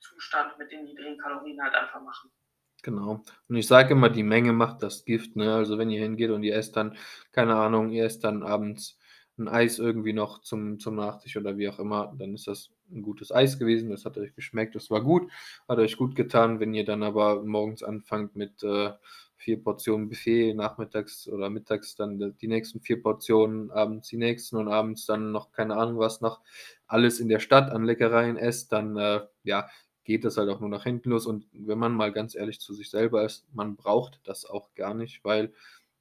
Zustand 0.00 0.58
mit 0.58 0.70
den 0.70 0.84
niedrigen 0.84 1.18
Kalorien 1.18 1.62
halt 1.62 1.74
einfach 1.74 2.00
machen. 2.00 2.30
Genau. 2.82 3.22
Und 3.48 3.56
ich 3.56 3.66
sage 3.66 3.92
immer, 3.92 4.10
die 4.10 4.22
Menge 4.22 4.52
macht 4.52 4.82
das 4.82 5.04
Gift, 5.04 5.34
ne? 5.34 5.56
Also, 5.56 5.76
wenn 5.78 5.90
ihr 5.90 6.00
hingeht 6.00 6.30
und 6.30 6.42
ihr 6.44 6.54
esst 6.54 6.76
dann 6.76 6.96
keine 7.32 7.56
Ahnung, 7.56 7.90
ihr 7.90 8.04
esst 8.04 8.22
dann 8.22 8.42
abends 8.44 8.95
ein 9.38 9.48
Eis 9.48 9.78
irgendwie 9.78 10.12
noch 10.12 10.40
zum 10.42 10.78
zum 10.80 10.96
Nachtisch 10.96 11.36
oder 11.36 11.58
wie 11.58 11.68
auch 11.68 11.78
immer, 11.78 12.14
dann 12.18 12.34
ist 12.34 12.46
das 12.46 12.70
ein 12.90 13.02
gutes 13.02 13.32
Eis 13.32 13.58
gewesen. 13.58 13.90
Das 13.90 14.04
hat 14.04 14.18
euch 14.18 14.34
geschmeckt, 14.34 14.74
das 14.74 14.90
war 14.90 15.02
gut, 15.02 15.30
hat 15.68 15.78
euch 15.78 15.96
gut 15.96 16.14
getan. 16.16 16.60
Wenn 16.60 16.74
ihr 16.74 16.84
dann 16.84 17.02
aber 17.02 17.42
morgens 17.42 17.82
anfangt 17.82 18.36
mit, 18.36 18.62
äh, 18.62 18.92
4 19.38 19.62
Portionen 19.62 20.08
Buffet, 20.08 20.54
nachmittags 20.54 21.28
oder 21.28 21.50
mittags 21.50 21.94
dann 21.94 22.34
die 22.40 22.48
nächsten 22.48 22.80
vier 22.80 23.02
Portionen, 23.02 23.70
abends 23.70 24.08
die 24.08 24.16
nächsten 24.16 24.56
und 24.56 24.68
abends 24.68 25.06
dann 25.06 25.30
noch 25.32 25.52
keine 25.52 25.76
Ahnung 25.76 25.98
was 25.98 26.20
noch 26.20 26.40
alles 26.86 27.20
in 27.20 27.28
der 27.28 27.40
Stadt 27.40 27.70
an 27.70 27.84
Leckereien 27.84 28.36
esst, 28.36 28.72
dann, 28.72 28.96
äh, 28.96 29.20
ja, 29.44 29.68
geht 30.04 30.24
das 30.24 30.36
halt 30.36 30.48
auch 30.50 30.60
nur 30.60 30.68
nach 30.70 30.84
hinten 30.84 31.10
los. 31.10 31.26
Und 31.26 31.46
wenn 31.52 31.78
man 31.78 31.92
mal 31.94 32.12
ganz 32.12 32.34
ehrlich 32.34 32.60
zu 32.60 32.72
sich 32.74 32.90
selber 32.90 33.24
ist, 33.24 33.44
man 33.52 33.76
braucht 33.76 34.20
das 34.24 34.46
auch 34.46 34.72
gar 34.74 34.94
nicht, 34.94 35.24
weil 35.24 35.52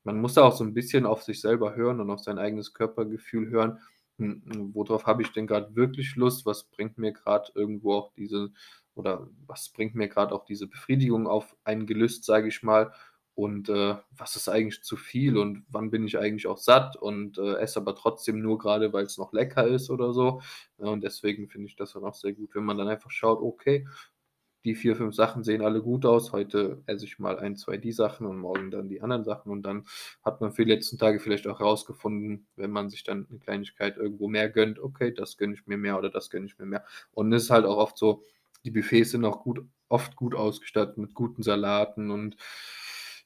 man 0.06 0.22
muss 0.22 0.36
da 0.36 0.44
auch 0.44 0.56
so 0.56 0.64
ein 0.64 0.74
bisschen 0.74 1.06
auf 1.06 1.24
sich 1.24 1.42
selber 1.42 1.76
hören 1.76 2.00
und 2.02 2.10
auf 2.12 2.22
sein 2.22 2.40
eigenes 2.40 2.74
Körpergefühl 2.74 3.50
hören. 3.50 3.80
Hm, 4.20 4.44
hm, 4.46 4.76
worauf 4.76 5.06
habe 5.06 5.22
ich 5.24 5.32
denn 5.34 5.48
gerade 5.48 5.76
wirklich 5.76 6.16
Lust? 6.16 6.46
Was 6.46 6.64
bringt 6.66 6.98
mir 6.98 7.12
gerade 7.14 7.52
irgendwo 7.56 7.94
auch 7.96 8.12
diese 8.14 8.52
oder 8.96 9.28
was 9.46 9.70
bringt 9.70 9.96
mir 9.96 10.08
gerade 10.08 10.34
auch 10.34 10.46
diese 10.46 10.68
Befriedigung 10.68 11.28
auf 11.28 11.56
ein 11.66 11.86
Gelüst, 11.86 12.24
sage 12.26 12.48
ich 12.48 12.64
mal? 12.64 12.94
Und, 13.38 13.68
äh, 13.68 13.96
was 14.12 14.38
ist 14.38 14.48
eigentlich 14.48 14.82
zu 14.84 14.96
viel 14.96 15.38
und 15.38 15.66
wann 15.68 15.92
bin 15.92 16.06
ich 16.08 16.18
eigentlich 16.18 16.48
auch 16.48 16.58
satt 16.58 16.96
und, 16.96 17.38
äh, 17.38 17.56
esse 17.58 17.80
aber 17.82 17.94
trotzdem 17.96 18.40
nur 18.42 18.58
gerade, 18.58 18.94
weil 18.94 19.04
es 19.04 19.18
noch 19.18 19.34
lecker 19.34 19.68
ist 19.68 19.90
oder 19.90 20.14
so. 20.14 20.42
Und 20.78 21.04
deswegen 21.04 21.50
finde 21.50 21.68
ich 21.68 21.76
das 21.76 21.92
dann 21.94 22.06
auch 22.06 22.14
sehr 22.16 22.32
gut, 22.32 22.56
wenn 22.56 22.64
man 22.64 22.78
dann 22.78 22.88
einfach 22.88 23.12
schaut: 23.12 23.42
„Okay, 23.42 23.86
die 24.66 24.76
4, 24.76 24.96
5 24.96 25.16
Sachen 25.16 25.44
sehen 25.44 25.62
alle 25.64 25.82
gut 25.82 26.06
aus. 26.06 26.32
Heute 26.34 26.82
esse 26.88 27.06
ich 27.06 27.20
mal 27.20 27.40
ein, 27.40 27.56
zwei 27.56 27.78
die 27.78 27.92
Sachen 27.94 28.28
und 28.28 28.38
morgen 28.40 28.72
dann 28.72 28.90
die 28.90 29.02
anderen 29.02 29.24
Sachen.“ 29.24 29.52
Und 29.52 29.64
dann 29.64 29.86
hat 30.24 30.42
man 30.42 30.52
für 30.52 30.66
die 30.66 30.72
letzten 30.72 30.98
Tage 30.98 31.20
vielleicht 31.20 31.48
auch 31.48 31.60
herausgefunden, 31.60 32.48
wenn 32.56 32.72
man 32.72 32.90
sich 32.90 33.04
dann 33.04 33.28
eine 33.30 33.40
Kleinigkeit 33.40 33.98
irgendwo 33.98 34.28
mehr 34.28 34.50
gönnt: 34.50 34.80
„Okay, 34.80 35.14
das 35.14 35.38
gönne 35.38 35.54
ich 35.54 35.68
mir 35.68 35.78
mehr 35.78 35.98
oder 35.98 36.10
das 36.10 36.30
gönne 36.30 36.46
ich 36.48 36.58
mir 36.60 36.66
mehr.“ 36.66 36.86
Und 37.14 37.32
es 37.34 37.44
ist 37.46 37.50
halt 37.52 37.66
auch 37.66 37.78
oft 37.78 37.98
so, 37.98 38.24
die 38.66 38.72
Buffets 38.72 39.12
sind 39.12 39.26
auch 39.26 39.42
gut 39.44 39.62
oft 39.88 40.16
gut 40.16 40.34
ausgestattet 40.36 40.98
mit 40.98 41.14
guten 41.14 41.44
Salaten 41.44 42.10
und 42.12 42.38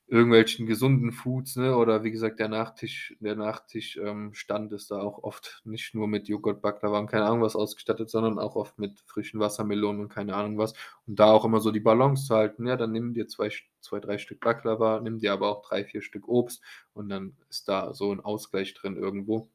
irgendwelchen 0.09 0.65
gesunden 0.65 1.11
Foods, 1.11 1.55
ne? 1.55 1.75
Oder 1.77 2.03
wie 2.03 2.11
gesagt, 2.11 2.39
der 2.39 2.47
Nachtisch 2.49 3.15
der 3.19 3.35
Nachtischstand 3.35 4.71
ähm, 4.71 4.75
ist 4.75 4.91
da 4.91 5.01
auch 5.01 5.23
oft 5.23 5.61
nicht 5.65 5.93
nur 5.95 6.07
mit 6.07 6.27
Joghurt, 6.27 6.61
Baklava 6.61 6.99
und 6.99 7.07
keine 7.07 7.25
Ahnung 7.25 7.41
was 7.41 7.55
ausgestattet, 7.55 8.09
sondern 8.09 8.39
auch 8.39 8.55
oft 8.55 8.79
mit 8.79 8.99
frischen 9.01 9.39
Wassermelonen 9.39 10.01
und 10.01 10.09
keine 10.09 10.35
Ahnung 10.35 10.57
was. 10.57 10.73
Und 11.07 11.19
da 11.19 11.31
auch 11.31 11.45
immer 11.45 11.59
so 11.61 11.71
die 11.71 11.79
Balance 11.79 12.25
zu 12.27 12.35
halten. 12.35 12.67
Ja, 12.67 12.75
dann 12.75 12.91
nimm 12.91 13.13
dir 13.13 13.27
zwei, 13.27 13.49
zwei 13.81 13.99
drei 13.99 14.17
Stück 14.17 14.39
Baklava, 14.41 14.99
nimm 15.01 15.19
dir 15.19 15.33
aber 15.33 15.49
auch 15.49 15.61
drei, 15.67 15.83
vier 15.85 16.01
Stück 16.01 16.27
Obst 16.27 16.61
und 16.93 17.09
dann 17.09 17.35
ist 17.49 17.67
da 17.69 17.93
so 17.93 18.11
ein 18.11 18.19
Ausgleich 18.19 18.73
drin 18.73 18.97
irgendwo. 18.97 19.49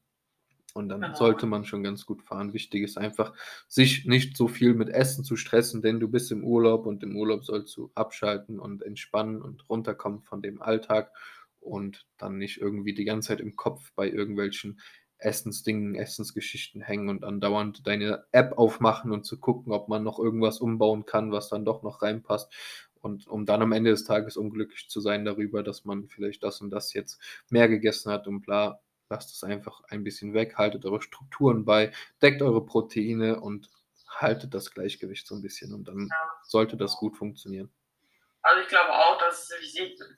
Und 0.74 0.88
dann 0.88 1.00
Genau. 1.02 1.14
sollte 1.14 1.46
man 1.46 1.64
schon 1.64 1.84
ganz 1.84 2.04
gut 2.04 2.22
fahren. 2.22 2.52
Wichtig 2.52 2.82
ist 2.82 2.98
einfach, 2.98 3.32
sich 3.68 4.06
nicht 4.06 4.36
so 4.36 4.48
viel 4.48 4.74
mit 4.74 4.88
Essen 4.88 5.24
zu 5.24 5.36
stressen, 5.36 5.82
denn 5.82 6.00
du 6.00 6.08
bist 6.08 6.32
im 6.32 6.44
Urlaub 6.44 6.86
und 6.86 7.02
im 7.04 7.16
Urlaub 7.16 7.44
sollst 7.44 7.76
du 7.76 7.92
abschalten 7.94 8.58
und 8.58 8.82
entspannen 8.82 9.40
und 9.40 9.68
runterkommen 9.68 10.22
von 10.22 10.42
dem 10.42 10.60
Alltag 10.60 11.12
und 11.60 12.06
dann 12.18 12.38
nicht 12.38 12.60
irgendwie 12.60 12.92
die 12.94 13.04
ganze 13.04 13.28
Zeit 13.28 13.40
im 13.40 13.56
Kopf 13.56 13.92
bei 13.94 14.10
irgendwelchen 14.10 14.80
Essensdingen, 15.18 15.94
Essensgeschichten 15.94 16.82
hängen 16.82 17.08
und 17.08 17.24
andauernd 17.24 17.86
deine 17.86 18.24
App 18.32 18.58
aufmachen 18.58 19.12
und 19.12 19.24
zu 19.24 19.38
gucken, 19.40 19.72
ob 19.72 19.88
man 19.88 20.02
noch 20.02 20.18
irgendwas 20.18 20.58
umbauen 20.58 21.06
kann, 21.06 21.30
was 21.32 21.48
dann 21.48 21.64
doch 21.64 21.82
noch 21.82 22.02
reinpasst. 22.02 22.52
Und 23.00 23.26
um 23.28 23.46
dann 23.46 23.62
am 23.62 23.72
Ende 23.72 23.90
des 23.90 24.04
Tages 24.04 24.36
unglücklich 24.36 24.88
zu 24.88 25.00
sein 25.00 25.24
darüber, 25.24 25.62
dass 25.62 25.84
man 25.84 26.08
vielleicht 26.08 26.42
das 26.42 26.60
und 26.60 26.70
das 26.70 26.94
jetzt 26.94 27.20
mehr 27.50 27.68
gegessen 27.68 28.10
hat 28.10 28.26
und 28.26 28.40
bla, 28.42 28.80
lasst 29.08 29.30
es 29.34 29.44
einfach 29.44 29.82
ein 29.88 30.04
bisschen 30.04 30.34
weg, 30.34 30.56
haltet 30.56 30.84
eure 30.84 31.02
Strukturen 31.02 31.64
bei, 31.64 31.92
deckt 32.22 32.42
eure 32.42 32.64
Proteine 32.64 33.40
und 33.40 33.70
haltet 34.08 34.54
das 34.54 34.70
Gleichgewicht 34.70 35.26
so 35.26 35.34
ein 35.34 35.42
bisschen 35.42 35.74
und 35.74 35.88
dann 35.88 36.08
Ja. 36.10 36.32
sollte 36.44 36.76
das 36.76 36.96
gut 36.96 37.16
funktionieren. 37.16 37.72
Also 38.42 38.60
ich 38.60 38.68
glaube 38.68 38.92
auch, 38.92 39.18
dass 39.18 39.48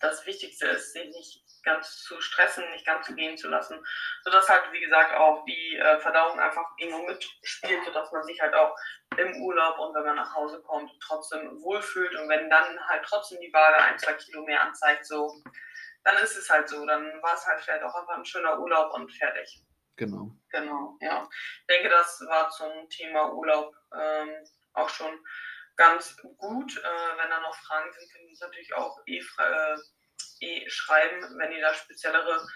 das 0.01 0.27
Wichtigste 0.27 0.67
ist, 0.67 0.93
sich 0.93 1.09
nicht 1.11 1.45
ganz 1.63 2.03
zu 2.03 2.21
stressen, 2.21 2.69
nicht 2.73 2.85
ganz 2.85 3.07
zu 3.07 3.15
gehen 3.15 3.37
zu 3.37 3.49
lassen, 3.49 3.85
sodass 4.25 4.49
halt, 4.49 4.73
wie 4.73 4.81
gesagt, 4.81 5.15
auch 5.15 5.45
die 5.45 5.77
äh, 5.77 5.99
Verdauung 6.01 6.39
einfach 6.41 6.65
irgendwo 6.77 7.05
mitspielt, 7.07 7.85
sodass 7.85 8.11
man 8.13 8.25
sich 8.25 8.41
halt 8.41 8.55
auch 8.55 8.75
im 9.17 9.43
Urlaub 9.43 9.79
und 9.79 9.95
wenn 9.95 10.05
man 10.05 10.17
nach 10.17 10.35
Hause 10.35 10.61
kommt, 10.63 10.91
trotzdem 11.01 11.61
wohlfühlt 11.63 12.15
und 12.17 12.29
wenn 12.29 12.51
dann 12.51 12.81
halt 12.89 13.05
trotzdem 13.05 13.41
die 13.41 13.53
Waage 13.53 13.77
ein, 13.83 13.99
zwei 13.99 14.15
Kilo 14.15 14.45
mehr 14.45 14.61
anzeigt, 14.63 15.07
so, 15.07 15.43
dann 16.07 16.19
ist 16.19 16.37
es 16.37 16.49
halt 16.49 16.69
so, 16.69 16.87
dann 16.87 17.21
war 17.21 17.35
es 17.35 17.45
halt 17.47 17.61
vielleicht 17.61 17.83
auch 17.83 17.95
einfach 17.95 18.17
ein 18.17 18.25
schöner 18.25 18.61
Urlaub 18.61 18.95
und 18.95 19.11
fertig. 19.11 19.61
Genau. 19.97 20.31
Genau, 20.51 20.97
ja. 21.01 21.29
Ich 21.61 21.67
denke, 21.67 21.89
das 21.89 22.21
war 22.29 22.49
zum 22.51 22.89
Thema 22.91 23.33
Urlaub 23.33 23.75
ähm, 23.93 24.31
auch 24.75 24.89
schon 24.89 25.19
ganz 25.75 26.17
gut. 26.39 26.77
Äh, 26.77 27.19
wenn 27.19 27.31
da 27.31 27.41
noch 27.41 27.57
Fragen 27.57 27.93
sind, 27.93 28.13
können 28.13 28.27
Sie 28.27 28.31
uns 28.31 28.41
natürlich 28.41 28.75
auch 28.75 28.97
eh, 29.07 29.19
äh, 29.19 29.77
eh 30.43 30.71
schreiben, 30.71 31.39
wenn 31.39 31.51
ihr 31.51 31.61
da 31.61 31.75
speziellere 31.75 32.47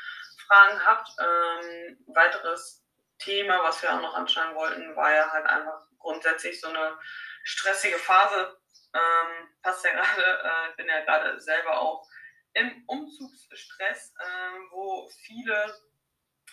Fragen 0.47 0.87
habt. 0.87 1.09
Ähm, 1.19 1.99
weiteres 2.15 2.87
Thema, 3.19 3.65
was 3.65 3.83
wir 3.83 3.93
auch 3.93 4.01
noch 4.01 4.15
anschauen 4.15 4.55
wollten, 4.55 4.95
war 4.95 5.13
ja 5.13 5.29
halt 5.29 5.47
einfach 5.47 5.89
grundsätzlich 5.99 6.61
so 6.61 6.69
eine 6.69 6.97
stressige 7.43 7.99
Phase. 7.99 8.57
Ähm, 8.95 9.49
passt 9.61 9.85
ja 9.85 9.91
gerade, 9.95 10.23
äh, 10.23 10.71
ich 10.71 10.77
bin 10.77 10.87
ja 10.87 11.01
gerade 11.01 11.41
selber 11.41 11.81
auch 11.81 12.07
im 12.55 12.85
Umzugsstress, 12.87 14.15
äh, 14.19 14.59
wo 14.71 15.09
viele 15.25 15.75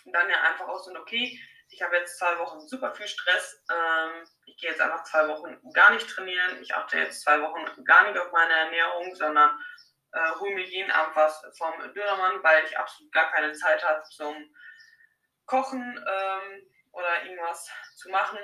dann 0.06 0.30
ja 0.30 0.40
einfach 0.42 0.68
auch 0.68 0.82
sind, 0.84 0.96
okay, 0.96 1.38
ich 1.70 1.82
habe 1.82 1.96
jetzt 1.96 2.18
zwei 2.18 2.38
Wochen 2.38 2.66
super 2.66 2.94
viel 2.94 3.08
Stress, 3.08 3.62
ähm, 3.70 4.26
ich 4.46 4.56
gehe 4.56 4.70
jetzt 4.70 4.80
einfach 4.80 5.04
zwei 5.04 5.28
Wochen 5.28 5.60
gar 5.72 5.90
nicht 5.92 6.08
trainieren, 6.08 6.62
ich 6.62 6.74
achte 6.74 6.98
jetzt 6.98 7.22
zwei 7.22 7.40
Wochen 7.42 7.84
gar 7.84 8.08
nicht 8.08 8.18
auf 8.18 8.32
meine 8.32 8.54
Ernährung, 8.54 9.14
sondern 9.14 9.58
äh, 10.12 10.30
hole 10.38 10.54
mir 10.54 10.64
jeden 10.64 10.90
Abend 10.90 11.14
was 11.16 11.42
vom 11.56 11.74
Dönermann, 11.92 12.42
weil 12.42 12.64
ich 12.64 12.78
absolut 12.78 13.12
gar 13.12 13.30
keine 13.32 13.52
Zeit 13.52 13.86
habe 13.86 14.02
zum 14.04 14.54
Kochen 15.44 15.82
ähm, 15.82 16.72
oder 16.92 17.24
irgendwas 17.24 17.70
zu 17.96 18.08
machen. 18.10 18.38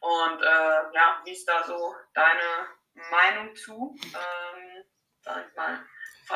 Und 0.00 0.42
äh, 0.42 0.94
ja, 0.94 1.20
wie 1.24 1.32
ist 1.32 1.48
da 1.48 1.64
so 1.64 1.94
deine 2.14 2.68
Meinung 3.10 3.54
zu? 3.54 3.96
Ähm, 4.02 4.84
sag 5.22 5.48
ich 5.48 5.56
mal, 5.56 5.84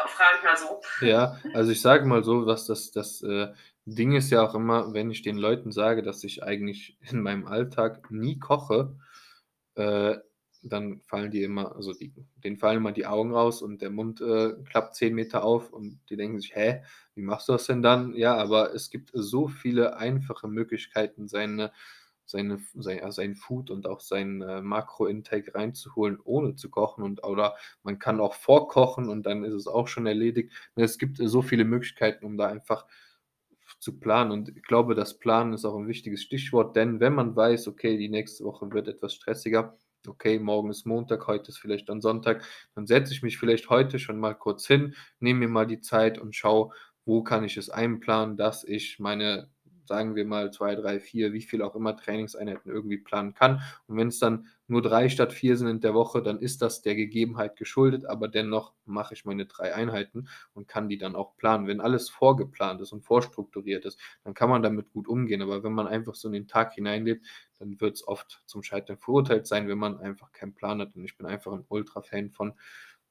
frage 0.07 0.39
ich 0.39 0.45
mal 0.45 0.57
so. 0.57 0.81
Ja, 1.07 1.41
also 1.55 1.73
ich 1.73 1.81
sage 1.81 2.07
mal 2.07 2.25
so, 2.25 2.47
was 2.47 2.67
das, 2.67 2.91
das 2.91 3.23
äh, 3.23 3.49
Ding 3.85 4.13
ist 4.13 4.31
ja 4.31 4.43
auch 4.43 4.55
immer, 4.55 4.93
wenn 4.95 5.11
ich 5.11 5.23
den 5.23 5.37
Leuten 5.37 5.73
sage, 5.73 6.03
dass 6.03 6.25
ich 6.25 6.43
eigentlich 6.43 6.99
in 7.01 7.21
meinem 7.23 7.47
Alltag 7.47 8.11
nie 8.11 8.39
koche, 8.39 8.97
äh, 9.77 10.17
dann 10.63 11.01
fallen 11.03 11.31
die 11.31 11.43
immer, 11.43 11.77
also 11.77 11.93
die, 11.93 12.13
denen 12.43 12.57
fallen 12.57 12.79
immer 12.79 12.93
die 12.93 13.07
Augen 13.07 13.33
raus 13.33 13.63
und 13.63 13.83
der 13.83 13.91
Mund 13.91 14.21
äh, 14.21 14.55
klappt 14.69 14.97
10 14.97 15.15
Meter 15.15 15.45
auf 15.45 15.73
und 15.73 16.01
die 16.11 16.17
denken 16.17 16.41
sich, 16.41 16.55
hä, 16.55 16.83
wie 17.15 17.23
machst 17.23 17.49
du 17.49 17.53
das 17.53 17.67
denn 17.67 17.83
dann? 17.83 18.15
Ja, 18.15 18.37
aber 18.37 18.75
es 18.75 18.91
gibt 18.91 19.11
so 19.13 19.49
viele 19.49 19.97
einfache 19.97 20.49
Möglichkeiten, 20.49 21.29
seine, 21.29 21.73
seine, 22.27 22.59
sein, 22.75 23.11
sein 23.13 23.35
Food 23.35 23.71
und 23.71 23.87
auch 23.87 24.01
sein 24.01 24.43
äh, 24.43 24.61
Makro-Intake 24.61 25.55
reinzuholen, 25.55 26.19
ohne 26.23 26.57
zu 26.57 26.69
kochen. 26.69 27.03
Und, 27.03 27.25
oder 27.25 27.55
man 27.83 27.99
kann 27.99 28.21
auch 28.21 28.35
vorkochen 28.35 29.09
und 29.09 29.25
dann 29.25 29.45
ist 29.45 29.55
es 29.55 29.67
auch 29.67 29.89
schon 29.89 30.07
erledigt. 30.07 30.53
Es 30.75 30.99
gibt 30.99 31.19
so 31.19 31.43
viele 31.43 31.65
Möglichkeiten, 31.65 32.27
um 32.27 32.37
da 32.37 32.49
einfach 32.49 32.87
zu 33.79 33.99
planen. 33.99 34.31
Und 34.33 34.49
ich 34.57 34.63
glaube, 34.63 34.95
das 34.95 35.19
Planen 35.19 35.53
ist 35.53 35.65
auch 35.65 35.77
ein 35.77 35.89
wichtiges 35.89 36.23
Stichwort, 36.23 36.77
denn 36.77 37.01
wenn 37.01 37.15
man 37.15 37.37
weiß, 37.37 37.69
okay, 37.69 37.97
die 37.97 38.09
nächste 38.09 38.45
Woche 38.45 38.71
wird 38.73 38.89
etwas 38.89 39.15
stressiger, 39.15 39.77
okay, 40.07 40.39
morgen 40.39 40.71
ist 40.71 40.87
Montag, 40.87 41.27
heute 41.27 41.51
ist 41.51 41.59
vielleicht 41.59 41.89
dann 41.89 42.01
Sonntag, 42.01 42.45
dann 42.75 42.87
setze 42.87 43.13
ich 43.13 43.23
mich 43.23 43.39
vielleicht 43.39 43.71
heute 43.71 43.99
schon 43.99 44.19
mal 44.19 44.35
kurz 44.35 44.67
hin, 44.67 44.95
nehme 45.21 45.41
mir 45.41 45.49
mal 45.49 45.67
die 45.67 45.81
Zeit 45.81 46.19
und 46.19 46.35
schaue, 46.35 46.73
wo 47.05 47.23
kann 47.23 47.45
ich 47.45 47.57
es 47.57 47.71
einplanen, 47.71 48.37
dass 48.37 48.65
ich 48.65 48.99
meine, 48.99 49.49
sagen 49.87 50.15
wir 50.15 50.25
mal, 50.25 50.51
zwei, 50.53 50.75
drei, 50.75 51.01
vier, 51.01 51.33
wie 51.33 51.43
viel 51.43 51.63
auch 51.63 51.75
immer 51.75 51.97
Trainingseinheiten 51.97 52.71
irgendwie 52.71 52.99
planen 52.99 53.35
kann. 53.35 53.63
Und 53.87 53.97
wenn 53.97 54.09
es 54.09 54.19
dann 54.19 54.47
nur 54.69 54.83
drei 54.83 55.09
statt 55.09 55.33
vier 55.33 55.57
sind 55.57 55.69
in 55.69 55.81
der 55.81 55.95
Woche, 55.95 56.23
dann 56.23 56.39
ist 56.39 56.63
das 56.63 56.83
der 56.83 56.97
Gegebenheit 56.97 57.57
geschuldet, 57.57 58.05
aber 58.07 58.29
dennoch 58.29 58.73
mache 58.85 59.15
ich 59.15 59.25
meine 59.25 59.47
drei 59.47 59.75
Einheiten 59.75 60.29
und 60.55 60.67
kann 60.67 60.89
die 60.89 60.99
dann 60.99 61.15
auch 61.15 61.37
planen. 61.37 61.67
Wenn 61.67 61.81
alles 61.81 62.11
vorgeplant 62.11 62.81
ist 62.81 62.93
und 62.93 63.03
vorstrukturiert 63.03 63.85
ist, 63.85 63.99
dann 64.25 64.35
kann 64.35 64.51
man 64.51 64.63
damit 64.63 64.91
gut 64.91 65.07
umgehen. 65.07 65.43
Aber 65.43 65.63
wenn 65.63 65.73
man 65.73 65.87
einfach 65.87 66.15
so 66.15 66.29
in 66.29 66.35
den 66.35 66.49
Tag 66.49 66.75
hineinlebt, 66.75 67.27
dann 67.59 67.81
wird 67.81 67.95
es 67.95 68.07
oft 68.07 68.43
zum 68.47 68.63
Scheitern 68.63 68.99
verurteilt 68.99 69.47
sein, 69.47 69.69
wenn 69.69 69.79
man 69.79 70.01
einfach 70.01 70.33
keinen 70.33 70.55
Plan 70.55 70.81
hat. 70.81 70.95
Und 70.97 71.05
ich 71.05 71.17
bin 71.17 71.27
einfach 71.27 71.53
ein 71.53 71.65
Ultra-Fan 71.69 72.33
von 72.33 72.55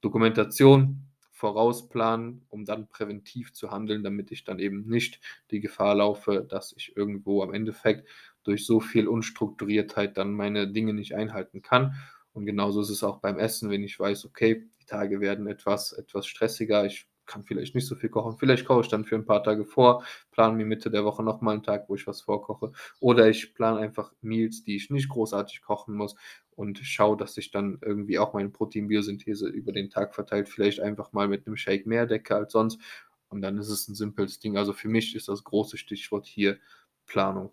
Dokumentation, 0.01 1.07
vorausplanen, 1.35 2.45
um 2.49 2.63
dann 2.63 2.87
präventiv 2.87 3.51
zu 3.53 3.69
handeln, 3.69 4.03
damit 4.03 4.31
ich 4.31 4.45
dann 4.45 4.57
eben 4.57 4.87
nicht 4.87 5.19
die 5.51 5.59
Gefahr 5.59 5.95
laufe, 5.95 6.45
dass 6.49 6.73
ich 6.77 6.95
irgendwo 6.95 7.43
am 7.43 7.53
Endeffekt 7.53 8.07
durch 8.43 8.65
so 8.65 8.79
viel 8.79 9.07
Unstrukturiertheit 9.07 10.17
dann 10.17 10.31
meine 10.31 10.71
Dinge 10.71 10.93
nicht 10.93 11.13
einhalten 11.13 11.61
kann. 11.61 11.95
Und 12.31 12.45
genauso 12.45 12.79
ist 12.81 12.89
es 12.89 13.03
auch 13.03 13.19
beim 13.19 13.37
Essen, 13.37 13.69
wenn 13.69 13.83
ich 13.83 13.99
weiß, 13.99 14.25
okay, 14.25 14.69
die 14.81 14.85
Tage 14.85 15.19
werden 15.19 15.47
etwas, 15.47 15.91
etwas 15.91 16.25
stressiger, 16.25 16.85
ich 16.85 17.05
kann 17.25 17.43
vielleicht 17.43 17.75
nicht 17.75 17.87
so 17.87 17.95
viel 17.95 18.09
kochen, 18.09 18.37
vielleicht 18.37 18.65
koche 18.65 18.81
ich 18.81 18.87
dann 18.87 19.05
für 19.05 19.15
ein 19.15 19.25
paar 19.25 19.43
Tage 19.43 19.65
vor, 19.65 20.05
plane 20.31 20.55
mir 20.55 20.65
Mitte 20.65 20.89
der 20.91 21.05
Woche 21.05 21.23
nochmal 21.23 21.55
einen 21.55 21.63
Tag, 21.63 21.89
wo 21.89 21.95
ich 21.95 22.07
was 22.07 22.21
vorkoche. 22.21 22.71
Oder 22.99 23.29
ich 23.29 23.53
plane 23.53 23.79
einfach 23.79 24.13
Meals, 24.21 24.63
die 24.63 24.75
ich 24.75 24.89
nicht 24.89 25.09
großartig 25.09 25.61
kochen 25.61 25.95
muss 25.95 26.15
und 26.51 26.79
schaue, 26.79 27.17
dass 27.17 27.37
ich 27.37 27.51
dann 27.51 27.79
irgendwie 27.81 28.19
auch 28.19 28.33
meine 28.33 28.49
Proteinbiosynthese 28.49 29.47
über 29.47 29.71
den 29.71 29.89
Tag 29.89 30.15
verteilt, 30.15 30.49
vielleicht 30.49 30.79
einfach 30.79 31.13
mal 31.13 31.27
mit 31.27 31.47
einem 31.47 31.57
Shake 31.57 31.85
mehr 31.85 32.05
decke 32.05 32.35
als 32.35 32.53
sonst. 32.53 32.79
Und 33.29 33.41
dann 33.41 33.57
ist 33.57 33.69
es 33.69 33.87
ein 33.87 33.95
simples 33.95 34.39
Ding. 34.39 34.57
Also 34.57 34.71
für 34.73 34.87
mich 34.87 35.15
ist 35.15 35.27
das 35.27 35.43
große 35.43 35.77
Stichwort 35.77 36.25
hier 36.25 36.57
Planung. 37.05 37.51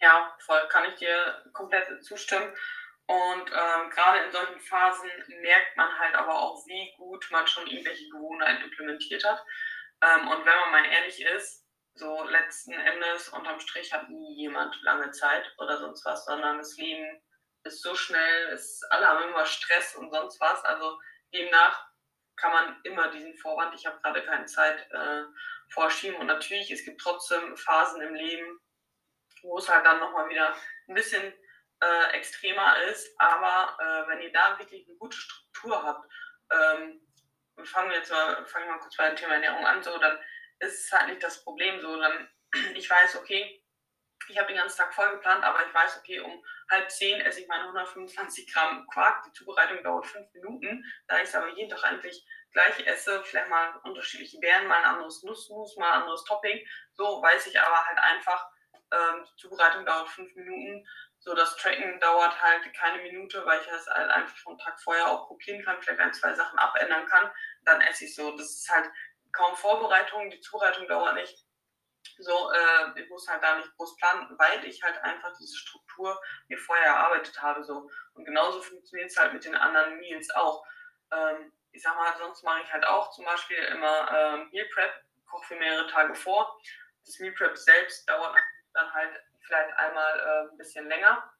Ja, 0.00 0.34
voll, 0.38 0.60
kann 0.70 0.84
ich 0.90 0.98
dir 0.98 1.14
komplett 1.52 2.02
zustimmen. 2.02 2.46
Und 3.10 3.50
ähm, 3.50 3.90
gerade 3.90 4.20
in 4.20 4.30
solchen 4.30 4.60
Phasen 4.60 5.10
merkt 5.42 5.76
man 5.76 5.98
halt 5.98 6.14
aber 6.14 6.32
auch, 6.32 6.64
wie 6.68 6.94
gut 6.96 7.26
man 7.32 7.44
schon 7.44 7.66
irgendwelche 7.66 8.08
Gewohnheiten 8.08 8.62
implementiert 8.62 9.24
hat. 9.24 9.44
Ähm, 10.00 10.28
und 10.28 10.46
wenn 10.46 10.58
man 10.60 10.70
mal 10.70 10.84
ehrlich 10.84 11.20
ist, 11.20 11.66
so 11.94 12.22
letzten 12.22 12.72
Endes 12.72 13.28
unterm 13.30 13.58
Strich 13.58 13.92
hat 13.92 14.08
nie 14.10 14.36
jemand 14.36 14.80
lange 14.82 15.10
Zeit 15.10 15.52
oder 15.58 15.76
sonst 15.78 16.04
was, 16.04 16.24
sondern 16.24 16.58
das 16.58 16.76
Leben 16.76 17.20
ist 17.64 17.82
so 17.82 17.96
schnell, 17.96 18.52
es, 18.52 18.80
alle 18.90 19.08
haben 19.08 19.28
immer 19.28 19.44
Stress 19.44 19.96
und 19.96 20.12
sonst 20.12 20.40
was. 20.40 20.64
Also 20.64 20.96
demnach 21.34 21.84
kann 22.36 22.52
man 22.52 22.80
immer 22.84 23.10
diesen 23.10 23.36
Vorwand, 23.38 23.74
ich 23.74 23.86
habe 23.86 24.00
gerade 24.02 24.24
keine 24.24 24.46
Zeit, 24.46 24.88
äh, 24.92 25.24
vorschieben. 25.70 26.16
Und 26.20 26.28
natürlich, 26.28 26.70
es 26.70 26.84
gibt 26.84 27.00
trotzdem 27.00 27.56
Phasen 27.56 28.02
im 28.02 28.14
Leben, 28.14 28.60
wo 29.42 29.58
es 29.58 29.68
halt 29.68 29.84
dann 29.84 29.98
nochmal 29.98 30.28
wieder 30.28 30.54
ein 30.86 30.94
bisschen 30.94 31.34
äh, 31.80 32.10
extremer 32.12 32.76
ist. 32.84 33.14
Aber 33.18 33.76
äh, 33.78 34.08
wenn 34.08 34.20
ihr 34.22 34.32
da 34.32 34.58
wirklich 34.58 34.86
eine 34.86 34.96
gute 34.96 35.16
Struktur 35.16 35.82
habt, 35.82 36.10
ähm, 36.52 37.06
fangen 37.64 37.90
wir 37.90 37.98
jetzt 37.98 38.10
mal, 38.10 38.44
fangen 38.46 38.66
wir 38.66 38.74
mal 38.74 38.80
kurz 38.80 38.96
bei 38.96 39.08
dem 39.08 39.16
Thema 39.16 39.34
Ernährung 39.34 39.66
an, 39.66 39.82
so, 39.82 39.96
dann 39.98 40.18
ist 40.60 40.84
es 40.84 40.92
halt 40.92 41.08
nicht 41.08 41.22
das 41.22 41.42
Problem 41.44 41.80
so. 41.80 41.98
Dann, 41.98 42.28
ich 42.74 42.88
weiß, 42.88 43.16
okay, 43.16 43.62
ich 44.28 44.38
habe 44.38 44.48
den 44.48 44.58
ganzen 44.58 44.78
Tag 44.78 44.94
voll 44.94 45.10
geplant, 45.10 45.42
aber 45.44 45.66
ich 45.66 45.74
weiß, 45.74 45.98
okay, 45.98 46.20
um 46.20 46.44
halb 46.70 46.90
zehn 46.90 47.20
esse 47.20 47.40
ich 47.40 47.48
meine 47.48 47.64
125 47.64 48.52
Gramm 48.52 48.86
Quark. 48.92 49.24
Die 49.24 49.32
Zubereitung 49.32 49.82
dauert 49.82 50.06
fünf 50.06 50.32
Minuten. 50.34 50.84
Da 51.08 51.16
ich 51.16 51.24
es 51.24 51.34
aber 51.34 51.48
jeden 51.48 51.70
Tag 51.70 51.84
eigentlich 51.84 52.24
gleich 52.52 52.86
esse, 52.86 53.22
vielleicht 53.24 53.48
mal 53.48 53.76
unterschiedliche 53.82 54.38
Beeren, 54.38 54.66
mal 54.66 54.78
ein 54.78 54.94
anderes 54.94 55.22
Nussmus, 55.22 55.76
mal 55.76 55.92
ein 55.92 56.02
anderes 56.02 56.24
Topping, 56.24 56.66
so 56.92 57.22
weiß 57.22 57.46
ich 57.46 57.60
aber 57.60 57.86
halt 57.86 57.98
einfach, 57.98 58.50
ähm, 58.92 59.24
die 59.24 59.36
Zubereitung 59.36 59.86
dauert 59.86 60.08
fünf 60.08 60.34
Minuten. 60.34 60.86
So, 61.22 61.34
das 61.34 61.54
Tracken 61.56 62.00
dauert 62.00 62.40
halt 62.40 62.72
keine 62.74 63.02
Minute, 63.02 63.44
weil 63.44 63.60
ich 63.60 63.66
das 63.66 63.86
halt 63.86 64.10
einfach 64.10 64.36
schon 64.36 64.52
einen 64.52 64.60
Tag 64.60 64.80
vorher 64.80 65.06
auch 65.06 65.28
kopieren 65.28 65.62
kann, 65.62 65.80
vielleicht 65.80 66.00
ein, 66.00 66.14
zwei 66.14 66.32
Sachen 66.32 66.58
abändern 66.58 67.06
kann. 67.06 67.30
Dann 67.64 67.80
esse 67.82 68.06
ich 68.06 68.14
so. 68.14 68.34
Das 68.36 68.46
ist 68.46 68.70
halt 68.70 68.90
kaum 69.32 69.54
Vorbereitung, 69.54 70.30
die 70.30 70.40
Zubereitung 70.40 70.88
dauert 70.88 71.14
nicht 71.14 71.46
So, 72.18 72.50
äh, 72.52 73.00
ich 73.00 73.08
muss 73.10 73.28
halt 73.28 73.42
da 73.42 73.58
nicht 73.58 73.70
groß 73.76 73.96
planen, 73.96 74.34
weil 74.38 74.64
ich 74.64 74.82
halt 74.82 74.98
einfach 75.02 75.32
diese 75.38 75.56
Struktur 75.56 76.18
mir 76.48 76.58
vorher 76.58 76.86
erarbeitet 76.86 77.40
habe. 77.42 77.62
So. 77.64 77.90
Und 78.14 78.24
genauso 78.24 78.62
funktioniert 78.62 79.10
es 79.10 79.16
halt 79.18 79.34
mit 79.34 79.44
den 79.44 79.54
anderen 79.54 79.98
Meals 79.98 80.30
auch. 80.30 80.64
Ähm, 81.12 81.52
ich 81.72 81.82
sag 81.82 81.96
mal, 81.96 82.16
sonst 82.16 82.42
mache 82.44 82.62
ich 82.62 82.72
halt 82.72 82.84
auch 82.86 83.10
zum 83.10 83.26
Beispiel 83.26 83.58
immer 83.58 84.10
ähm, 84.10 84.48
Meal 84.52 84.66
Prep, 84.72 84.92
koche 85.26 85.48
für 85.48 85.56
mehrere 85.56 85.86
Tage 85.88 86.14
vor. 86.14 86.58
Das 87.04 87.18
Meal 87.18 87.32
Prep 87.34 87.56
selbst 87.58 88.08
dauert 88.08 88.36
dann 88.72 88.92
halt 88.92 89.22
vielleicht 89.50 89.76
einmal 89.76 90.20
äh, 90.20 90.50
ein 90.52 90.56
bisschen 90.56 90.88
länger. 90.88 91.32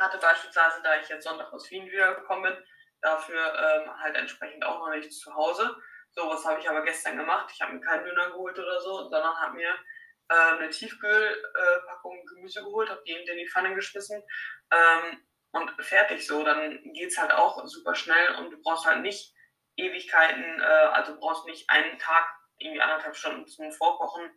Hatte 0.00 0.18
beispielsweise, 0.18 0.82
da 0.82 1.00
ich 1.00 1.08
jetzt 1.08 1.24
Sonntag 1.24 1.52
aus 1.52 1.70
Wien 1.70 1.86
wiedergekommen 1.86 2.52
bin, 2.52 2.64
dafür 3.00 3.54
ähm, 3.54 4.00
halt 4.00 4.16
entsprechend 4.16 4.64
auch 4.64 4.80
noch 4.80 4.90
nichts 4.90 5.20
zu 5.20 5.32
Hause. 5.34 5.76
So, 6.10 6.28
was 6.28 6.44
habe 6.44 6.60
ich 6.60 6.68
aber 6.68 6.82
gestern 6.82 7.16
gemacht. 7.18 7.50
Ich 7.54 7.60
habe 7.60 7.74
mir 7.74 7.80
keinen 7.80 8.04
Döner 8.04 8.30
geholt 8.30 8.58
oder 8.58 8.80
so, 8.80 9.08
sondern 9.08 9.40
habe 9.40 9.54
mir 9.54 9.74
äh, 10.28 10.34
eine 10.34 10.70
Tiefkühlpackung 10.70 12.26
Gemüse 12.26 12.64
geholt, 12.64 12.90
habe 12.90 13.02
die 13.06 13.12
in 13.12 13.38
die 13.38 13.48
Pfanne 13.48 13.74
geschmissen 13.74 14.22
ähm, 14.72 15.24
und 15.52 15.70
fertig 15.84 16.26
so. 16.26 16.42
Dann 16.42 16.82
geht 16.94 17.10
es 17.10 17.18
halt 17.18 17.32
auch 17.32 17.64
super 17.66 17.94
schnell 17.94 18.34
und 18.36 18.50
du 18.50 18.60
brauchst 18.60 18.86
halt 18.86 19.02
nicht 19.02 19.34
Ewigkeiten, 19.76 20.60
äh, 20.60 20.64
also 20.64 21.16
brauchst 21.18 21.46
nicht 21.46 21.70
einen 21.70 21.98
Tag, 21.98 22.24
irgendwie 22.58 22.80
anderthalb 22.80 23.14
Stunden 23.14 23.46
zum 23.46 23.70
Vorkochen 23.70 24.36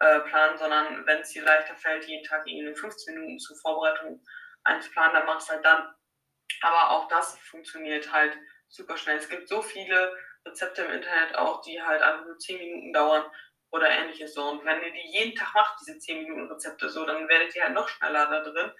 äh, 0.00 0.20
planen, 0.20 0.58
sondern 0.58 1.06
wenn 1.06 1.20
es 1.20 1.30
dir 1.30 1.44
leichter 1.44 1.76
fällt, 1.76 2.06
jeden 2.06 2.24
Tag 2.24 2.46
irgendwie 2.46 2.74
15 2.74 3.14
Minuten 3.14 3.38
zur 3.38 3.56
Vorbereitung 3.58 4.24
einzuplanen, 4.64 5.14
dann 5.14 5.26
machst 5.26 5.48
du 5.48 5.54
halt 5.54 5.64
dann. 5.64 5.94
Aber 6.62 6.90
auch 6.90 7.08
das 7.08 7.38
funktioniert 7.38 8.10
halt 8.12 8.36
super 8.68 8.96
schnell. 8.96 9.16
Es 9.16 9.28
gibt 9.28 9.48
so 9.48 9.62
viele 9.62 10.12
Rezepte 10.46 10.82
im 10.82 10.92
Internet 10.92 11.36
auch, 11.36 11.60
die 11.62 11.80
halt 11.80 12.02
einfach 12.02 12.24
nur 12.24 12.38
10 12.38 12.58
Minuten 12.58 12.92
dauern 12.92 13.24
oder 13.70 13.88
ähnliches 13.88 14.34
so. 14.34 14.48
Und 14.48 14.64
wenn 14.64 14.82
ihr 14.82 14.92
die 14.92 15.12
jeden 15.12 15.36
Tag 15.36 15.54
macht, 15.54 15.78
diese 15.80 15.98
10 15.98 16.22
Minuten 16.22 16.50
Rezepte 16.50 16.88
so, 16.88 17.04
dann 17.04 17.28
werdet 17.28 17.54
ihr 17.54 17.62
halt 17.62 17.74
noch 17.74 17.88
schneller 17.88 18.26
da 18.26 18.40
drin 18.40 18.72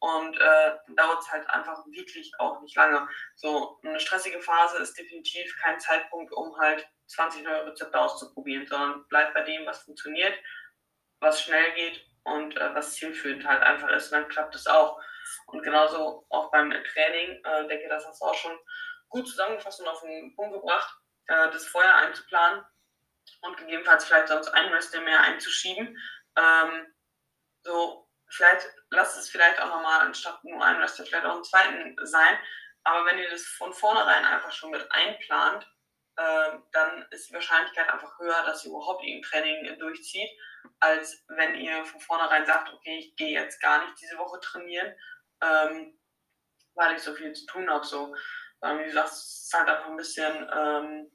und 0.00 0.36
äh, 0.38 0.72
dauert 0.96 1.22
es 1.22 1.30
halt 1.30 1.48
einfach 1.48 1.78
wirklich 1.86 2.32
auch 2.38 2.60
nicht 2.60 2.76
lange. 2.76 3.08
So, 3.36 3.78
eine 3.82 3.98
stressige 4.00 4.40
Phase 4.40 4.78
ist 4.78 4.98
definitiv 4.98 5.56
kein 5.62 5.80
Zeitpunkt, 5.80 6.32
um 6.32 6.56
halt 6.58 6.86
20 7.06 7.42
neue 7.42 7.66
Rezepte 7.66 7.98
auszuprobieren, 7.98 8.66
sondern 8.66 9.06
bleibt 9.08 9.34
bei 9.34 9.42
dem, 9.42 9.64
was 9.66 9.82
funktioniert, 9.82 10.34
was 11.20 11.42
schnell 11.42 11.72
geht 11.74 12.04
und 12.24 12.56
äh, 12.56 12.74
was 12.74 12.94
zielführend 12.94 13.46
halt 13.46 13.62
einfach 13.62 13.88
ist, 13.90 14.10
dann 14.10 14.28
klappt 14.28 14.54
es 14.54 14.66
auch. 14.66 15.00
Und 15.46 15.62
genauso 15.62 16.26
auch 16.30 16.50
beim 16.50 16.70
Training, 16.70 17.42
äh, 17.44 17.66
denke, 17.68 17.88
das 17.88 18.06
hast 18.06 18.20
du 18.20 18.26
auch 18.26 18.34
schon 18.34 18.58
gut 19.08 19.28
zusammengefasst 19.28 19.80
und 19.80 19.88
auf 19.88 20.00
den 20.02 20.34
Punkt 20.34 20.54
gebracht, 20.54 20.92
äh, 21.26 21.50
das 21.50 21.66
vorher 21.66 21.96
einzuplanen 21.96 22.64
und 23.42 23.56
gegebenenfalls 23.56 24.04
vielleicht 24.04 24.28
sonst 24.28 24.48
ein 24.48 24.72
Rest 24.72 24.98
mehr 24.98 25.20
einzuschieben. 25.20 25.96
Ähm, 26.36 26.94
so, 27.62 28.08
vielleicht 28.28 28.66
lasst 28.90 29.18
es 29.18 29.30
vielleicht 29.30 29.60
auch 29.60 29.68
nochmal 29.68 30.00
anstatt 30.00 30.42
nur 30.44 30.62
einen 30.64 30.80
Rest 30.80 30.96
vielleicht 30.96 31.24
auch 31.24 31.34
einen 31.34 31.44
zweiten 31.44 31.96
sein. 32.06 32.38
Aber 32.84 33.06
wenn 33.06 33.18
ihr 33.18 33.30
das 33.30 33.42
von 33.42 33.72
vornherein 33.72 34.24
einfach 34.24 34.52
schon 34.52 34.70
mit 34.70 34.86
einplant, 34.92 35.66
äh, 36.16 36.58
dann 36.72 37.06
ist 37.10 37.28
die 37.28 37.34
Wahrscheinlichkeit 37.34 37.88
einfach 37.88 38.18
höher, 38.18 38.44
dass 38.44 38.64
ihr 38.64 38.70
überhaupt 38.70 39.04
ihr 39.04 39.20
Training 39.22 39.78
durchzieht, 39.78 40.30
als 40.80 41.24
wenn 41.28 41.56
ihr 41.56 41.84
von 41.84 42.00
vornherein 42.00 42.46
sagt, 42.46 42.72
okay, 42.72 42.98
ich 42.98 43.16
gehe 43.16 43.40
jetzt 43.40 43.60
gar 43.60 43.84
nicht 43.84 44.00
diese 44.00 44.16
Woche 44.18 44.38
trainieren, 44.40 44.94
ähm, 45.42 45.98
weil 46.74 46.94
ich 46.94 47.02
so 47.02 47.14
viel 47.14 47.32
zu 47.32 47.46
tun 47.46 47.68
habe. 47.68 47.84
So. 47.84 48.14
Sondern 48.60 48.80
wie 48.80 48.84
gesagt, 48.84 49.08
es 49.08 49.44
ist 49.46 49.54
halt 49.54 49.68
einfach 49.68 49.88
ein 49.88 49.96
bisschen 49.96 50.50
ähm, 50.52 51.10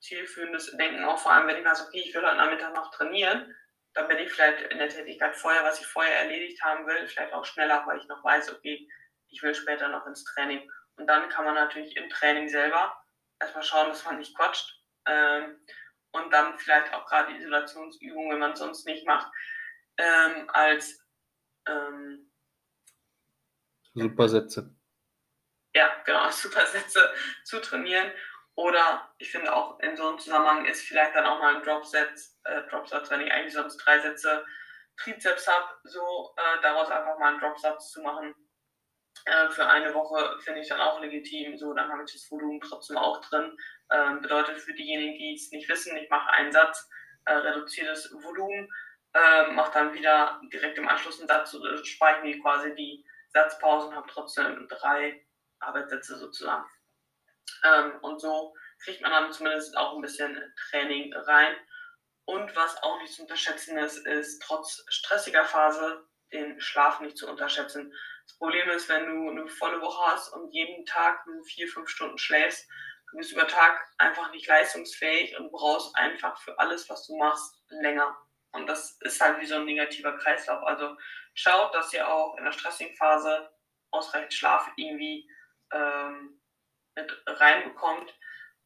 zielführendes 0.00 0.76
Denken, 0.76 1.04
auch 1.04 1.18
vor 1.18 1.32
allem, 1.32 1.46
wenn 1.46 1.56
ich 1.56 1.64
weiß, 1.64 1.86
okay, 1.86 2.00
ich 2.00 2.14
will 2.14 2.26
heute 2.26 2.36
Nachmittag 2.36 2.74
noch 2.74 2.90
trainieren, 2.90 3.54
dann 3.94 4.08
bin 4.08 4.18
ich 4.18 4.30
vielleicht 4.30 4.60
in 4.70 4.78
der 4.78 4.88
Tätigkeit 4.88 5.34
vorher, 5.36 5.64
was 5.64 5.80
ich 5.80 5.86
vorher 5.86 6.18
erledigt 6.20 6.62
haben 6.62 6.86
will, 6.86 7.06
vielleicht 7.06 7.32
auch 7.32 7.44
schneller, 7.44 7.86
weil 7.86 7.98
ich 7.98 8.06
noch 8.06 8.22
weiß, 8.22 8.52
okay, 8.52 8.86
ich 9.28 9.42
will 9.42 9.54
später 9.54 9.88
noch 9.88 10.06
ins 10.06 10.24
Training. 10.24 10.70
Und 10.96 11.06
dann 11.06 11.28
kann 11.28 11.44
man 11.44 11.54
natürlich 11.54 11.96
im 11.96 12.10
Training 12.10 12.48
selber 12.48 12.94
erstmal 13.40 13.64
schauen, 13.64 13.88
dass 13.88 14.04
man 14.04 14.18
nicht 14.18 14.36
quatscht. 14.36 14.80
Ähm, 15.06 15.60
und 16.12 16.32
dann 16.32 16.58
vielleicht 16.58 16.92
auch 16.94 17.06
gerade 17.06 17.36
Isolationsübungen, 17.36 18.32
wenn 18.32 18.38
man 18.38 18.52
es 18.52 18.60
sonst 18.60 18.86
nicht 18.86 19.06
macht, 19.06 19.30
ähm, 19.98 20.48
als 20.48 21.04
ähm, 21.66 22.30
Supersätze. 23.94 24.74
Ja, 25.74 26.02
genau, 26.04 26.28
Supersätze 26.30 27.12
zu 27.44 27.60
trainieren. 27.60 28.12
Oder 28.56 29.12
ich 29.18 29.32
finde 29.32 29.52
auch 29.52 29.80
in 29.80 29.96
so 29.96 30.06
einem 30.08 30.18
Zusammenhang 30.18 30.64
ist 30.66 30.82
vielleicht 30.82 31.16
dann 31.16 31.26
auch 31.26 31.40
mal 31.40 31.56
ein 31.56 31.62
Dropsatz, 31.62 32.38
äh, 32.44 32.62
Dropsatz, 32.68 33.10
wenn 33.10 33.20
ich 33.20 33.32
eigentlich 33.32 33.54
sonst 33.54 33.78
drei 33.78 33.98
Sätze 33.98 34.44
Trizeps 34.96 35.48
habe, 35.48 35.66
so 35.82 36.34
äh, 36.36 36.62
daraus 36.62 36.88
einfach 36.88 37.18
mal 37.18 37.30
einen 37.30 37.40
Dropsatz 37.40 37.90
zu 37.90 38.00
machen. 38.02 38.34
Äh, 39.24 39.48
für 39.50 39.66
eine 39.66 39.94
Woche 39.94 40.38
finde 40.40 40.60
ich 40.60 40.68
dann 40.68 40.80
auch 40.80 41.00
legitim. 41.00 41.56
So, 41.56 41.72
dann 41.72 41.90
habe 41.90 42.04
ich 42.04 42.12
das 42.12 42.30
Volumen 42.30 42.60
trotzdem 42.60 42.96
auch 42.96 43.20
drin. 43.22 43.56
Ähm, 43.90 44.20
bedeutet 44.20 44.58
für 44.60 44.74
diejenigen, 44.74 45.18
die 45.18 45.34
es 45.34 45.50
nicht 45.50 45.68
wissen, 45.68 45.96
ich 45.96 46.10
mache 46.10 46.30
einen 46.30 46.52
Satz, 46.52 46.88
äh, 47.24 47.32
reduziere 47.32 47.88
das 47.88 48.12
Volumen, 48.12 48.70
äh, 49.14 49.46
mache 49.52 49.72
dann 49.72 49.94
wieder 49.94 50.40
direkt 50.52 50.78
im 50.78 50.88
Anschluss 50.88 51.20
einen 51.20 51.28
Satz, 51.28 51.54
mir 51.54 52.40
quasi 52.40 52.74
die 52.74 53.04
Satzpausen, 53.30 53.94
habe 53.94 54.06
trotzdem 54.10 54.68
drei 54.68 55.24
Arbeitssätze 55.60 56.16
sozusagen. 56.18 56.68
Ähm, 57.64 57.98
und 58.02 58.20
so 58.20 58.54
kriegt 58.82 59.00
man 59.00 59.10
dann 59.10 59.32
zumindest 59.32 59.76
auch 59.76 59.94
ein 59.94 60.02
bisschen 60.02 60.54
Training 60.68 61.14
rein. 61.14 61.56
Und 62.26 62.54
was 62.56 62.82
auch 62.82 62.98
nicht 63.00 63.12
zu 63.12 63.22
unterschätzen 63.22 63.78
ist, 63.78 64.06
ist 64.06 64.42
trotz 64.42 64.84
stressiger 64.88 65.44
Phase 65.44 66.06
den 66.32 66.60
Schlaf 66.60 67.00
nicht 67.00 67.16
zu 67.16 67.28
unterschätzen. 67.28 67.92
Das 68.26 68.36
Problem 68.38 68.68
ist, 68.70 68.88
wenn 68.88 69.06
du 69.06 69.30
eine 69.30 69.48
volle 69.48 69.80
Woche 69.80 70.12
hast 70.12 70.32
und 70.32 70.50
jeden 70.52 70.84
Tag 70.86 71.26
nur 71.26 71.44
vier, 71.44 71.68
fünf 71.68 71.88
Stunden 71.88 72.18
schläfst, 72.18 72.68
du 73.10 73.18
bist 73.18 73.32
über 73.32 73.46
Tag 73.46 73.86
einfach 73.98 74.30
nicht 74.32 74.46
leistungsfähig 74.46 75.38
und 75.38 75.52
brauchst 75.52 75.94
einfach 75.96 76.38
für 76.40 76.58
alles, 76.58 76.88
was 76.88 77.06
du 77.06 77.16
machst, 77.16 77.62
länger. 77.68 78.16
Und 78.52 78.66
das 78.66 78.98
ist 79.00 79.20
halt 79.20 79.40
wie 79.40 79.46
so 79.46 79.56
ein 79.56 79.64
negativer 79.64 80.16
Kreislauf. 80.16 80.62
Also 80.64 80.96
schaut, 81.34 81.74
dass 81.74 81.92
ihr 81.92 82.08
auch 82.08 82.36
in 82.38 82.44
der 82.44 82.52
stressigen 82.52 82.94
Phase 82.96 83.50
ausreichend 83.90 84.32
Schlaf 84.32 84.70
irgendwie 84.76 85.28
ähm, 85.72 86.40
mit 86.94 87.22
reinbekommt 87.26 88.14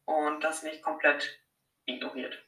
und 0.05 0.43
das 0.43 0.63
nicht 0.63 0.81
komplett 0.83 1.39
ignoriert. 1.85 2.43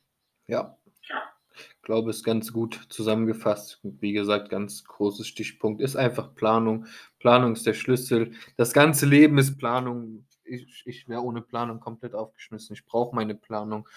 Ja. 0.48 0.78
ja. 1.04 1.34
Ich 1.56 1.82
glaube, 1.82 2.10
es 2.10 2.18
ist 2.18 2.24
ganz 2.24 2.54
gut 2.54 2.86
zusammengefasst. 2.90 3.80
Wie 3.84 4.14
gesagt, 4.14 4.50
ganz 4.50 4.84
großes 4.84 5.28
Stichpunkt 5.28 5.82
ist 5.82 5.96
einfach 5.96 6.34
Planung. 6.36 6.86
Planung 7.20 7.54
ist 7.54 7.66
der 7.66 7.74
Schlüssel. 7.74 8.34
Das 8.58 8.74
ganze 8.74 9.06
Leben 9.06 9.38
ist 9.38 9.58
Planung. 9.58 10.26
Ich, 10.44 10.84
ich 10.86 11.08
wäre 11.08 11.22
ohne 11.22 11.42
Planung 11.42 11.80
komplett 11.80 12.16
aufgeschmissen. 12.16 12.76
Ich 12.76 12.86
brauche 12.86 13.16
meine 13.16 13.36
Planung 13.36 13.88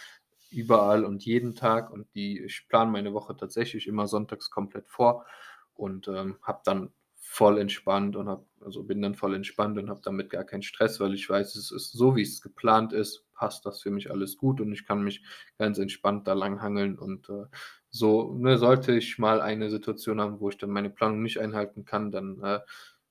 überall 0.51 1.05
und 1.05 1.25
jeden 1.25 1.55
Tag. 1.55 1.91
Und 1.91 2.07
die, 2.15 2.41
ich 2.41 2.67
plane 2.69 2.91
meine 2.91 3.13
Woche 3.13 3.37
tatsächlich 3.37 3.87
immer 3.87 4.07
sonntags 4.07 4.51
komplett 4.51 4.89
vor 4.89 5.27
und 5.75 6.09
ähm, 6.09 6.37
habe 6.43 6.61
dann 6.65 6.93
voll 7.35 7.59
entspannt 7.59 8.15
und 8.15 8.29
habe, 8.29 8.47
also 8.61 8.85
bin 8.85 9.03
dann 9.03 9.17
voll 9.17 9.35
entspannt 9.35 9.77
und 9.77 9.91
habe 9.91 10.01
damit 10.05 10.31
gar 10.31 10.45
keinen 10.45 10.63
Stress, 10.63 11.01
weil 11.01 11.15
ich 11.15 11.29
weiß, 11.29 11.57
es 11.57 11.73
ist 11.73 11.91
so, 11.91 12.15
wie 12.15 12.23
es 12.23 12.41
geplant 12.41 12.93
ist, 12.93 13.27
passt 13.35 13.67
das 13.67 13.83
für 13.83 13.91
mich 13.91 14.13
alles 14.13 14.37
gut 14.37 14.61
und 14.61 14.73
ich 14.73 14.87
kann 14.87 15.03
mich 15.03 15.21
ganz 15.59 15.79
entspannt 15.79 16.29
da 16.29 16.33
langhangeln 16.35 16.97
und 16.97 17.29
äh, 17.31 17.47
so, 17.91 18.35
ne, 18.35 18.57
sollte 18.57 18.93
ich 18.97 19.19
mal 19.19 19.41
eine 19.41 19.69
Situation 19.69 20.21
haben, 20.21 20.39
wo 20.39 20.49
ich 20.49 20.59
dann 20.59 20.71
meine 20.71 20.91
Planung 20.91 21.23
nicht 21.23 21.41
einhalten 21.41 21.85
kann, 21.85 22.13
dann 22.13 22.41
äh, 22.41 22.61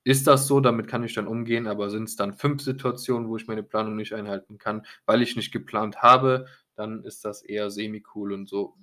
ist 0.04 0.26
das 0.26 0.46
so, 0.46 0.60
damit 0.60 0.88
kann 0.88 1.04
ich 1.04 1.12
dann 1.12 1.26
umgehen, 1.26 1.66
aber 1.66 1.90
sind 1.90 2.04
es 2.08 2.16
dann 2.16 2.32
fünf 2.32 2.62
Situationen, 2.62 3.28
wo 3.28 3.36
ich 3.36 3.46
meine 3.46 3.62
Planung 3.62 3.94
nicht 3.94 4.14
einhalten 4.14 4.56
kann, 4.56 4.86
weil 5.04 5.20
ich 5.20 5.36
nicht 5.36 5.52
geplant 5.52 5.98
habe, 5.98 6.46
dann 6.76 7.04
ist 7.04 7.26
das 7.26 7.42
eher 7.42 7.70
semi-cool 7.70 8.32
und 8.32 8.48
so. 8.48 8.74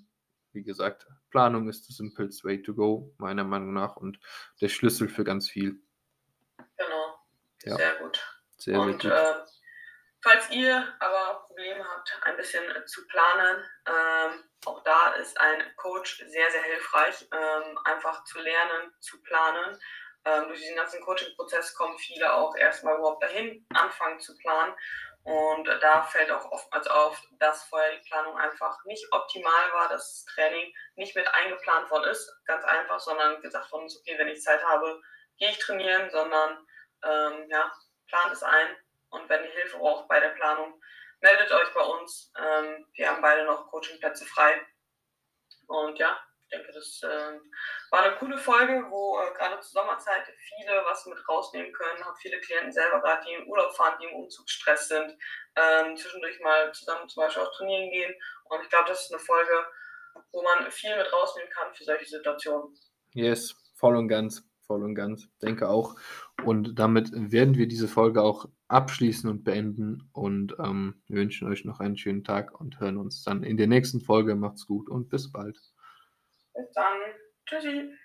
Wie 0.54 0.62
gesagt, 0.64 1.08
Planung 1.32 1.68
ist 1.70 1.86
the 1.88 1.94
simplest 1.94 2.44
way 2.44 2.62
to 2.62 2.74
go, 2.74 3.14
meiner 3.18 3.44
Meinung 3.44 3.74
nach, 3.74 3.96
und 3.96 4.20
der 4.62 4.70
Schlüssel 4.70 5.10
für 5.10 5.24
ganz 5.24 5.50
viel. 5.50 5.82
Genau. 6.78 7.20
Ja. 7.64 7.76
Sehr 7.78 7.96
gut. 7.96 8.42
Sehr, 8.58 8.80
und, 8.80 9.02
gut. 9.02 9.12
Äh, 9.12 9.34
falls 10.22 10.52
ihr 10.52 10.94
aber 11.00 11.46
Probleme 11.48 11.84
habt, 11.84 12.20
ein 12.24 12.38
bisschen 12.38 12.64
zu 12.86 13.08
planen, 13.08 13.64
ähm, 13.88 14.44
auch 14.66 14.84
da 14.84 15.14
ist 15.14 15.40
ein 15.40 15.64
Coach 15.78 16.18
sehr, 16.28 16.52
sehr 16.52 16.64
hilfreich, 16.64 17.28
ähm, 17.32 17.80
einfach 17.86 18.24
zu 18.26 18.40
lernen, 18.40 18.94
zu 19.00 19.22
planen. 19.24 19.80
Ähm, 20.24 20.50
durch 20.50 20.60
diesen 20.60 20.76
ganzen 20.76 21.02
Coaching-Prozess 21.02 21.74
kommen 21.74 21.98
viele 21.98 22.32
auch 22.32 22.56
erstmal 22.56 22.98
überhaupt 22.98 23.24
dahin, 23.24 23.66
anfangen 23.74 24.20
zu 24.20 24.38
planen. 24.38 24.76
Und 25.24 25.68
da 25.68 26.02
fällt 26.04 26.32
auch 26.32 26.52
oftmals 26.52 26.88
auf, 26.88 27.22
dass 27.40 27.64
vorher 27.66 27.96
die 27.96 28.10
Planung 28.10 28.38
einfach 28.38 28.84
nicht 28.86 29.06
optimal 29.12 29.72
war, 29.74 29.90
dass 29.90 30.26
das 30.26 30.34
Training 30.34 30.74
nicht 30.96 31.16
mit 31.16 31.28
eingeplant 31.32 31.92
worden 31.92 32.10
ist, 32.10 32.42
ganz 32.46 32.64
einfach, 32.66 33.00
sondern 33.00 33.40
gesagt 33.42 33.72
worden 33.72 33.86
ist, 33.86 34.00
okay, 34.00 34.18
wenn 34.18 34.30
ich 34.30 34.42
Zeit 34.42 34.64
habe, 34.64 35.00
gehe 35.38 35.50
ich 35.50 35.60
trainieren, 35.60 36.10
sondern 36.10 36.66
ähm, 37.04 37.50
ja, 37.50 37.72
plant 38.08 38.34
es 38.34 38.42
ein 38.42 38.76
und 39.10 39.30
wenn 39.30 39.44
ihr 39.44 39.52
Hilfe 39.52 39.78
braucht 39.78 40.08
bei 40.08 40.20
der 40.20 40.30
Planung, 40.30 40.82
meldet 41.20 41.52
euch 41.52 41.74
bei 41.74 41.82
uns. 41.82 42.32
Ähm, 42.38 42.88
wir 42.94 43.10
haben 43.10 43.22
beide 43.22 43.46
noch 43.46 43.68
Coachingplätze 43.68 44.26
frei. 44.26 44.66
Und 45.68 46.00
ja, 46.00 46.20
denke, 46.52 46.72
das 46.74 47.02
äh, 47.04 47.40
war 47.90 48.04
eine 48.04 48.16
coole 48.18 48.38
Folge, 48.38 48.86
wo 48.90 49.20
äh, 49.20 49.34
gerade 49.38 49.60
zur 49.62 49.82
Sommerzeit 49.82 50.24
viele 50.38 50.84
was 50.86 51.06
mit 51.06 51.18
rausnehmen 51.28 51.72
können. 51.72 52.04
Habe 52.04 52.18
viele 52.22 52.40
Klienten 52.40 52.72
selber 52.72 53.02
gerade, 53.02 53.24
die 53.26 53.34
in 53.34 53.48
Urlaub 53.48 53.76
fahren, 53.76 53.98
die 54.02 54.06
im 54.08 54.16
Umzugsstress 54.16 54.88
sind, 54.88 55.18
ähm, 55.56 55.96
zwischendurch 55.96 56.40
mal 56.42 56.72
zusammen 56.74 57.08
zum 57.10 57.24
Beispiel 57.24 57.44
auch 57.44 57.56
trainieren 57.56 57.90
gehen. 57.92 58.14
Und 58.46 58.62
ich 58.64 58.70
glaube, 58.70 58.90
das 58.90 59.06
ist 59.06 59.14
eine 59.14 59.20
Folge, 59.20 59.66
wo 60.32 60.42
man 60.42 60.70
viel 60.72 60.96
mit 60.96 61.12
rausnehmen 61.12 61.52
kann 61.52 61.74
für 61.74 61.84
solche 61.84 62.06
Situationen. 62.06 62.76
Yes, 63.14 63.56
voll 63.76 63.96
und 63.96 64.08
ganz, 64.08 64.44
voll 64.62 64.84
und 64.84 64.96
ganz, 64.96 65.28
denke 65.42 65.70
auch. 65.70 65.96
Und 66.44 66.80
damit 66.80 67.10
werden 67.14 67.56
wir 67.56 67.68
diese 67.68 67.88
Folge 67.88 68.22
auch 68.22 68.48
abschließen 68.68 69.30
und 69.30 69.44
beenden 69.44 70.10
und 70.14 70.56
ähm, 70.60 71.02
wünschen 71.08 71.50
euch 71.50 71.66
noch 71.66 71.80
einen 71.80 71.98
schönen 71.98 72.24
Tag 72.24 72.60
und 72.60 72.80
hören 72.80 72.98
uns 72.98 73.24
dann 73.24 73.44
in 73.44 73.58
der 73.58 73.68
nächsten 73.68 74.02
Folge. 74.02 74.36
Macht's 74.36 74.66
gut 74.66 74.90
und 74.90 75.10
bis 75.10 75.32
bald. 75.32 75.58
Bis 76.54 76.72
dann. 76.74 77.00
Tschüssi. 77.46 77.98